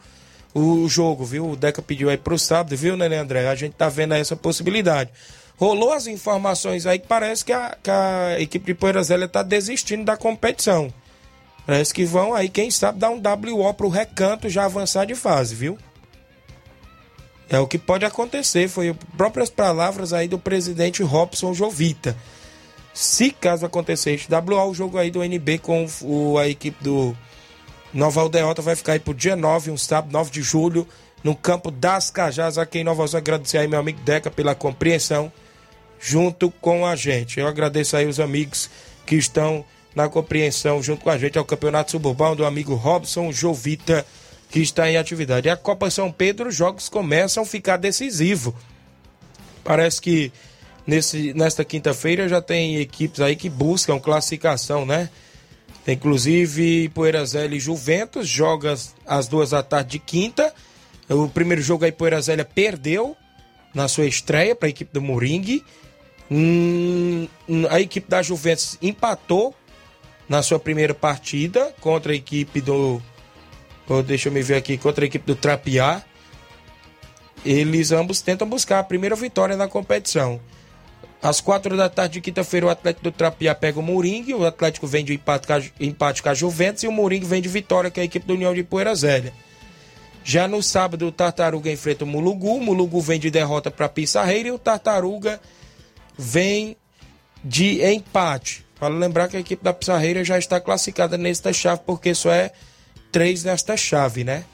o 0.54 0.88
jogo, 0.88 1.24
viu? 1.24 1.50
O 1.50 1.56
Deca 1.56 1.80
pediu 1.80 2.10
aí 2.10 2.16
pro 2.16 2.38
sábado, 2.38 2.76
viu, 2.76 2.96
né, 2.96 3.06
André? 3.16 3.48
A 3.48 3.54
gente 3.54 3.74
tá 3.74 3.88
vendo 3.88 4.12
aí 4.12 4.20
essa 4.20 4.36
possibilidade. 4.36 5.10
Rolou 5.56 5.92
as 5.92 6.06
informações 6.06 6.86
aí 6.86 6.98
que 6.98 7.06
parece 7.06 7.44
que 7.44 7.52
a, 7.52 7.76
que 7.80 7.90
a 7.90 8.40
equipe 8.40 8.66
de 8.66 8.74
Poeira 8.74 9.02
Zélia 9.02 9.28
tá 9.28 9.42
desistindo 9.42 10.04
da 10.04 10.16
competição. 10.16 10.92
Parece 11.64 11.94
que 11.94 12.04
vão 12.04 12.34
aí, 12.34 12.48
quem 12.48 12.70
sabe, 12.70 12.98
dar 12.98 13.10
um 13.10 13.22
WO 13.22 13.72
pro 13.72 13.88
recanto 13.88 14.48
já 14.48 14.64
avançar 14.64 15.06
de 15.06 15.14
fase, 15.14 15.54
viu? 15.54 15.78
É 17.48 17.58
o 17.58 17.66
que 17.66 17.78
pode 17.78 18.04
acontecer, 18.04 18.68
foi 18.68 18.94
próprias 19.16 19.50
palavras 19.50 20.12
aí 20.12 20.26
do 20.26 20.38
presidente 20.38 21.02
Robson 21.02 21.52
Jovita. 21.52 22.16
Se 22.94 23.30
caso 23.30 23.64
acontecer 23.64 24.12
este 24.12 24.28
WO, 24.32 24.70
o 24.70 24.74
jogo 24.74 24.98
aí 24.98 25.10
do 25.10 25.22
NB 25.22 25.58
com 25.58 25.86
o, 26.02 26.38
a 26.38 26.48
equipe 26.48 26.82
do 26.82 27.16
Nova 27.92 28.20
Aldeota 28.20 28.62
vai 28.62 28.76
ficar 28.76 28.92
aí 28.92 28.98
pro 28.98 29.14
dia 29.14 29.36
9, 29.36 29.70
um 29.70 29.76
sábado, 29.76 30.12
9 30.12 30.30
de 30.30 30.42
julho, 30.42 30.86
no 31.22 31.34
campo 31.34 31.70
das 31.70 32.10
Cajás, 32.10 32.58
aqui 32.58 32.78
em 32.78 32.84
Nova 32.84 33.02
Osório. 33.02 33.22
Agradecer 33.22 33.58
aí 33.58 33.68
meu 33.68 33.80
amigo 33.80 34.00
Deca 34.00 34.30
pela 34.30 34.54
compreensão 34.54 35.32
junto 36.00 36.50
com 36.50 36.84
a 36.84 36.96
gente. 36.96 37.38
Eu 37.38 37.46
agradeço 37.46 37.96
aí 37.96 38.06
os 38.06 38.18
amigos 38.18 38.68
que 39.06 39.14
estão 39.14 39.64
na 39.94 40.08
compreensão 40.08 40.82
junto 40.82 41.04
com 41.04 41.10
a 41.10 41.18
gente 41.18 41.38
ao 41.38 41.44
Campeonato 41.44 41.92
Suburbão 41.92 42.34
do 42.34 42.44
amigo 42.44 42.74
Robson 42.74 43.30
Jovita 43.30 44.04
que 44.52 44.60
está 44.60 44.88
em 44.88 44.98
atividade. 44.98 45.48
E 45.48 45.50
a 45.50 45.56
Copa 45.56 45.90
São 45.90 46.12
Pedro, 46.12 46.50
os 46.50 46.54
jogos 46.54 46.86
começam 46.90 47.42
a 47.42 47.46
ficar 47.46 47.78
decisivos. 47.78 48.52
Parece 49.64 49.98
que 49.98 50.30
nesse, 50.86 51.32
nesta 51.32 51.64
quinta-feira 51.64 52.28
já 52.28 52.42
tem 52.42 52.76
equipes 52.76 53.20
aí 53.20 53.34
que 53.34 53.48
buscam 53.48 53.98
classificação, 53.98 54.84
né? 54.84 55.08
Inclusive 55.88 56.90
Poeirazélia 56.90 57.56
e 57.56 57.60
Juventus, 57.60 58.28
joga 58.28 58.74
às 59.06 59.26
duas 59.26 59.50
da 59.50 59.62
tarde 59.62 59.92
de 59.92 59.98
quinta. 59.98 60.52
O 61.08 61.28
primeiro 61.28 61.62
jogo 61.62 61.86
aí 61.86 61.92
Poeirazélia 61.92 62.44
perdeu 62.44 63.16
na 63.74 63.88
sua 63.88 64.04
estreia 64.04 64.54
para 64.54 64.68
a 64.68 64.70
equipe 64.70 64.92
do 64.92 65.00
Moringue. 65.00 65.64
Hum, 66.30 67.26
a 67.70 67.80
equipe 67.80 68.08
da 68.08 68.22
Juventus 68.22 68.76
empatou 68.82 69.54
na 70.28 70.42
sua 70.42 70.58
primeira 70.58 70.92
partida 70.92 71.74
contra 71.80 72.12
a 72.12 72.14
equipe 72.14 72.60
do 72.60 73.00
deixa 74.06 74.28
eu 74.28 74.32
me 74.32 74.42
ver 74.42 74.54
aqui, 74.54 74.78
contra 74.78 75.04
a 75.04 75.06
equipe 75.06 75.26
do 75.26 75.36
Trapiá. 75.36 76.02
Eles 77.44 77.90
ambos 77.90 78.20
tentam 78.20 78.48
buscar 78.48 78.78
a 78.78 78.84
primeira 78.84 79.16
vitória 79.16 79.56
na 79.56 79.66
competição. 79.66 80.40
Às 81.22 81.40
quatro 81.40 81.76
da 81.76 81.88
tarde 81.88 82.14
de 82.14 82.20
quinta-feira, 82.20 82.66
o 82.66 82.70
Atlético 82.70 83.04
do 83.04 83.12
Trapiá 83.12 83.54
pega 83.54 83.78
o 83.78 83.82
Moringue. 83.82 84.34
O 84.34 84.44
Atlético 84.44 84.86
vem 84.86 85.04
de 85.04 85.14
empate, 85.14 85.72
empate 85.78 86.22
com 86.22 86.28
a 86.28 86.34
Juventus 86.34 86.82
e 86.82 86.88
o 86.88 86.92
Moringue 86.92 87.26
vem 87.26 87.40
de 87.40 87.48
vitória 87.48 87.90
com 87.90 88.00
a 88.00 88.04
equipe 88.04 88.26
do 88.26 88.34
União 88.34 88.52
de 88.52 88.64
Poeira 88.64 88.94
Zélia. 88.94 89.32
Já 90.24 90.46
no 90.48 90.62
sábado, 90.62 91.06
o 91.06 91.12
Tartaruga 91.12 91.70
enfrenta 91.70 92.04
o 92.04 92.06
Mulugu. 92.06 92.56
O 92.56 92.60
Mulugu 92.60 93.00
vem 93.00 93.20
de 93.20 93.30
derrota 93.30 93.70
para 93.70 93.88
Pissarreira 93.88 94.48
e 94.48 94.52
o 94.52 94.58
Tartaruga 94.58 95.40
vem 96.16 96.76
de 97.44 97.84
empate. 97.84 98.64
Para 98.78 98.88
lembrar 98.88 99.28
que 99.28 99.36
a 99.36 99.40
equipe 99.40 99.62
da 99.62 99.72
Pissarreira 99.72 100.24
já 100.24 100.38
está 100.38 100.60
classificada 100.60 101.16
nesta 101.16 101.52
chave, 101.52 101.82
porque 101.86 102.14
só 102.14 102.32
é 102.32 102.52
três 103.12 103.44
nesta 103.44 103.76
chave, 103.76 104.24
né? 104.24 104.44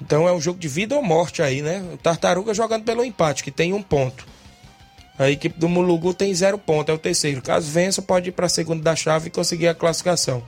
Então 0.00 0.26
é 0.26 0.32
um 0.32 0.40
jogo 0.40 0.58
de 0.58 0.66
vida 0.66 0.96
ou 0.96 1.02
morte 1.02 1.42
aí, 1.42 1.62
né? 1.62 1.84
O 1.92 1.96
Tartaruga 1.96 2.52
jogando 2.52 2.84
pelo 2.84 3.04
empate, 3.04 3.44
que 3.44 3.50
tem 3.50 3.72
um 3.72 3.82
ponto. 3.82 4.26
A 5.16 5.30
equipe 5.30 5.58
do 5.58 5.68
Mulugu 5.68 6.12
tem 6.12 6.34
zero 6.34 6.58
ponto, 6.58 6.90
é 6.90 6.94
o 6.94 6.98
terceiro. 6.98 7.40
Caso 7.40 7.70
vença, 7.70 8.02
pode 8.02 8.30
ir 8.30 8.32
para 8.32 8.46
a 8.46 8.48
segunda 8.48 8.82
da 8.82 8.96
chave 8.96 9.28
e 9.28 9.30
conseguir 9.30 9.68
a 9.68 9.74
classificação. 9.74 10.42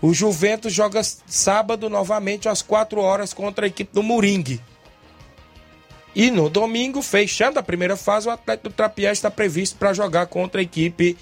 O 0.00 0.14
Juventus 0.14 0.72
joga 0.72 1.00
sábado 1.26 1.88
novamente 1.88 2.48
às 2.48 2.62
4 2.62 3.00
horas 3.00 3.32
contra 3.32 3.66
a 3.66 3.68
equipe 3.68 3.92
do 3.92 4.02
Moringue. 4.02 4.60
E 6.14 6.30
no 6.30 6.50
domingo, 6.50 7.00
fechando 7.00 7.58
a 7.58 7.62
primeira 7.62 7.96
fase, 7.96 8.28
o 8.28 8.30
Atlético 8.30 8.68
do 8.68 8.74
Trapié 8.74 9.10
está 9.10 9.30
previsto 9.30 9.76
para 9.76 9.94
jogar 9.94 10.26
contra 10.26 10.60
a 10.60 10.64
equipe 10.64 11.16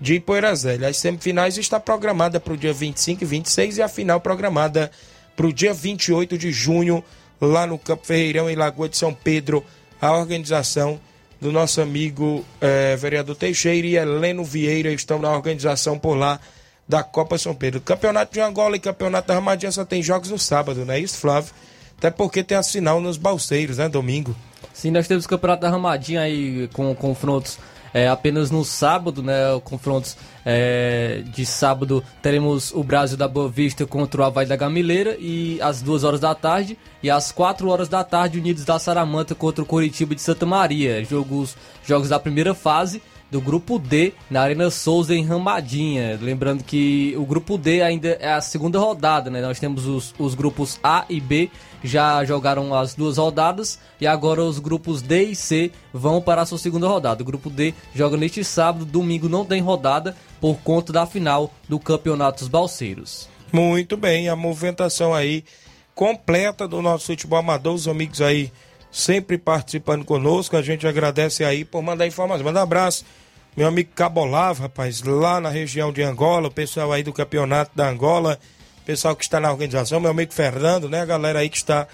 de 0.00 0.14
Ipoeirazélia. 0.14 0.88
As 0.88 0.96
semifinais 0.96 1.58
está 1.58 1.78
programada 1.78 2.40
para 2.40 2.54
o 2.54 2.56
dia 2.56 2.72
25 2.72 3.22
e 3.22 3.26
26 3.26 3.78
e 3.78 3.82
a 3.82 3.88
final 3.88 4.20
programada 4.20 4.90
para 5.36 5.46
o 5.46 5.52
dia 5.52 5.72
28 5.72 6.38
de 6.38 6.50
junho, 6.52 7.04
lá 7.40 7.66
no 7.66 7.78
Campo 7.78 8.06
Ferreirão, 8.06 8.48
em 8.48 8.56
Lagoa 8.56 8.88
de 8.88 8.96
São 8.96 9.12
Pedro, 9.12 9.64
a 10.00 10.12
organização 10.12 11.00
do 11.40 11.50
nosso 11.50 11.80
amigo 11.80 12.44
eh, 12.60 12.96
vereador 12.96 13.34
Teixeira 13.34 13.86
e 13.86 13.96
Heleno 13.96 14.44
Vieira 14.44 14.92
estão 14.92 15.18
na 15.18 15.30
organização 15.30 15.98
por 15.98 16.14
lá 16.14 16.38
da 16.86 17.02
Copa 17.02 17.38
São 17.38 17.54
Pedro. 17.54 17.80
Campeonato 17.80 18.32
de 18.34 18.40
Angola 18.40 18.76
e 18.76 18.80
Campeonato 18.80 19.28
da 19.28 19.36
Armadilha 19.36 19.72
só 19.72 19.84
tem 19.84 20.02
jogos 20.02 20.30
no 20.30 20.38
sábado, 20.38 20.84
não 20.84 20.92
é 20.92 20.98
isso, 20.98 21.16
Flávio? 21.18 21.52
Até 21.96 22.10
porque 22.10 22.42
tem 22.42 22.58
a 22.58 22.62
final 22.62 23.00
nos 23.00 23.16
Balseiros, 23.16 23.78
né, 23.78 23.88
domingo. 23.88 24.34
Sim, 24.72 24.90
nós 24.90 25.06
temos 25.06 25.24
o 25.24 25.28
Campeonato 25.28 25.62
da 25.62 25.70
Ramadinha 25.70 26.22
aí 26.22 26.68
com 26.72 26.94
confrontos 26.94 27.58
é, 27.92 28.08
apenas 28.08 28.50
no 28.50 28.64
sábado, 28.64 29.22
né? 29.22 29.60
Confrontos 29.64 30.16
é, 30.44 31.22
de 31.26 31.44
sábado 31.44 32.02
teremos 32.22 32.72
o 32.72 32.82
Brasil 32.82 33.16
da 33.16 33.28
Boa 33.28 33.48
Vista 33.48 33.86
contra 33.86 34.20
o 34.20 34.24
Havaí 34.24 34.46
da 34.46 34.56
Gamileira 34.56 35.16
e 35.18 35.60
às 35.60 35.82
duas 35.82 36.04
horas 36.04 36.20
da 36.20 36.34
tarde 36.34 36.78
e 37.02 37.10
às 37.10 37.32
quatro 37.32 37.68
horas 37.68 37.88
da 37.88 38.02
tarde 38.04 38.38
Unidos 38.38 38.64
da 38.64 38.78
Saramanta 38.78 39.34
contra 39.34 39.62
o 39.62 39.66
Coritiba 39.66 40.14
de 40.14 40.22
Santa 40.22 40.46
Maria. 40.46 41.04
Jogos, 41.04 41.56
jogos 41.86 42.08
da 42.08 42.18
primeira 42.18 42.54
fase 42.54 43.02
do 43.30 43.40
grupo 43.40 43.78
D 43.78 44.12
na 44.30 44.42
Arena 44.42 44.70
Souza 44.70 45.14
em 45.14 45.24
Ramadinha. 45.24 46.18
Lembrando 46.20 46.64
que 46.64 47.14
o 47.16 47.24
grupo 47.24 47.56
D 47.56 47.82
ainda 47.82 48.16
é 48.20 48.32
a 48.32 48.40
segunda 48.40 48.78
rodada, 48.78 49.30
né? 49.30 49.40
Nós 49.40 49.60
temos 49.60 49.86
os, 49.86 50.14
os 50.18 50.34
grupos 50.34 50.78
A 50.82 51.04
e 51.08 51.20
B 51.20 51.50
já 51.82 52.22
jogaram 52.24 52.74
as 52.74 52.94
duas 52.94 53.16
rodadas 53.16 53.78
e 54.00 54.06
agora 54.06 54.42
os 54.42 54.58
grupos 54.58 55.00
D 55.00 55.24
e 55.24 55.34
C 55.34 55.70
vão 55.92 56.20
para 56.20 56.42
a 56.42 56.46
sua 56.46 56.58
segunda 56.58 56.86
rodada. 56.86 57.22
O 57.22 57.26
grupo 57.26 57.48
D 57.48 57.74
joga 57.94 58.16
neste 58.16 58.44
sábado, 58.44 58.84
domingo 58.84 59.28
não 59.28 59.44
tem 59.44 59.60
rodada 59.60 60.16
por 60.40 60.56
conta 60.58 60.92
da 60.92 61.06
final 61.06 61.52
do 61.68 61.78
Campeonato 61.78 62.40
dos 62.40 62.48
Balseiros. 62.48 63.28
Muito 63.52 63.96
bem, 63.96 64.28
a 64.28 64.36
movimentação 64.36 65.14
aí 65.14 65.44
completa 65.94 66.68
do 66.68 66.80
nosso 66.80 67.06
futebol 67.06 67.38
amador, 67.38 67.74
os 67.74 67.88
amigos 67.88 68.20
aí 68.20 68.52
sempre 68.90 69.38
participando 69.38 70.04
conosco. 70.04 70.56
A 70.56 70.62
gente 70.62 70.86
agradece 70.86 71.44
aí 71.44 71.64
por 71.64 71.82
mandar 71.82 72.06
informações. 72.06 72.44
Manda 72.44 72.60
um 72.60 72.62
abraço, 72.62 73.04
meu 73.56 73.66
amigo 73.66 73.90
Cabolava, 73.94 74.62
rapaz, 74.62 75.02
lá 75.02 75.40
na 75.40 75.48
região 75.48 75.92
de 75.92 76.02
Angola, 76.02 76.48
o 76.48 76.50
pessoal 76.50 76.92
aí 76.92 77.02
do 77.02 77.12
campeonato 77.12 77.72
da 77.74 77.88
Angola, 77.88 78.38
pessoal 78.84 79.14
que 79.14 79.24
está 79.24 79.40
na 79.40 79.50
organização, 79.50 80.00
meu 80.00 80.10
amigo 80.10 80.32
Fernando, 80.32 80.88
né? 80.88 81.00
A 81.00 81.04
galera 81.04 81.40
aí 81.40 81.48
que 81.48 81.56
está 81.56 81.86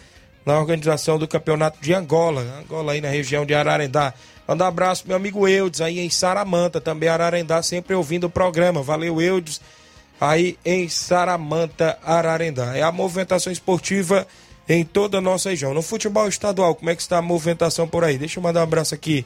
na 0.45 0.59
organização 0.59 1.19
do 1.19 1.27
campeonato 1.27 1.79
de 1.81 1.93
Angola, 1.93 2.43
Angola 2.61 2.93
aí 2.93 3.01
na 3.01 3.09
região 3.09 3.45
de 3.45 3.55
Ararendá. 3.55 4.15
Manda 4.47 4.65
um 4.65 4.69
abraço, 4.69 5.05
meu 5.07 5.17
amigo 5.17 5.49
Eudes, 5.49 5.81
aí 5.81 5.99
em 5.99 6.09
Saramanta, 6.09 6.81
também 6.81 7.09
Ararendá, 7.09 7.61
sempre 7.63 7.95
ouvindo 7.95 8.25
o 8.25 8.31
programa. 8.31 8.81
Valeu, 8.81 9.21
Eudes, 9.21 9.61
aí 10.21 10.57
em 10.65 10.89
Saramanta, 10.89 11.99
Ararendá. 12.05 12.77
É 12.77 12.83
a 12.83 12.93
movimentação 12.93 13.53
esportiva 13.53 14.25
em 14.69 14.85
toda 14.85 15.19
a 15.19 15.21
nossa 15.21 15.51
região. 15.51 15.73
No 15.73 15.83
futebol 15.83 16.29
estadual, 16.29 16.75
como 16.75 16.91
é 16.91 16.97
que 16.97 17.03
está 17.03 17.19
a 17.19 17.23
movimentação 17.23 17.87
por 17.87 18.05
aí? 18.05 18.19
Deixa 18.19 18.39
eu 18.39 18.43
mandar 18.43 18.61
um 18.61 18.65
abraço 18.65 18.95
aqui 18.95 19.25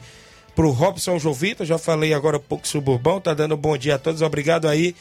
pro 0.54 0.70
Robson 0.70 1.18
Jovita, 1.18 1.64
já 1.64 1.78
falei 1.78 2.12
agora 2.12 2.36
um 2.36 2.40
pouco 2.40 2.66
sobre 2.66 2.90
o 2.90 2.98
Bom, 2.98 3.20
tá 3.20 3.32
dando 3.32 3.54
um 3.54 3.58
bom 3.58 3.76
dia 3.76 3.94
a 3.94 3.98
todos, 3.98 4.20
obrigado 4.20 4.68
aí. 4.68 4.94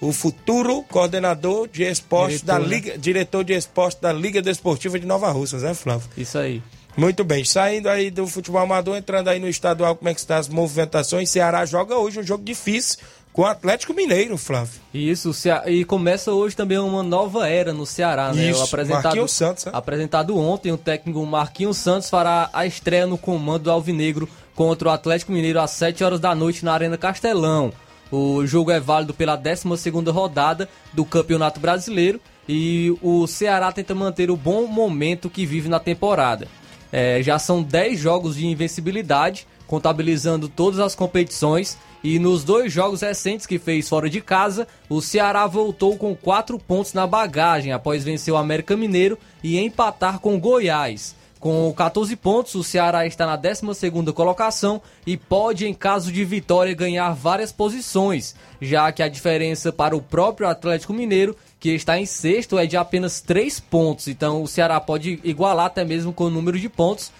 O 0.00 0.12
futuro 0.12 0.82
coordenador 0.84 1.68
de 1.68 1.82
esporte 1.82 2.44
da 2.44 2.58
né? 2.58 2.66
Liga, 2.66 2.98
diretor 2.98 3.44
de 3.44 3.52
esporte 3.52 4.00
da 4.00 4.12
Liga 4.12 4.40
Desportiva 4.40 4.98
de 4.98 5.06
Nova 5.06 5.30
Russas, 5.30 5.62
né, 5.62 5.74
Flávio? 5.74 6.08
Isso 6.16 6.38
aí. 6.38 6.62
Muito 6.96 7.22
bem, 7.22 7.44
saindo 7.44 7.88
aí 7.88 8.10
do 8.10 8.26
futebol 8.26 8.60
amador, 8.62 8.96
entrando 8.96 9.28
aí 9.28 9.38
no 9.38 9.48
estadual, 9.48 9.94
como 9.94 10.08
é 10.08 10.14
que 10.14 10.20
está 10.20 10.38
as 10.38 10.48
movimentações? 10.48 11.30
Ceará 11.30 11.64
joga 11.64 11.96
hoje 11.96 12.18
um 12.18 12.22
jogo 12.22 12.42
difícil 12.42 12.98
com 13.32 13.42
o 13.42 13.46
Atlético 13.46 13.94
Mineiro, 13.94 14.36
Flávio. 14.36 14.80
Isso, 14.92 15.32
e 15.66 15.84
começa 15.84 16.32
hoje 16.32 16.56
também 16.56 16.78
uma 16.78 17.02
nova 17.02 17.48
era 17.48 17.72
no 17.72 17.86
Ceará, 17.86 18.32
né? 18.32 18.50
Isso, 18.50 18.60
o 18.60 18.64
apresentado, 18.64 19.04
Marquinhos 19.04 19.32
Santos, 19.32 19.64
né? 19.64 19.72
apresentado 19.74 20.38
ontem, 20.38 20.72
o 20.72 20.78
técnico 20.78 21.24
Marquinhos 21.24 21.76
Santos 21.76 22.10
fará 22.10 22.50
a 22.52 22.66
estreia 22.66 23.06
no 23.06 23.16
comando 23.16 23.64
do 23.64 23.70
Alvinegro 23.70 24.28
contra 24.54 24.88
o 24.88 24.92
Atlético 24.92 25.32
Mineiro 25.32 25.60
às 25.60 25.70
7 25.70 26.02
horas 26.02 26.20
da 26.20 26.34
noite 26.34 26.64
na 26.64 26.72
Arena 26.72 26.98
Castelão. 26.98 27.72
O 28.10 28.44
jogo 28.44 28.72
é 28.72 28.80
válido 28.80 29.14
pela 29.14 29.38
12ª 29.38 30.10
rodada 30.10 30.68
do 30.92 31.04
Campeonato 31.04 31.60
Brasileiro 31.60 32.20
e 32.48 32.92
o 33.00 33.26
Ceará 33.28 33.70
tenta 33.70 33.94
manter 33.94 34.30
o 34.30 34.36
bom 34.36 34.66
momento 34.66 35.30
que 35.30 35.46
vive 35.46 35.68
na 35.68 35.78
temporada. 35.78 36.48
É, 36.92 37.22
já 37.22 37.38
são 37.38 37.62
10 37.62 37.98
jogos 38.00 38.34
de 38.34 38.46
invencibilidade, 38.46 39.46
contabilizando 39.66 40.48
todas 40.48 40.80
as 40.80 40.96
competições. 40.96 41.78
E 42.02 42.18
nos 42.18 42.44
dois 42.44 42.72
jogos 42.72 43.02
recentes 43.02 43.46
que 43.46 43.58
fez 43.58 43.88
fora 43.88 44.08
de 44.08 44.22
casa, 44.22 44.66
o 44.88 45.02
Ceará 45.02 45.46
voltou 45.46 45.98
com 45.98 46.16
4 46.16 46.58
pontos 46.58 46.94
na 46.94 47.06
bagagem 47.06 47.72
após 47.72 48.02
vencer 48.02 48.32
o 48.32 48.38
América 48.38 48.74
Mineiro 48.76 49.18
e 49.42 49.58
empatar 49.58 50.18
com 50.18 50.40
Goiás. 50.40 51.14
Com 51.38 51.72
14 51.72 52.16
pontos, 52.16 52.54
o 52.54 52.62
Ceará 52.62 53.06
está 53.06 53.26
na 53.26 53.36
12ª 53.36 54.12
colocação 54.12 54.80
e 55.06 55.16
pode, 55.16 55.66
em 55.66 55.72
caso 55.72 56.12
de 56.12 56.22
vitória, 56.24 56.74
ganhar 56.74 57.14
várias 57.14 57.50
posições, 57.50 58.34
já 58.60 58.92
que 58.92 59.02
a 59.02 59.08
diferença 59.08 59.72
para 59.72 59.96
o 59.96 60.02
próprio 60.02 60.48
Atlético 60.48 60.92
Mineiro, 60.92 61.34
que 61.58 61.70
está 61.70 61.98
em 61.98 62.04
sexto, 62.06 62.58
é 62.58 62.66
de 62.66 62.76
apenas 62.76 63.20
3 63.20 63.60
pontos. 63.60 64.08
Então 64.08 64.42
o 64.42 64.48
Ceará 64.48 64.80
pode 64.80 65.18
igualar 65.22 65.66
até 65.66 65.84
mesmo 65.84 66.12
com 66.12 66.24
o 66.24 66.30
número 66.30 66.58
de 66.58 66.68
pontos 66.68 67.10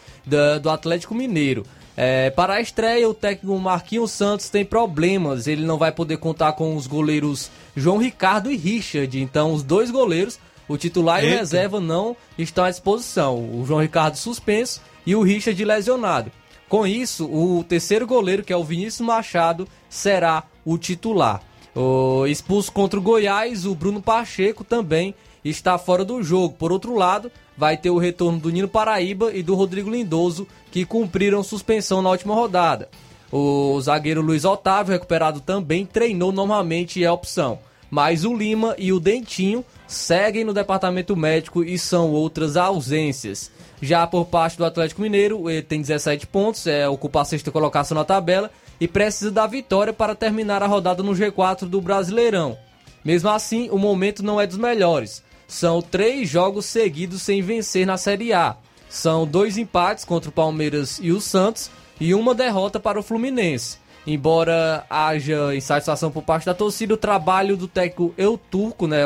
do 0.60 0.70
Atlético 0.70 1.14
Mineiro. 1.14 1.64
É, 1.96 2.30
para 2.30 2.54
a 2.54 2.60
estreia, 2.60 3.08
o 3.08 3.14
técnico 3.14 3.58
Marquinhos 3.58 4.10
Santos 4.12 4.48
tem 4.48 4.64
problemas. 4.64 5.46
Ele 5.46 5.64
não 5.64 5.78
vai 5.78 5.92
poder 5.92 6.16
contar 6.18 6.52
com 6.52 6.76
os 6.76 6.86
goleiros 6.86 7.50
João 7.76 7.98
Ricardo 7.98 8.50
e 8.50 8.56
Richard. 8.56 9.20
Então, 9.20 9.52
os 9.52 9.62
dois 9.62 9.90
goleiros, 9.90 10.38
o 10.68 10.76
titular 10.76 11.22
e 11.22 11.26
o 11.26 11.30
reserva, 11.30 11.80
não 11.80 12.16
estão 12.38 12.64
à 12.64 12.70
disposição. 12.70 13.36
O 13.36 13.64
João 13.66 13.80
Ricardo 13.80 14.16
suspenso 14.16 14.80
e 15.04 15.14
o 15.14 15.22
Richard 15.22 15.62
lesionado. 15.64 16.32
Com 16.68 16.86
isso, 16.86 17.26
o 17.26 17.64
terceiro 17.64 18.06
goleiro, 18.06 18.44
que 18.44 18.52
é 18.52 18.56
o 18.56 18.64
Vinícius 18.64 19.06
Machado, 19.06 19.66
será 19.88 20.44
o 20.64 20.78
titular. 20.78 21.42
O 21.74 22.26
expulso 22.26 22.70
contra 22.70 22.98
o 22.98 23.02
Goiás, 23.02 23.66
o 23.66 23.74
Bruno 23.74 24.00
Pacheco 24.00 24.62
também 24.64 25.14
está 25.44 25.78
fora 25.78 26.04
do 26.04 26.22
jogo. 26.22 26.54
Por 26.58 26.72
outro 26.72 26.94
lado, 26.94 27.30
vai 27.56 27.76
ter 27.76 27.90
o 27.90 27.98
retorno 27.98 28.38
do 28.38 28.50
Nino 28.50 28.68
Paraíba 28.68 29.32
e 29.32 29.42
do 29.42 29.54
Rodrigo 29.54 29.90
Lindoso, 29.90 30.46
que 30.70 30.84
cumpriram 30.84 31.42
suspensão 31.42 32.02
na 32.02 32.10
última 32.10 32.34
rodada. 32.34 32.88
O 33.32 33.80
zagueiro 33.80 34.20
Luiz 34.20 34.44
Otávio, 34.44 34.92
recuperado 34.92 35.40
também, 35.40 35.86
treinou 35.86 36.32
normalmente 36.32 36.98
e 36.98 37.04
é 37.04 37.10
opção. 37.10 37.58
Mas 37.90 38.24
o 38.24 38.34
Lima 38.34 38.74
e 38.78 38.92
o 38.92 39.00
Dentinho 39.00 39.64
seguem 39.86 40.44
no 40.44 40.54
departamento 40.54 41.16
médico 41.16 41.64
e 41.64 41.78
são 41.78 42.12
outras 42.12 42.56
ausências. 42.56 43.50
Já 43.82 44.06
por 44.06 44.26
parte 44.26 44.56
do 44.56 44.64
Atlético 44.64 45.02
Mineiro, 45.02 45.50
ele 45.50 45.62
tem 45.62 45.80
17 45.80 46.26
pontos, 46.26 46.66
é, 46.66 46.88
ocupa 46.88 47.22
a 47.22 47.24
sexta 47.24 47.50
colocação 47.50 47.96
na 47.96 48.04
tabela 48.04 48.50
e 48.80 48.86
precisa 48.86 49.30
da 49.30 49.46
vitória 49.46 49.92
para 49.92 50.14
terminar 50.14 50.62
a 50.62 50.66
rodada 50.66 51.02
no 51.02 51.12
G4 51.12 51.66
do 51.66 51.80
Brasileirão. 51.80 52.56
Mesmo 53.04 53.30
assim, 53.30 53.68
o 53.70 53.78
momento 53.78 54.22
não 54.22 54.40
é 54.40 54.46
dos 54.46 54.58
melhores. 54.58 55.22
São 55.50 55.82
três 55.82 56.28
jogos 56.28 56.64
seguidos 56.64 57.22
sem 57.22 57.42
vencer 57.42 57.84
na 57.84 57.96
Série 57.96 58.32
A. 58.32 58.54
São 58.88 59.26
dois 59.26 59.58
empates 59.58 60.04
contra 60.04 60.30
o 60.30 60.32
Palmeiras 60.32 61.00
e 61.02 61.10
o 61.10 61.20
Santos 61.20 61.68
e 62.00 62.14
uma 62.14 62.36
derrota 62.36 62.78
para 62.78 63.00
o 63.00 63.02
Fluminense. 63.02 63.78
Embora 64.06 64.86
haja 64.88 65.52
insatisfação 65.52 66.08
por 66.12 66.22
parte 66.22 66.46
da 66.46 66.54
torcida, 66.54 66.94
o 66.94 66.96
trabalho 66.96 67.56
do 67.56 67.66
técnico 67.66 68.14
Eu 68.16 68.38
Turco 68.38 68.86
né, 68.86 69.00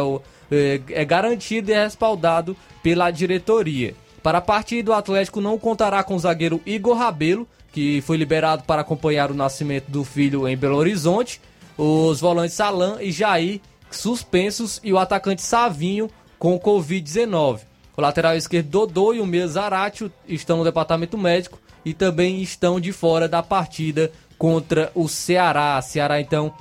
é, 0.52 0.82
é 0.90 1.04
garantido 1.06 1.70
e 1.70 1.74
é 1.74 1.82
respaldado 1.82 2.54
pela 2.82 3.10
diretoria. 3.10 3.94
Para 4.22 4.36
a 4.36 4.42
partida, 4.42 4.90
o 4.90 4.94
Atlético 4.94 5.40
não 5.40 5.58
contará 5.58 6.04
com 6.04 6.14
o 6.14 6.18
zagueiro 6.18 6.60
Igor 6.66 6.98
Rabelo, 6.98 7.48
que 7.72 8.02
foi 8.02 8.18
liberado 8.18 8.64
para 8.64 8.82
acompanhar 8.82 9.30
o 9.30 9.34
nascimento 9.34 9.90
do 9.90 10.04
filho 10.04 10.46
em 10.46 10.58
Belo 10.58 10.76
Horizonte, 10.76 11.40
os 11.78 12.20
volantes 12.20 12.54
Salan 12.54 12.98
e 13.00 13.10
Jair 13.10 13.62
suspensos 13.90 14.80
e 14.82 14.92
o 14.92 14.98
atacante 14.98 15.42
Savinho 15.42 16.10
com 16.44 16.60
Covid-19. 16.60 17.60
O 17.96 18.02
lateral 18.02 18.36
esquerdo 18.36 18.68
Dodô 18.68 19.14
e 19.14 19.20
o 19.20 19.24
meia 19.24 19.48
Zaratio 19.48 20.12
estão 20.28 20.58
no 20.58 20.64
departamento 20.64 21.16
médico 21.16 21.58
e 21.82 21.94
também 21.94 22.42
estão 22.42 22.78
de 22.78 22.92
fora 22.92 23.26
da 23.26 23.42
partida 23.42 24.12
contra 24.36 24.92
o 24.94 25.08
Ceará. 25.08 25.80
Ceará 25.80 26.20
então 26.20 26.52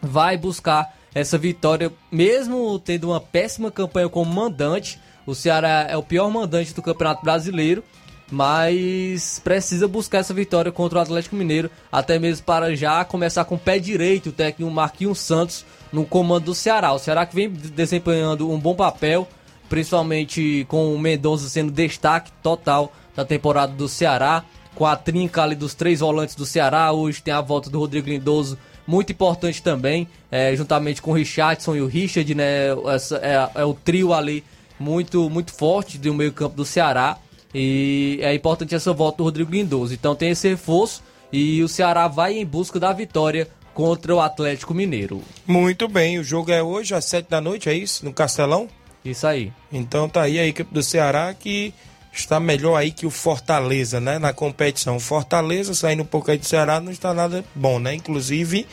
vai 0.00 0.36
buscar 0.36 0.96
essa 1.14 1.38
vitória, 1.38 1.92
mesmo 2.10 2.76
tendo 2.80 3.10
uma 3.10 3.20
péssima 3.20 3.70
campanha 3.70 4.08
como 4.08 4.34
mandante. 4.34 4.98
O 5.24 5.36
Ceará 5.36 5.86
é 5.88 5.96
o 5.96 6.02
pior 6.02 6.28
mandante 6.28 6.74
do 6.74 6.82
Campeonato 6.82 7.24
Brasileiro, 7.24 7.84
mas 8.28 9.40
precisa 9.44 9.86
buscar 9.86 10.18
essa 10.18 10.34
vitória 10.34 10.72
contra 10.72 10.98
o 10.98 11.02
Atlético 11.02 11.36
Mineiro, 11.36 11.70
até 11.92 12.18
mesmo 12.18 12.44
para 12.44 12.74
já 12.74 13.04
começar 13.04 13.44
com 13.44 13.54
o 13.54 13.58
pé 13.58 13.78
direito 13.78 14.30
o 14.30 14.32
técnico 14.32 14.68
Marquinhos 14.72 15.20
Santos 15.20 15.64
no 15.92 16.06
comando 16.06 16.46
do 16.46 16.54
Ceará. 16.54 16.92
O 16.92 16.98
Ceará 16.98 17.26
que 17.26 17.34
vem 17.34 17.50
desempenhando 17.50 18.50
um 18.50 18.58
bom 18.58 18.74
papel, 18.74 19.28
principalmente 19.68 20.64
com 20.68 20.94
o 20.94 20.98
Mendonça 20.98 21.48
sendo 21.48 21.70
destaque 21.70 22.32
total 22.42 22.92
da 23.14 23.24
temporada 23.24 23.72
do 23.72 23.88
Ceará, 23.88 24.44
com 24.74 24.86
a 24.86 24.96
trinca 24.96 25.42
ali 25.42 25.54
dos 25.54 25.74
três 25.74 26.00
volantes 26.00 26.34
do 26.34 26.46
Ceará. 26.46 26.90
Hoje 26.92 27.22
tem 27.22 27.34
a 27.34 27.40
volta 27.40 27.68
do 27.68 27.78
Rodrigo 27.78 28.08
Lindoso, 28.08 28.58
muito 28.86 29.12
importante 29.12 29.62
também, 29.62 30.08
é, 30.30 30.56
juntamente 30.56 31.02
com 31.02 31.10
o 31.10 31.14
Richardson 31.14 31.76
e 31.76 31.82
o 31.82 31.86
Richard, 31.86 32.34
né? 32.34 32.68
Essa, 32.86 33.18
é, 33.18 33.60
é 33.60 33.64
o 33.64 33.74
trio 33.74 34.12
ali 34.12 34.42
muito, 34.78 35.28
muito 35.30 35.52
forte 35.52 35.98
do 35.98 36.14
meio-campo 36.14 36.56
do 36.56 36.64
Ceará. 36.64 37.18
E 37.54 38.18
é 38.22 38.34
importante 38.34 38.74
essa 38.74 38.92
volta 38.94 39.18
do 39.18 39.24
Rodrigo 39.24 39.52
Lindoso. 39.52 39.92
Então 39.92 40.14
tem 40.14 40.30
esse 40.30 40.48
reforço 40.48 41.02
e 41.30 41.62
o 41.62 41.68
Ceará 41.68 42.08
vai 42.08 42.38
em 42.38 42.46
busca 42.46 42.80
da 42.80 42.92
vitória 42.92 43.46
contra 43.74 44.14
o 44.14 44.20
Atlético 44.20 44.74
Mineiro. 44.74 45.22
Muito 45.46 45.88
bem, 45.88 46.18
o 46.18 46.24
jogo 46.24 46.50
é 46.50 46.62
hoje 46.62 46.94
às 46.94 47.04
sete 47.04 47.28
da 47.28 47.40
noite, 47.40 47.68
é 47.68 47.74
isso? 47.74 48.04
No 48.04 48.12
Castelão? 48.12 48.68
Isso 49.04 49.26
aí. 49.26 49.52
Então 49.72 50.08
tá 50.08 50.22
aí 50.22 50.38
a 50.38 50.46
equipe 50.46 50.72
do 50.72 50.82
Ceará 50.82 51.34
que 51.34 51.74
está 52.12 52.38
melhor 52.38 52.76
aí 52.76 52.92
que 52.92 53.06
o 53.06 53.10
Fortaleza, 53.10 54.00
né? 54.00 54.18
Na 54.18 54.32
competição. 54.32 55.00
Fortaleza 55.00 55.74
saindo 55.74 56.02
um 56.02 56.06
pouco 56.06 56.30
aí 56.30 56.38
do 56.38 56.46
Ceará 56.46 56.80
não 56.80 56.92
está 56.92 57.12
nada 57.12 57.44
bom, 57.54 57.78
né? 57.78 57.94
Inclusive 57.94 58.66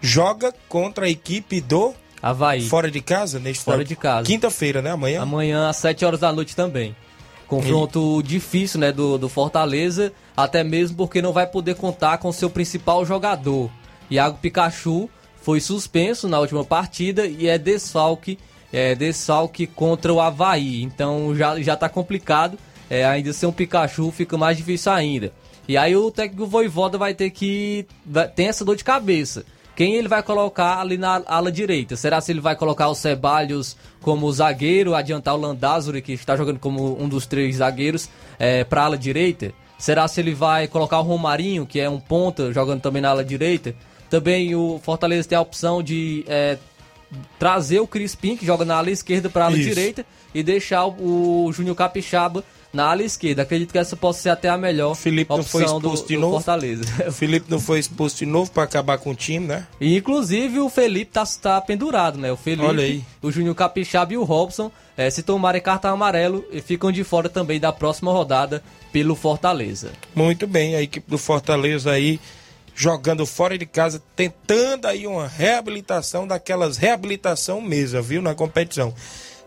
joga 0.00 0.54
contra 0.68 1.06
a 1.06 1.08
equipe 1.10 1.60
do 1.60 1.92
Havaí. 2.22 2.68
Fora 2.68 2.90
de 2.90 3.00
casa? 3.00 3.38
Neste 3.38 3.64
Fora 3.64 3.84
de 3.84 3.96
casa. 3.96 4.26
Quinta-feira, 4.26 4.80
né? 4.82 4.90
Amanhã? 4.90 5.22
Amanhã 5.22 5.68
às 5.68 5.76
7 5.76 6.04
horas 6.04 6.20
da 6.20 6.32
noite 6.32 6.54
também. 6.54 6.94
Confronto 7.46 8.20
e... 8.20 8.22
difícil, 8.22 8.78
né, 8.78 8.92
do, 8.92 9.16
do 9.16 9.28
Fortaleza, 9.28 10.12
até 10.36 10.62
mesmo 10.62 10.96
porque 10.96 11.22
não 11.22 11.32
vai 11.32 11.46
poder 11.46 11.76
contar 11.76 12.18
com 12.18 12.30
seu 12.30 12.50
principal 12.50 13.04
jogador. 13.06 13.70
Iago 14.10 14.38
Pikachu 14.38 15.08
foi 15.40 15.60
suspenso 15.60 16.28
na 16.28 16.38
última 16.38 16.64
partida 16.64 17.26
e 17.26 17.46
é 17.46 17.56
desfalque, 17.58 18.38
é 18.72 18.94
desfalque 18.94 19.66
contra 19.66 20.12
o 20.12 20.20
Havaí. 20.20 20.82
Então 20.82 21.34
já, 21.34 21.60
já 21.60 21.76
tá 21.76 21.88
complicado. 21.88 22.58
É, 22.90 23.04
ainda 23.04 23.32
ser 23.32 23.46
um 23.46 23.52
Pikachu 23.52 24.10
fica 24.10 24.36
mais 24.38 24.56
difícil 24.56 24.92
ainda. 24.92 25.32
E 25.66 25.76
aí 25.76 25.94
o 25.94 26.10
técnico 26.10 26.46
Voivoda 26.46 26.96
vai 26.96 27.12
ter 27.12 27.30
que. 27.30 27.86
Vai, 28.04 28.28
tem 28.28 28.48
essa 28.48 28.64
dor 28.64 28.76
de 28.76 28.84
cabeça. 28.84 29.44
Quem 29.76 29.94
ele 29.94 30.08
vai 30.08 30.22
colocar 30.24 30.80
ali 30.80 30.96
na 30.96 31.22
ala 31.26 31.52
direita? 31.52 31.94
Será 31.94 32.20
se 32.20 32.32
ele 32.32 32.40
vai 32.40 32.56
colocar 32.56 32.88
o 32.88 32.96
Ceballos 32.96 33.76
como 34.00 34.32
zagueiro, 34.32 34.94
adiantar 34.94 35.36
o 35.36 35.40
Landázuri, 35.40 36.02
que 36.02 36.14
está 36.14 36.36
jogando 36.36 36.58
como 36.58 37.00
um 37.00 37.08
dos 37.08 37.26
três 37.26 37.56
zagueiros, 37.56 38.08
é, 38.40 38.64
para 38.64 38.82
a 38.82 38.84
ala 38.86 38.98
direita? 38.98 39.52
Será 39.78 40.08
se 40.08 40.20
ele 40.20 40.34
vai 40.34 40.66
colocar 40.66 40.98
o 40.98 41.04
Romarinho, 41.04 41.64
que 41.64 41.78
é 41.78 41.88
um 41.88 42.00
ponta, 42.00 42.52
jogando 42.52 42.80
também 42.80 43.00
na 43.00 43.10
ala 43.10 43.24
direita? 43.24 43.72
Também 44.10 44.54
o 44.54 44.80
Fortaleza 44.82 45.28
tem 45.28 45.36
a 45.36 45.40
opção 45.40 45.82
de 45.82 46.24
é, 46.26 46.58
trazer 47.38 47.80
o 47.80 47.86
Crispim, 47.86 48.36
que 48.36 48.46
joga 48.46 48.64
na 48.64 48.76
ala 48.76 48.90
esquerda, 48.90 49.28
para 49.28 49.44
a 49.44 49.46
ala 49.48 49.58
Isso. 49.58 49.68
direita, 49.68 50.04
e 50.34 50.42
deixar 50.42 50.86
o, 50.86 51.46
o 51.46 51.52
Júnior 51.52 51.76
Capixaba 51.76 52.44
na 52.72 52.90
ala 52.90 53.02
esquerda. 53.02 53.42
Acredito 53.42 53.72
que 53.72 53.78
essa 53.78 53.96
possa 53.96 54.20
ser 54.20 54.30
até 54.30 54.48
a 54.48 54.58
melhor 54.58 54.94
Felipe 54.94 55.32
opção 55.32 55.38
não 55.38 55.44
foi 55.44 55.64
expulso 55.64 56.02
do, 56.02 56.08
de 56.08 56.16
novo. 56.16 56.34
Fortaleza. 56.34 56.84
O 57.08 57.12
Felipe 57.12 57.50
não 57.50 57.60
foi 57.60 57.78
expulso 57.78 58.18
de 58.18 58.26
novo 58.26 58.50
para 58.50 58.62
acabar 58.64 58.98
com 58.98 59.10
o 59.10 59.14
time, 59.14 59.46
né? 59.46 59.66
E, 59.80 59.96
inclusive 59.96 60.60
o 60.60 60.68
Felipe 60.68 61.10
tá, 61.12 61.24
tá 61.40 61.60
pendurado, 61.60 62.18
né? 62.18 62.30
O 62.30 62.36
Felipe, 62.36 63.04
o 63.22 63.30
Júnior 63.30 63.54
Capixaba 63.54 64.12
e 64.12 64.16
o 64.16 64.24
Robson, 64.24 64.70
é, 64.96 65.08
se 65.08 65.22
tomarem 65.22 65.62
cartão 65.62 65.92
amarelo, 65.92 66.44
ficam 66.64 66.92
de 66.92 67.04
fora 67.04 67.28
também 67.28 67.58
da 67.58 67.72
próxima 67.72 68.12
rodada 68.12 68.62
pelo 68.92 69.14
Fortaleza. 69.14 69.92
Muito 70.14 70.46
bem, 70.46 70.74
a 70.74 70.82
equipe 70.82 71.10
do 71.10 71.18
Fortaleza 71.18 71.90
aí 71.90 72.20
jogando 72.78 73.26
fora 73.26 73.58
de 73.58 73.66
casa, 73.66 74.00
tentando 74.14 74.86
aí 74.86 75.04
uma 75.04 75.26
reabilitação 75.26 76.28
daquelas 76.28 76.76
reabilitação 76.76 77.60
mesa, 77.60 78.00
viu, 78.00 78.22
na 78.22 78.36
competição 78.36 78.94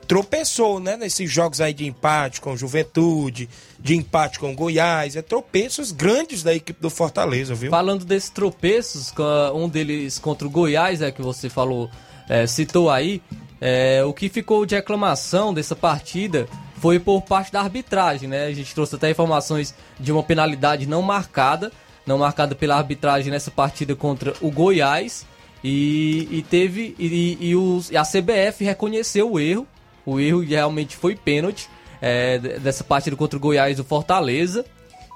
tropeçou, 0.08 0.82
né, 0.82 0.98
nesses 0.98 1.32
jogos 1.32 1.62
aí 1.62 1.74
de 1.74 1.86
empate 1.86 2.42
com 2.42 2.58
Juventude, 2.58 3.48
de 3.80 3.96
empate 3.96 4.40
com 4.40 4.54
Goiás, 4.54 5.16
é 5.16 5.22
tropeços 5.22 5.94
grandes 5.94 6.44
da 6.44 6.54
equipe 6.54 6.82
do 6.82 6.90
Fortaleza, 6.90 7.56
viu? 7.56 7.72
Falando 7.72 8.04
desses 8.04 8.30
tropeços, 8.30 9.14
um 9.56 9.70
deles 9.70 10.20
contra 10.20 10.46
o 10.46 10.52
Goiás, 10.52 11.02
é 11.02 11.14
que 11.14 11.22
você 11.22 11.48
falou, 11.48 11.90
é, 12.28 12.46
citou 12.46 12.90
aí, 12.90 13.22
é, 13.62 14.04
o 14.04 14.12
que 14.12 14.28
ficou 14.28 14.66
de 14.66 14.76
reclamação 14.76 15.54
dessa 15.54 15.78
partida 15.78 16.46
foi 16.82 17.00
por 17.00 17.22
parte 17.22 17.50
da 17.50 17.62
arbitragem, 17.62 18.28
né? 18.28 18.48
A 18.48 18.54
gente 18.54 18.76
trouxe 18.76 18.96
até 18.96 19.10
informações 19.10 19.74
de 19.98 20.12
uma 20.12 20.24
penalidade 20.24 20.86
não 20.88 21.02
marcada, 21.02 21.72
não 22.06 22.18
marcada 22.18 22.56
pela 22.56 22.76
arbitragem 22.76 23.32
nessa 23.32 23.52
partida 23.52 23.96
contra 23.96 24.34
o 24.42 24.52
Goiás. 24.52 25.26
E, 25.64 26.28
e 26.32 26.42
teve. 26.42 26.96
E, 26.98 27.38
e, 27.40 27.56
os, 27.56 27.92
e 27.92 27.98
a 27.98 28.04
CBF 28.04 28.64
reconheceu 28.64 29.32
o 29.32 29.40
erro 29.40 29.68
o 30.06 30.20
erro 30.20 30.42
realmente 30.42 30.96
foi 30.96 31.16
pênalti 31.16 31.70
é, 32.02 32.38
dessa 32.38 32.84
partida 32.84 33.16
contra 33.16 33.38
o 33.38 33.40
Goiás 33.40 33.78
do 33.78 33.84
Fortaleza. 33.84 34.66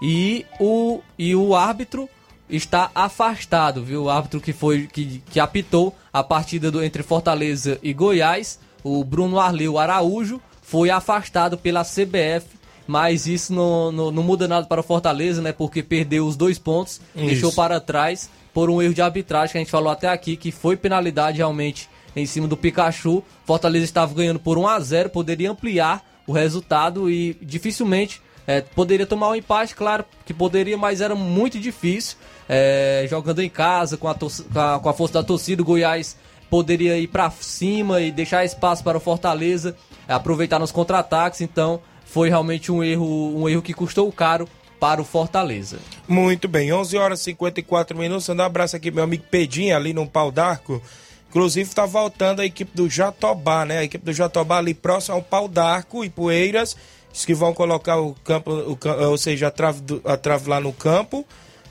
E 0.01 0.45
o, 0.59 1.01
e 1.17 1.35
o 1.35 1.55
árbitro 1.55 2.09
está 2.49 2.91
afastado, 2.93 3.83
viu? 3.83 4.03
O 4.03 4.09
árbitro 4.09 4.41
que 4.41 4.53
foi 4.53 4.87
que, 4.87 5.23
que 5.29 5.39
apitou 5.39 5.95
a 6.11 6.23
partida 6.23 6.69
do, 6.69 6.83
entre 6.83 7.01
Fortaleza 7.01 7.79
e 7.81 7.93
Goiás, 7.93 8.59
o 8.83 9.03
Bruno 9.03 9.39
Arleu 9.39 9.79
Araújo, 9.79 10.41
foi 10.61 10.89
afastado 10.89 11.57
pela 11.57 11.83
CBF. 11.83 12.45
Mas 12.87 13.25
isso 13.25 13.53
não, 13.53 13.91
não, 13.91 14.11
não 14.11 14.23
muda 14.23 14.47
nada 14.47 14.67
para 14.67 14.81
o 14.81 14.83
Fortaleza, 14.83 15.41
né? 15.41 15.51
Porque 15.51 15.81
perdeu 15.81 16.25
os 16.25 16.35
dois 16.35 16.59
pontos, 16.59 17.01
isso. 17.15 17.25
deixou 17.25 17.51
para 17.51 17.79
trás 17.79 18.29
por 18.53 18.69
um 18.69 18.81
erro 18.81 18.93
de 18.93 19.01
arbitragem 19.01 19.51
que 19.51 19.57
a 19.57 19.61
gente 19.61 19.71
falou 19.71 19.91
até 19.91 20.07
aqui, 20.07 20.37
que 20.37 20.51
foi 20.51 20.77
penalidade 20.77 21.37
realmente 21.37 21.89
em 22.15 22.25
cima 22.25 22.47
do 22.47 22.55
Pikachu. 22.55 23.23
Fortaleza 23.43 23.85
estava 23.85 24.13
ganhando 24.13 24.39
por 24.39 24.57
1 24.57 24.67
a 24.67 24.79
0 24.79 25.09
poderia 25.09 25.51
ampliar 25.51 26.03
o 26.25 26.31
resultado 26.31 27.09
e 27.09 27.37
dificilmente 27.41 28.21
é, 28.47 28.61
poderia 28.61 29.05
tomar 29.05 29.29
um 29.29 29.35
empate, 29.35 29.75
claro 29.75 30.05
que 30.25 30.33
poderia, 30.33 30.77
mas 30.77 31.01
era 31.01 31.15
muito 31.15 31.59
difícil. 31.59 32.17
É, 32.47 33.07
jogando 33.09 33.41
em 33.41 33.49
casa, 33.49 33.97
com 33.97 34.07
a, 34.07 34.13
com 34.13 34.27
a, 34.59 34.79
com 34.79 34.89
a 34.89 34.93
força 34.93 35.15
da 35.15 35.23
torcida, 35.23 35.63
o 35.63 35.65
Goiás 35.65 36.15
poderia 36.47 36.97
ir 36.97 37.07
para 37.07 37.31
cima 37.31 38.01
e 38.01 38.11
deixar 38.11 38.45
espaço 38.45 38.83
para 38.83 38.97
o 38.97 39.01
Fortaleza, 39.01 39.75
aproveitar 40.07 40.59
nos 40.59 40.71
contra-ataques. 40.71 41.41
Então, 41.41 41.81
foi 42.05 42.29
realmente 42.29 42.71
um 42.71 42.83
erro, 42.83 43.37
um 43.37 43.49
erro 43.49 43.61
que 43.61 43.73
custou 43.73 44.11
caro 44.11 44.47
para 44.79 45.01
o 45.01 45.05
Fortaleza. 45.05 45.79
Muito 46.07 46.47
bem, 46.47 46.71
11 46.71 46.97
horas 46.97 47.19
e 47.21 47.23
54 47.25 47.97
minutos. 47.97 48.29
Um 48.29 48.41
abraço 48.41 48.75
aqui, 48.75 48.91
meu 48.91 49.03
amigo 49.03 49.23
Pedinho, 49.29 49.75
ali 49.75 49.93
no 49.93 50.07
pau 50.07 50.31
d'arco. 50.31 50.81
Inclusive 51.29 51.67
está 51.67 51.85
voltando 51.85 52.41
a 52.41 52.45
equipe 52.45 52.71
do 52.75 52.89
Jatobá, 52.89 53.65
né? 53.65 53.79
A 53.79 53.83
equipe 53.83 54.05
do 54.05 54.13
Jatobá 54.13 54.57
ali 54.57 54.73
próximo 54.73 55.15
ao 55.15 55.21
Pau 55.21 55.47
d'Arco 55.49 56.05
e 56.05 56.09
Poeiras. 56.09 56.77
Diz 57.11 57.25
que 57.25 57.33
vão 57.33 57.53
colocar 57.53 57.99
o 57.99 58.13
campo, 58.23 58.51
o, 58.51 58.77
ou 59.09 59.17
seja, 59.17 59.47
a 59.47 59.51
trave, 59.51 59.81
a 60.05 60.15
trave 60.15 60.49
lá 60.49 60.61
no 60.61 60.71
campo. 60.71 61.25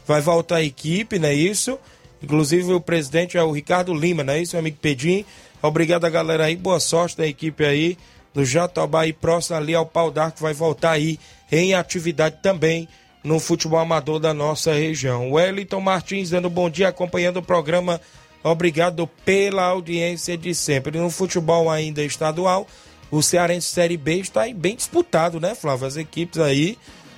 Vai 0.07 0.21
voltar 0.21 0.57
a 0.57 0.63
equipe, 0.63 1.19
não 1.19 1.29
é 1.29 1.35
isso? 1.35 1.79
Inclusive 2.23 2.73
o 2.75 2.81
presidente 2.81 3.39
é 3.39 3.43
o 3.43 3.53
Ricardo 3.53 3.95
Lima, 3.95 4.23
não 4.23 4.35
é 4.35 4.43
isso, 4.43 4.55
meu 4.55 4.61
amigo 4.61 4.77
Pedim? 4.81 5.25
Obrigado 5.63 6.05
a 6.05 6.11
galera 6.11 6.45
aí, 6.45 6.57
boa 6.57 6.79
sorte 6.79 7.17
da 7.17 7.27
equipe 7.27 7.65
aí 7.65 7.97
do 8.35 8.45
Jatobá 8.45 9.03
aí 9.03 9.13
próximo 9.13 9.57
ali 9.57 9.75
ao 9.75 9.87
Pau 9.87 10.11
d'Arco. 10.11 10.41
Vai 10.41 10.53
voltar 10.53 10.91
aí 10.91 11.19
em 11.51 11.73
atividade 11.73 12.37
também 12.43 12.89
no 13.23 13.41
futebol 13.41 13.79
amador 13.79 14.19
da 14.19 14.35
nossa 14.35 14.75
região. 14.75 15.33
Wellington 15.33 15.81
Martins 15.81 16.31
dando 16.31 16.51
bom 16.51 16.69
dia, 16.69 16.89
acompanhando 16.89 17.39
o 17.39 17.43
programa 17.43 18.01
Obrigado 18.45 19.07
pela 19.25 19.63
audiência 19.65 20.37
de 20.37 20.55
sempre. 20.55 20.99
No 20.99 21.09
futebol 21.09 21.71
ainda 21.71 22.03
estadual, 22.03 22.67
o 23.11 23.23
Cearense 23.23 23.69
Série 23.69 23.97
B 23.97 24.19
está 24.19 24.43
bem 24.55 24.77
disputado, 24.77 25.41
né, 25.41 25.55
Flávio? 25.55 25.87
As 25.87 25.97
equipes 25.97 26.39
aí 26.39 26.77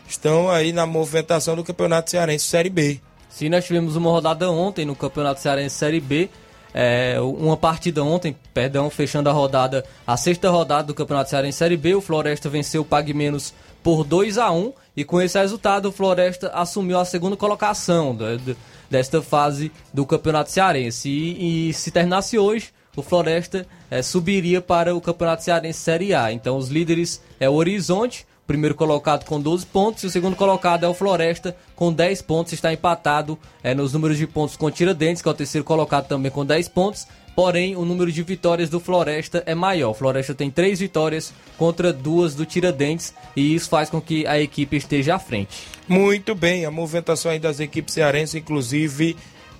estão 0.08 0.48
aí 0.48 0.72
na 0.72 0.86
movimentação 0.86 1.56
do 1.56 1.64
Campeonato 1.64 2.12
Cearense 2.12 2.44
Série 2.44 2.70
B. 2.70 3.00
Sim, 3.28 3.48
nós 3.48 3.64
tivemos 3.64 3.96
uma 3.96 4.08
rodada 4.08 4.48
ontem 4.52 4.84
no 4.84 4.94
Campeonato 4.94 5.40
Cearense 5.40 5.74
Série 5.74 6.00
B. 6.00 6.30
É, 6.78 7.18
uma 7.18 7.56
partida 7.56 8.04
ontem, 8.04 8.36
perdão, 8.52 8.90
fechando 8.90 9.30
a 9.30 9.32
rodada, 9.32 9.82
a 10.06 10.14
sexta 10.14 10.50
rodada 10.50 10.88
do 10.88 10.94
Campeonato 10.94 11.30
Cearense 11.30 11.56
Série 11.56 11.74
B. 11.74 11.94
O 11.94 12.02
Floresta 12.02 12.50
venceu 12.50 12.82
o 12.82 12.84
Pague 12.84 13.14
Menos 13.14 13.54
por 13.82 14.04
2 14.04 14.36
a 14.36 14.50
1 14.50 14.74
e 14.94 15.02
com 15.02 15.18
esse 15.18 15.38
resultado 15.38 15.88
o 15.88 15.92
Floresta 15.92 16.50
assumiu 16.52 16.98
a 16.98 17.06
segunda 17.06 17.34
colocação 17.34 18.14
do, 18.14 18.36
do, 18.36 18.56
desta 18.90 19.22
fase 19.22 19.72
do 19.90 20.04
Campeonato 20.04 20.50
Cearense. 20.50 21.08
E, 21.08 21.70
e 21.70 21.72
se 21.72 21.90
terminasse 21.90 22.38
hoje, 22.38 22.74
o 22.94 23.02
Floresta 23.02 23.66
é, 23.90 24.02
subiria 24.02 24.60
para 24.60 24.94
o 24.94 25.00
Campeonato 25.00 25.44
Cearense 25.44 25.78
Série 25.78 26.12
A. 26.12 26.30
Então 26.30 26.58
os 26.58 26.68
líderes 26.68 27.22
é 27.40 27.48
o 27.48 27.54
Horizonte, 27.54 28.26
primeiro 28.46 28.74
colocado 28.74 29.24
com 29.24 29.40
12 29.40 29.66
pontos, 29.66 30.04
e 30.04 30.06
o 30.06 30.10
segundo 30.10 30.36
colocado 30.36 30.84
é 30.84 30.88
o 30.88 30.94
Floresta 30.94 31.56
com 31.74 31.92
10 31.92 32.22
pontos, 32.22 32.52
está 32.52 32.72
empatado 32.72 33.38
é, 33.62 33.74
nos 33.74 33.92
números 33.92 34.16
de 34.16 34.26
pontos 34.26 34.56
com 34.56 34.70
Tiradentes, 34.70 35.20
que 35.20 35.28
é 35.28 35.30
o 35.30 35.34
terceiro 35.34 35.64
colocado 35.64 36.06
também 36.06 36.30
com 36.30 36.44
10 36.44 36.68
pontos. 36.68 37.06
Porém, 37.34 37.76
o 37.76 37.84
número 37.84 38.10
de 38.10 38.22
vitórias 38.22 38.70
do 38.70 38.80
Floresta 38.80 39.42
é 39.44 39.54
maior. 39.54 39.90
O 39.90 39.94
Floresta 39.94 40.34
tem 40.34 40.50
três 40.50 40.80
vitórias 40.80 41.34
contra 41.58 41.92
duas 41.92 42.34
do 42.34 42.46
Tiradentes 42.46 43.12
e 43.36 43.54
isso 43.54 43.68
faz 43.68 43.90
com 43.90 44.00
que 44.00 44.26
a 44.26 44.40
equipe 44.40 44.74
esteja 44.74 45.16
à 45.16 45.18
frente. 45.18 45.68
Muito 45.86 46.34
bem, 46.34 46.64
a 46.64 46.70
movimentação 46.70 47.30
aí 47.30 47.38
das 47.38 47.60
equipes 47.60 47.92
cearenses, 47.92 48.36
inclusive 48.36 49.14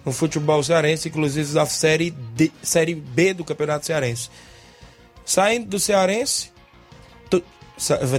no 0.07 0.13
futebol 0.13 0.63
cearense, 0.63 1.09
inclusive 1.09 1.53
da 1.53 1.67
série, 1.67 2.11
D, 2.11 2.51
série 2.63 2.95
B 2.95 3.35
do 3.35 3.45
Campeonato 3.45 3.85
Cearense. 3.85 4.31
Saindo 5.23 5.67
do 5.67 5.79
Cearense, 5.79 6.51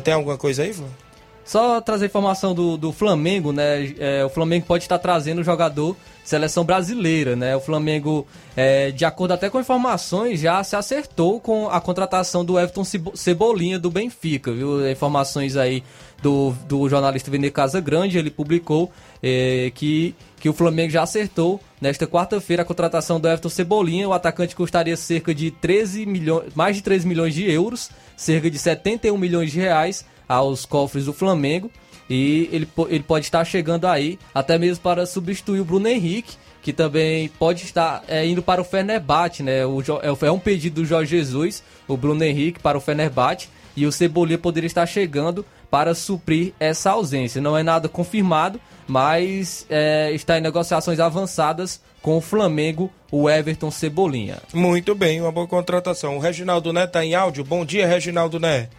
tem 0.03 0.13
alguma 0.13 0.37
coisa 0.37 0.63
aí, 0.63 0.73
Flávio? 0.73 1.07
Só 1.47 1.79
trazer 1.79 2.07
informação 2.07 2.53
do, 2.53 2.75
do 2.75 2.91
Flamengo, 2.91 3.53
né? 3.53 3.93
É, 3.97 4.25
o 4.25 4.29
Flamengo 4.29 4.65
pode 4.65 4.83
estar 4.83 4.99
trazendo 4.99 5.39
o 5.39 5.43
jogador 5.45 5.95
seleção 6.21 6.65
brasileira, 6.65 7.37
né? 7.37 7.55
O 7.55 7.61
Flamengo, 7.61 8.27
é, 8.53 8.91
de 8.91 9.05
acordo 9.05 9.31
até 9.31 9.49
com 9.49 9.57
informações, 9.57 10.41
já 10.41 10.61
se 10.61 10.75
acertou 10.75 11.39
com 11.39 11.69
a 11.69 11.79
contratação 11.79 12.43
do 12.43 12.59
Everton 12.59 12.83
Cebolinha 13.15 13.79
do 13.79 13.89
Benfica, 13.89 14.51
viu? 14.51 14.91
Informações 14.91 15.55
aí 15.55 15.85
do, 16.21 16.53
do 16.67 16.89
jornalista 16.89 17.31
Vene 17.31 17.49
Casa 17.49 17.79
Grande, 17.79 18.17
ele 18.17 18.29
publicou 18.29 18.91
é, 19.23 19.71
que, 19.73 20.13
que 20.41 20.49
o 20.49 20.53
Flamengo 20.53 20.91
já 20.91 21.03
acertou 21.03 21.61
nesta 21.79 22.05
quarta-feira 22.05 22.63
a 22.63 22.65
contratação 22.65 23.21
do 23.21 23.27
Everton 23.29 23.47
Cebolinha. 23.47 24.09
O 24.09 24.11
atacante 24.11 24.53
custaria 24.53 24.97
cerca 24.97 25.33
de 25.33 25.49
13 25.49 26.05
milhões, 26.05 26.53
mais 26.53 26.75
de 26.75 26.81
13 26.81 27.07
milhões 27.07 27.33
de 27.33 27.49
euros, 27.49 27.89
cerca 28.17 28.51
de 28.51 28.59
71 28.59 29.17
milhões 29.17 29.51
de 29.51 29.59
reais 29.59 30.03
aos 30.27 30.65
cofres 30.65 31.05
do 31.05 31.13
Flamengo. 31.13 31.71
E 32.09 32.49
ele, 32.51 32.67
ele 32.89 33.03
pode 33.03 33.25
estar 33.25 33.45
chegando 33.45 33.85
aí, 33.85 34.17
até 34.33 34.57
mesmo 34.57 34.81
para 34.81 35.05
substituir 35.05 35.59
o 35.61 35.65
Bruno 35.65 35.87
Henrique, 35.87 36.35
que 36.61 36.73
também 36.73 37.29
pode 37.29 37.63
estar 37.63 38.03
é, 38.07 38.25
indo 38.25 38.41
para 38.41 38.59
o 38.61 38.63
Fenerbahçe, 38.63 39.43
né? 39.43 39.65
O, 39.65 39.81
é, 39.81 40.27
é 40.27 40.31
um 40.31 40.39
pedido 40.39 40.81
do 40.81 40.85
Jorge 40.85 41.15
Jesus, 41.15 41.63
o 41.87 41.95
Bruno 41.95 42.23
Henrique 42.23 42.59
para 42.59 42.77
o 42.77 42.81
Fenerbahçe, 42.81 43.49
e 43.75 43.85
o 43.85 43.91
Cebolinha 43.91 44.37
poderia 44.37 44.67
estar 44.67 44.85
chegando 44.85 45.45
para 45.69 45.93
suprir 45.93 46.53
essa 46.59 46.91
ausência. 46.91 47.41
Não 47.41 47.57
é 47.57 47.61
nada 47.61 47.87
confirmado, 47.87 48.59
mas 48.87 49.65
é, 49.69 50.11
está 50.13 50.37
em 50.37 50.41
negociações 50.41 50.99
avançadas 50.99 51.81
com 52.07 52.19
o 52.19 52.21
Flamengo, 52.21 52.89
o 53.11 53.29
Everton 53.29 53.69
Cebolinha. 53.69 54.37
Muito 54.53 54.95
bem, 54.95 55.19
uma 55.19 55.29
boa 55.29 55.45
contratação. 55.45 56.15
O 56.15 56.21
Reginaldo 56.21 56.71
Né 56.71 56.85
está 56.85 57.03
em 57.03 57.13
áudio. 57.13 57.43
Bom 57.43 57.65
dia, 57.65 57.85
Reginaldo 57.85 58.39
Né. 58.39 58.69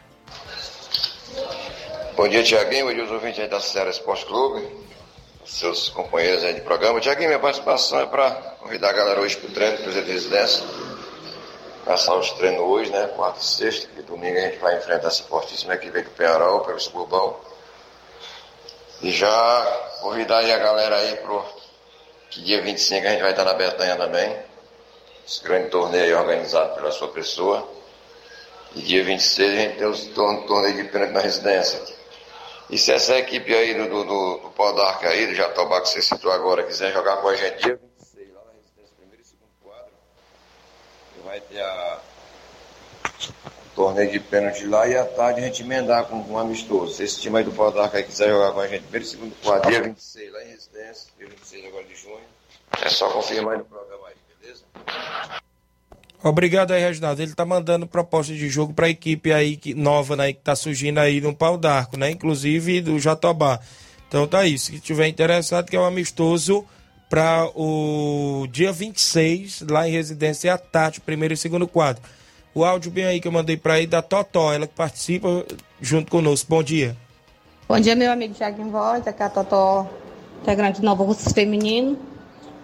Bom 2.17 2.27
dia, 2.27 2.43
Tiaguinho. 2.43 2.87
Bom 2.87 2.95
dia, 2.95 3.05
os 3.05 3.11
ouvintes 3.11 3.39
aí 3.41 3.47
da 3.47 3.61
Ceará 3.61 3.91
Esporte 3.91 4.25
Clube, 4.25 4.67
seus 5.45 5.91
companheiros 5.91 6.43
aí 6.43 6.55
de 6.55 6.63
programa. 6.63 6.99
Tiaguinho, 7.01 7.29
minha 7.29 7.39
participação 7.39 8.01
é 8.01 8.07
para 8.07 8.31
convidar 8.61 8.89
a 8.89 8.93
galera 8.95 9.21
hoje 9.21 9.37
para 9.37 9.51
o 9.51 9.53
treino, 9.53 9.77
Cruzeiro 9.77 10.07
de 10.07 10.13
Residência. 10.13 10.65
Começar 11.85 12.15
os 12.15 12.31
treinos 12.31 12.61
hoje, 12.63 12.91
né? 12.91 13.09
Quarta 13.09 13.41
e 13.41 13.45
sexta, 13.45 13.91
e 13.99 14.03
domingo 14.05 14.39
a 14.39 14.41
gente 14.41 14.57
vai 14.57 14.79
enfrentar 14.79 15.09
essa 15.09 15.23
fortíssima 15.25 15.75
equipe 15.75 16.01
do 16.01 16.11
Penharol, 16.13 16.61
pelo 16.61 16.81
Suburbão. 16.81 17.37
E 19.03 19.11
já 19.11 19.81
convidar 20.01 20.39
aí 20.39 20.51
a 20.51 20.59
galera 20.59 20.97
aí 20.97 21.17
pro 21.17 21.58
que 22.31 22.43
dia 22.43 22.63
25 22.63 23.07
a 23.07 23.11
gente 23.11 23.23
vai 23.23 23.31
estar 23.31 23.45
na 23.45 23.55
Bertanha 23.55 23.97
também. 23.97 24.37
Esse 25.27 25.43
grande 25.43 25.71
torneio 25.71 26.19
organizado 26.19 26.75
pela 26.75 26.91
sua 26.91 27.09
pessoa. 27.09 27.69
E 28.75 28.83
dia 28.83 29.03
26 29.05 29.51
a 29.51 29.63
gente 29.63 29.77
tem 29.77 29.87
o 29.87 30.47
torneio 30.47 30.77
de 30.77 30.85
pênalti 30.91 31.13
na 31.13 31.21
residência. 31.21 31.81
E 32.71 32.77
se 32.77 32.93
essa 32.93 33.17
equipe 33.17 33.55
aí 33.55 33.75
do, 33.75 33.89
do, 33.89 34.05
do, 34.05 34.39
do 34.41 34.51
Pau 34.51 34.75
d'Arca 34.75 35.09
aí, 35.09 35.27
do 35.27 35.35
Jatobá 35.35 35.81
que 35.81 35.89
você 35.89 36.03
citou 36.03 36.31
agora, 36.31 36.65
quiser 36.65 36.93
jogar 36.93 37.17
com 37.17 37.29
a 37.29 37.35
gente 37.37 37.63
dia 37.63 37.81
26 37.99 38.35
lá 38.35 38.41
na 38.45 38.53
residência 38.53 38.95
primeiro 38.99 39.23
e 39.23 39.27
segundo 39.27 39.51
quadro, 39.63 39.93
vai 41.25 41.41
ter 41.41 41.63
a 41.63 41.99
torneio 43.79 44.11
de 44.11 44.19
pênalti 44.19 44.67
lá 44.67 44.89
e 44.89 44.97
à 44.97 45.05
tarde 45.05 45.41
a 45.41 45.45
gente 45.45 45.63
emendar 45.63 46.05
com 46.07 46.17
um 46.17 46.37
amistoso. 46.37 46.95
Se 46.95 47.05
esse 47.05 47.21
time 47.21 47.39
aí 47.39 47.45
do 47.45 47.53
Pau 47.53 47.71
d'Arca 47.71 48.03
quiser 48.03 48.29
jogar 48.29 48.51
com 48.51 48.59
a 48.59 48.67
gente 48.67 48.83
primeiro 48.83 49.07
e 49.07 49.09
segundo 49.09 49.35
quadro, 49.41 49.71
dia 49.71 49.83
26 49.83 50.33
lá 50.33 50.43
em 50.43 50.49
residência, 50.49 51.11
dia 51.17 51.29
26 51.29 51.67
agora 51.67 51.85
de 51.85 51.95
junho, 51.95 52.19
é 52.85 52.89
só 52.89 53.09
confirmar 53.11 53.53
aí 53.53 53.59
no 53.59 53.65
programa 53.65 54.09
aí, 54.09 54.15
beleza? 54.41 54.65
Obrigado 56.25 56.73
aí, 56.73 56.81
Reginaldo. 56.81 57.23
Ele 57.23 57.33
tá 57.33 57.45
mandando 57.45 57.87
proposta 57.87 58.35
de 58.35 58.49
jogo 58.49 58.75
para 58.75 58.87
a 58.87 58.91
equipe 58.91 59.33
aí 59.33 59.57
que, 59.57 59.73
nova, 59.75 60.17
né, 60.17 60.33
que 60.33 60.41
tá 60.41 60.57
surgindo 60.57 60.99
aí 60.99 61.21
no 61.21 61.33
pau 61.33 61.57
d'arco, 61.57 61.97
né? 61.97 62.11
Inclusive 62.11 62.81
do 62.81 62.99
Jatobá. 62.99 63.61
Então 64.09 64.27
tá 64.27 64.45
isso. 64.45 64.73
Se 64.73 64.81
tiver 64.81 65.07
interessado, 65.07 65.71
que 65.71 65.77
é 65.77 65.81
um 65.81 65.85
amistoso 65.85 66.67
para 67.09 67.49
o 67.55 68.49
dia 68.51 68.73
26, 68.73 69.61
lá 69.71 69.89
em 69.89 69.93
Residência 69.93 70.53
à 70.53 70.59
tarde, 70.59 71.01
primeiro 71.01 71.33
e 71.33 71.37
segundo 71.37 71.69
quadro. 71.69 72.03
O 72.59 72.65
áudio 72.65 72.91
bem 72.91 73.05
aí 73.05 73.21
que 73.21 73.29
eu 73.29 73.31
mandei 73.31 73.57
para 73.57 73.75
aí 73.75 73.87
da 73.87 74.03
Totó, 74.03 74.53
ela 74.53 74.67
que 74.67 74.75
participa 74.75 75.47
junto 75.81 76.11
conosco. 76.11 76.51
Bom 76.51 76.61
dia. 76.61 76.97
Bom 77.69 77.79
dia, 77.79 77.95
meu 77.95 78.11
amigo 78.11 78.35
Thiago 78.35 78.69
Voz, 78.69 79.07
aqui 79.07 79.23
é 79.23 79.27
a 79.27 79.29
Totó, 79.29 79.87
integrante 80.43 80.81
do 80.81 80.85
Novo 80.85 81.05
Russos 81.05 81.33
Feminino. 81.33 81.97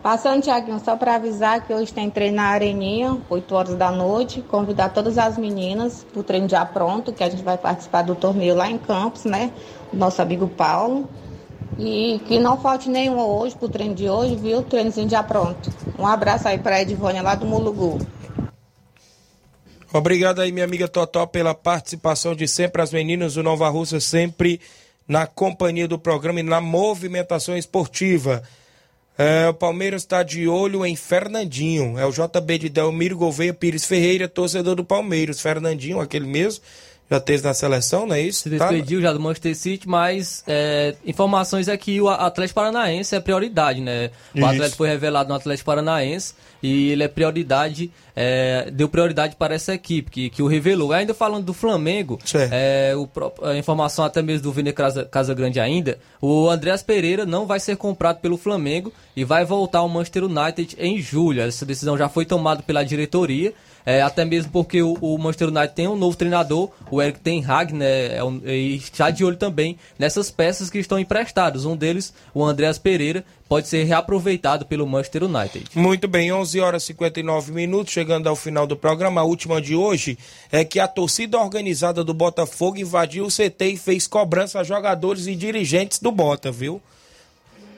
Passando, 0.03 0.43
Tiaguinho, 0.43 0.81
só 0.85 0.97
para 0.97 1.15
avisar 1.15 1.65
que 1.65 1.73
hoje 1.73 1.93
tem 1.93 2.11
treino 2.11 2.39
na 2.39 2.47
Areninha, 2.47 3.17
8 3.31 3.55
horas 3.55 3.75
da 3.77 3.93
noite. 3.93 4.43
Convidar 4.43 4.89
todas 4.89 5.17
as 5.17 5.39
meninas 5.39 6.05
para 6.13 6.21
o 6.21 6.25
treino 6.25 6.49
já 6.49 6.67
pronto, 6.67 7.13
que 7.13 7.23
a 7.23 7.31
gente 7.31 7.45
vai 7.45 7.57
participar 7.57 8.03
do 8.03 8.17
torneio 8.17 8.57
lá 8.57 8.69
em 8.69 8.79
Campos, 8.79 9.25
né? 9.25 9.53
Nosso 9.93 10.21
amigo 10.21 10.49
Paulo. 10.49 11.09
E 11.79 12.21
que 12.27 12.41
não 12.41 12.57
falte 12.57 12.91
nenhum 12.91 13.21
hoje 13.21 13.55
pro 13.55 13.69
treino 13.69 13.95
de 13.95 14.11
hoje, 14.11 14.35
viu? 14.35 14.61
Treinozinho 14.61 15.09
já 15.09 15.23
pronto. 15.23 15.71
Um 15.97 16.05
abraço 16.05 16.49
aí 16.49 16.59
para 16.59 16.75
a 16.75 16.83
Edivônia 16.83 17.23
lá 17.23 17.37
do 17.37 17.47
Mulugu. 17.47 18.01
Obrigado 19.97 20.41
aí, 20.41 20.51
minha 20.51 20.65
amiga 20.65 20.89
Totó, 20.89 21.25
pela 21.25 21.55
participação 21.55 22.35
de 22.35 22.49
sempre. 22.49 22.83
As 22.83 22.93
meninas 22.93 23.35
do 23.35 23.45
Nova 23.45 23.69
Russa 23.69 24.01
sempre 24.01 24.61
na 25.07 25.25
companhia 25.25 25.87
do 25.87 25.97
programa 25.97 26.41
e 26.41 26.43
na 26.43 26.61
movimentação 26.61 27.57
esportiva. 27.57 28.43
É, 29.17 29.49
o 29.49 29.55
Palmeiras 29.55 30.03
está 30.03 30.25
de 30.25 30.49
olho 30.49 30.85
em 30.85 30.97
Fernandinho. 30.97 31.97
É 31.97 32.05
o 32.05 32.11
JB 32.11 32.59
de 32.59 32.69
Delmiro 32.71 33.17
Gouveia 33.17 33.55
Pires 33.55 33.85
Ferreira, 33.85 34.27
torcedor 34.27 34.75
do 34.75 34.85
Palmeiras. 34.85 35.41
Fernandinho, 35.41 36.01
aquele 36.01 36.27
mesmo, 36.27 36.65
já 37.11 37.21
teve 37.21 37.43
na 37.43 37.53
seleção, 37.53 38.07
não 38.07 38.15
é 38.15 38.23
isso? 38.23 38.45
Se 38.45 38.51
despediu 38.51 39.01
tá... 39.01 39.09
já 39.09 39.13
do 39.13 39.21
Manchester 39.21 39.55
City, 39.55 39.89
mas 39.89 40.43
é, 40.47 40.95
informações 41.05 41.69
é 41.69 41.77
que 41.77 42.01
o 42.01 42.09
Atlético 42.09 42.55
Paranaense 42.55 43.15
é 43.15 43.21
prioridade, 43.21 43.81
né? 43.81 44.11
O 44.35 44.39
isso. 44.39 44.47
Atlético 44.47 44.77
foi 44.79 44.89
revelado 44.89 45.29
no 45.29 45.35
Atlético 45.35 45.67
Paranaense 45.67 46.35
e 46.63 46.91
ele 46.91 47.03
é 47.03 47.09
prioridade, 47.09 47.91
é, 48.17 48.71
deu 48.73 48.89
prioridade 48.89 49.37
para 49.37 49.55
essa 49.55 49.75
equipe 49.75 50.11
que, 50.11 50.31
que 50.31 50.43
o 50.43 50.47
revelou. 50.47 50.93
Ainda 50.93 51.13
falando 51.13 51.45
do 51.45 51.53
Flamengo, 51.53 52.19
é, 52.51 52.95
o, 52.97 53.07
a 53.47 53.55
informação 53.55 54.03
até 54.03 54.23
mesmo 54.23 54.45
do 54.45 54.53
Vene 54.53 54.73
Casa, 54.73 55.05
Casa 55.05 55.35
Grande 55.35 55.61
ainda, 55.61 55.99
o 56.23 56.49
Andreas 56.49 56.83
Pereira 56.83 57.27
não 57.27 57.47
vai 57.47 57.61
ser 57.61 57.77
comprado 57.77 58.21
pelo 58.21 58.39
Flamengo 58.39 58.91
e 59.15 59.25
vai 59.25 59.45
voltar 59.45 59.81
ao 59.81 59.89
Manchester 59.91 60.25
United 60.25 60.75
em 60.79 61.03
julho. 61.03 61.43
Essa 61.43 61.67
decisão 61.67 61.99
já 61.99 62.09
foi 62.09 62.25
tomada 62.25 62.63
pela 62.63 62.83
diretoria. 62.83 63.53
É, 63.87 64.01
até 64.01 64.25
mesmo 64.25 64.51
porque 64.51 64.83
o, 64.83 64.97
o, 65.01 65.19
Manchester 65.19 65.49
United 65.49 65.75
tem 65.75 65.87
um 65.87 65.97
novo 65.97 66.17
treinador, 66.17 66.71
o 66.91 67.03
Eric 67.03 67.21
Ten 67.21 67.45
Hag, 67.45 67.75
né, 67.75 68.17
é 68.17 68.25
um, 68.25 68.41
e 68.45 68.77
está 68.77 69.11
de 69.11 69.25
olho 69.25 69.37
também 69.37 69.77
nessas 69.99 70.31
peças 70.31 70.71
que 70.71 70.79
estão 70.79 70.99
emprestadas. 70.99 71.65
Um 71.67 71.77
deles, 71.77 72.15
o 72.33 72.43
Andreas 72.43 72.79
Pereira, 72.79 73.25
pode 73.47 73.69
ser 73.69 73.85
reaproveitado 73.85 74.65
pelo 74.65 74.87
Manchester 74.87 75.25
United. 75.25 75.67
Muito 75.75 76.09
bem, 76.09 76.33
11 76.33 76.61
horas 76.61 76.83
e 76.85 76.87
59 76.87 77.53
minutos, 77.53 77.93
chegando 77.93 78.27
ao 78.27 78.37
final 78.37 78.67
do 78.67 78.77
programa. 78.77 79.21
A 79.21 79.25
última 79.25 79.61
de 79.61 79.77
hoje 79.77 80.19
é 80.51 80.65
que 80.65 80.81
a 80.81 80.89
torcida 80.89 81.39
organizada 81.39 82.03
do 82.03 82.15
Botafogo 82.15 82.79
invadiu 82.79 83.27
o 83.27 83.29
CT 83.29 83.67
e 83.67 83.77
fez 83.77 84.07
cobrança 84.07 84.61
a 84.61 84.65
jogadores 84.65 85.27
e 85.27 85.35
dirigentes 85.35 85.99
do 85.99 86.11
Bota, 86.11 86.51
viu? 86.51 86.81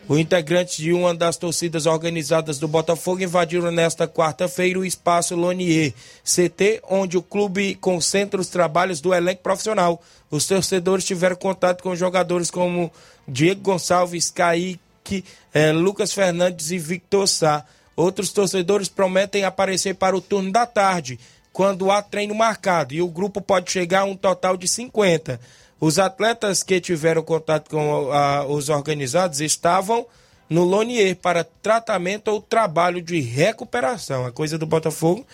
O 0.08 0.16
integrante 0.16 0.80
de 0.80 0.92
uma 0.92 1.12
das 1.12 1.36
torcidas 1.36 1.84
organizadas 1.84 2.60
do 2.60 2.68
Botafogo 2.68 3.24
invadiram 3.24 3.72
nesta 3.72 4.06
quarta-feira 4.06 4.78
o 4.78 4.84
espaço 4.84 5.34
Lonier, 5.34 5.92
CT, 6.22 6.80
onde 6.88 7.18
o 7.18 7.22
clube 7.22 7.74
concentra 7.74 8.40
os 8.40 8.46
trabalhos 8.46 9.00
do 9.00 9.12
elenco 9.12 9.42
profissional. 9.42 10.00
Os 10.30 10.46
torcedores 10.46 11.04
tiveram 11.04 11.34
contato 11.34 11.82
com 11.82 11.96
jogadores 11.96 12.52
como 12.52 12.92
Diego 13.26 13.62
Gonçalves, 13.62 14.30
Kaique, 14.30 15.24
eh, 15.52 15.72
Lucas 15.72 16.12
Fernandes 16.12 16.70
e 16.70 16.78
Victor 16.78 17.26
Sá. 17.26 17.64
Outros 17.96 18.30
torcedores 18.30 18.88
prometem 18.88 19.42
aparecer 19.42 19.96
para 19.96 20.16
o 20.16 20.20
turno 20.20 20.52
da 20.52 20.66
tarde, 20.66 21.18
quando 21.52 21.90
há 21.90 22.00
treino 22.00 22.34
marcado, 22.34 22.94
e 22.94 23.02
o 23.02 23.08
grupo 23.08 23.40
pode 23.40 23.72
chegar 23.72 24.02
a 24.02 24.04
um 24.04 24.14
total 24.14 24.56
de 24.56 24.68
50. 24.68 25.40
Os 25.80 25.98
atletas 25.98 26.62
que 26.62 26.80
tiveram 26.80 27.22
contato 27.22 27.70
com 27.70 28.10
a, 28.10 28.46
os 28.46 28.68
organizados 28.68 29.40
estavam 29.40 30.06
no 30.48 30.64
Lonier 30.64 31.16
para 31.16 31.44
tratamento 31.44 32.28
ou 32.28 32.40
trabalho 32.40 33.02
de 33.02 33.20
recuperação. 33.20 34.24
A 34.24 34.32
coisa 34.32 34.56
do 34.56 34.64
Botafogo 34.64 35.26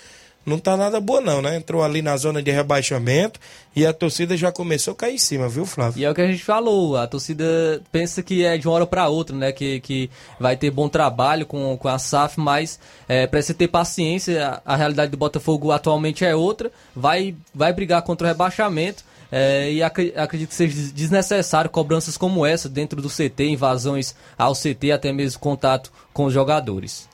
não 0.44 0.58
tá 0.58 0.76
nada 0.76 1.00
boa 1.00 1.20
não, 1.20 1.40
né? 1.40 1.56
Entrou 1.56 1.82
ali 1.82 2.02
na 2.02 2.16
zona 2.16 2.42
de 2.42 2.50
rebaixamento 2.50 3.38
e 3.76 3.86
a 3.86 3.92
torcida 3.92 4.36
já 4.36 4.50
começou 4.50 4.92
a 4.92 4.96
cair 4.96 5.14
em 5.14 5.18
cima, 5.18 5.48
viu, 5.48 5.64
Flávio? 5.64 6.00
E 6.00 6.04
é 6.04 6.10
o 6.10 6.14
que 6.14 6.20
a 6.20 6.26
gente 6.26 6.42
falou, 6.42 6.96
a 6.96 7.06
torcida 7.06 7.80
pensa 7.92 8.22
que 8.22 8.44
é 8.44 8.58
de 8.58 8.66
uma 8.66 8.74
hora 8.74 8.86
para 8.86 9.08
outra, 9.08 9.36
né? 9.36 9.52
Que, 9.52 9.80
que 9.80 10.10
vai 10.40 10.56
ter 10.56 10.70
bom 10.70 10.88
trabalho 10.88 11.46
com, 11.46 11.76
com 11.76 11.88
a 11.88 11.98
SAF, 11.98 12.40
mas 12.40 12.80
é, 13.08 13.26
precisa 13.26 13.54
ter 13.54 13.68
paciência, 13.68 14.60
a, 14.66 14.74
a 14.74 14.76
realidade 14.76 15.12
do 15.12 15.16
Botafogo 15.16 15.70
atualmente 15.70 16.24
é 16.24 16.34
outra, 16.34 16.72
vai, 16.94 17.36
vai 17.54 17.72
brigar 17.72 18.02
contra 18.02 18.26
o 18.26 18.28
rebaixamento, 18.28 19.04
é, 19.34 19.72
e 19.72 19.82
ac 19.82 20.12
acredito 20.14 20.50
que 20.50 20.54
seja 20.54 20.92
desnecessário 20.92 21.70
cobranças 21.70 22.18
como 22.18 22.44
essa 22.44 22.68
dentro 22.68 23.00
do 23.00 23.08
CT, 23.08 23.46
invasões 23.46 24.14
ao 24.36 24.52
CT, 24.52 24.92
até 24.92 25.10
mesmo 25.10 25.40
contato 25.40 25.90
com 26.12 26.26
os 26.26 26.34
jogadores. 26.34 27.08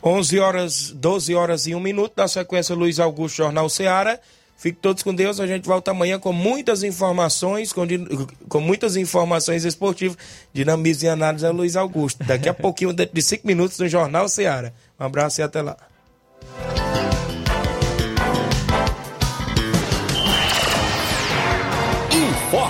11 0.00 0.38
horas, 0.38 0.90
12 0.92 1.34
horas 1.34 1.66
e 1.66 1.74
1 1.74 1.80
minuto, 1.80 2.12
na 2.16 2.28
sequência 2.28 2.76
Luiz 2.76 3.00
Augusto, 3.00 3.38
Jornal 3.38 3.68
Seara. 3.68 4.20
Fique 4.56 4.78
todos 4.80 5.02
com 5.02 5.12
Deus, 5.12 5.40
a 5.40 5.46
gente 5.48 5.66
volta 5.66 5.90
amanhã 5.90 6.18
com 6.18 6.32
muitas 6.32 6.84
informações, 6.84 7.72
com, 7.72 7.84
com 8.48 8.60
muitas 8.60 8.96
informações 8.96 9.64
esportivas, 9.64 10.16
dinamismo 10.52 11.06
e 11.06 11.08
análise 11.08 11.44
é 11.44 11.50
Luiz 11.50 11.74
Augusto. 11.74 12.22
Daqui 12.24 12.48
a 12.48 12.54
pouquinho, 12.54 12.92
dentro 12.92 13.14
de 13.14 13.22
5 13.22 13.44
minutos, 13.44 13.78
no 13.78 13.88
Jornal 13.88 14.28
Seara. 14.28 14.72
Um 14.98 15.04
abraço 15.04 15.40
e 15.40 15.42
até 15.42 15.60
lá. 15.60 15.76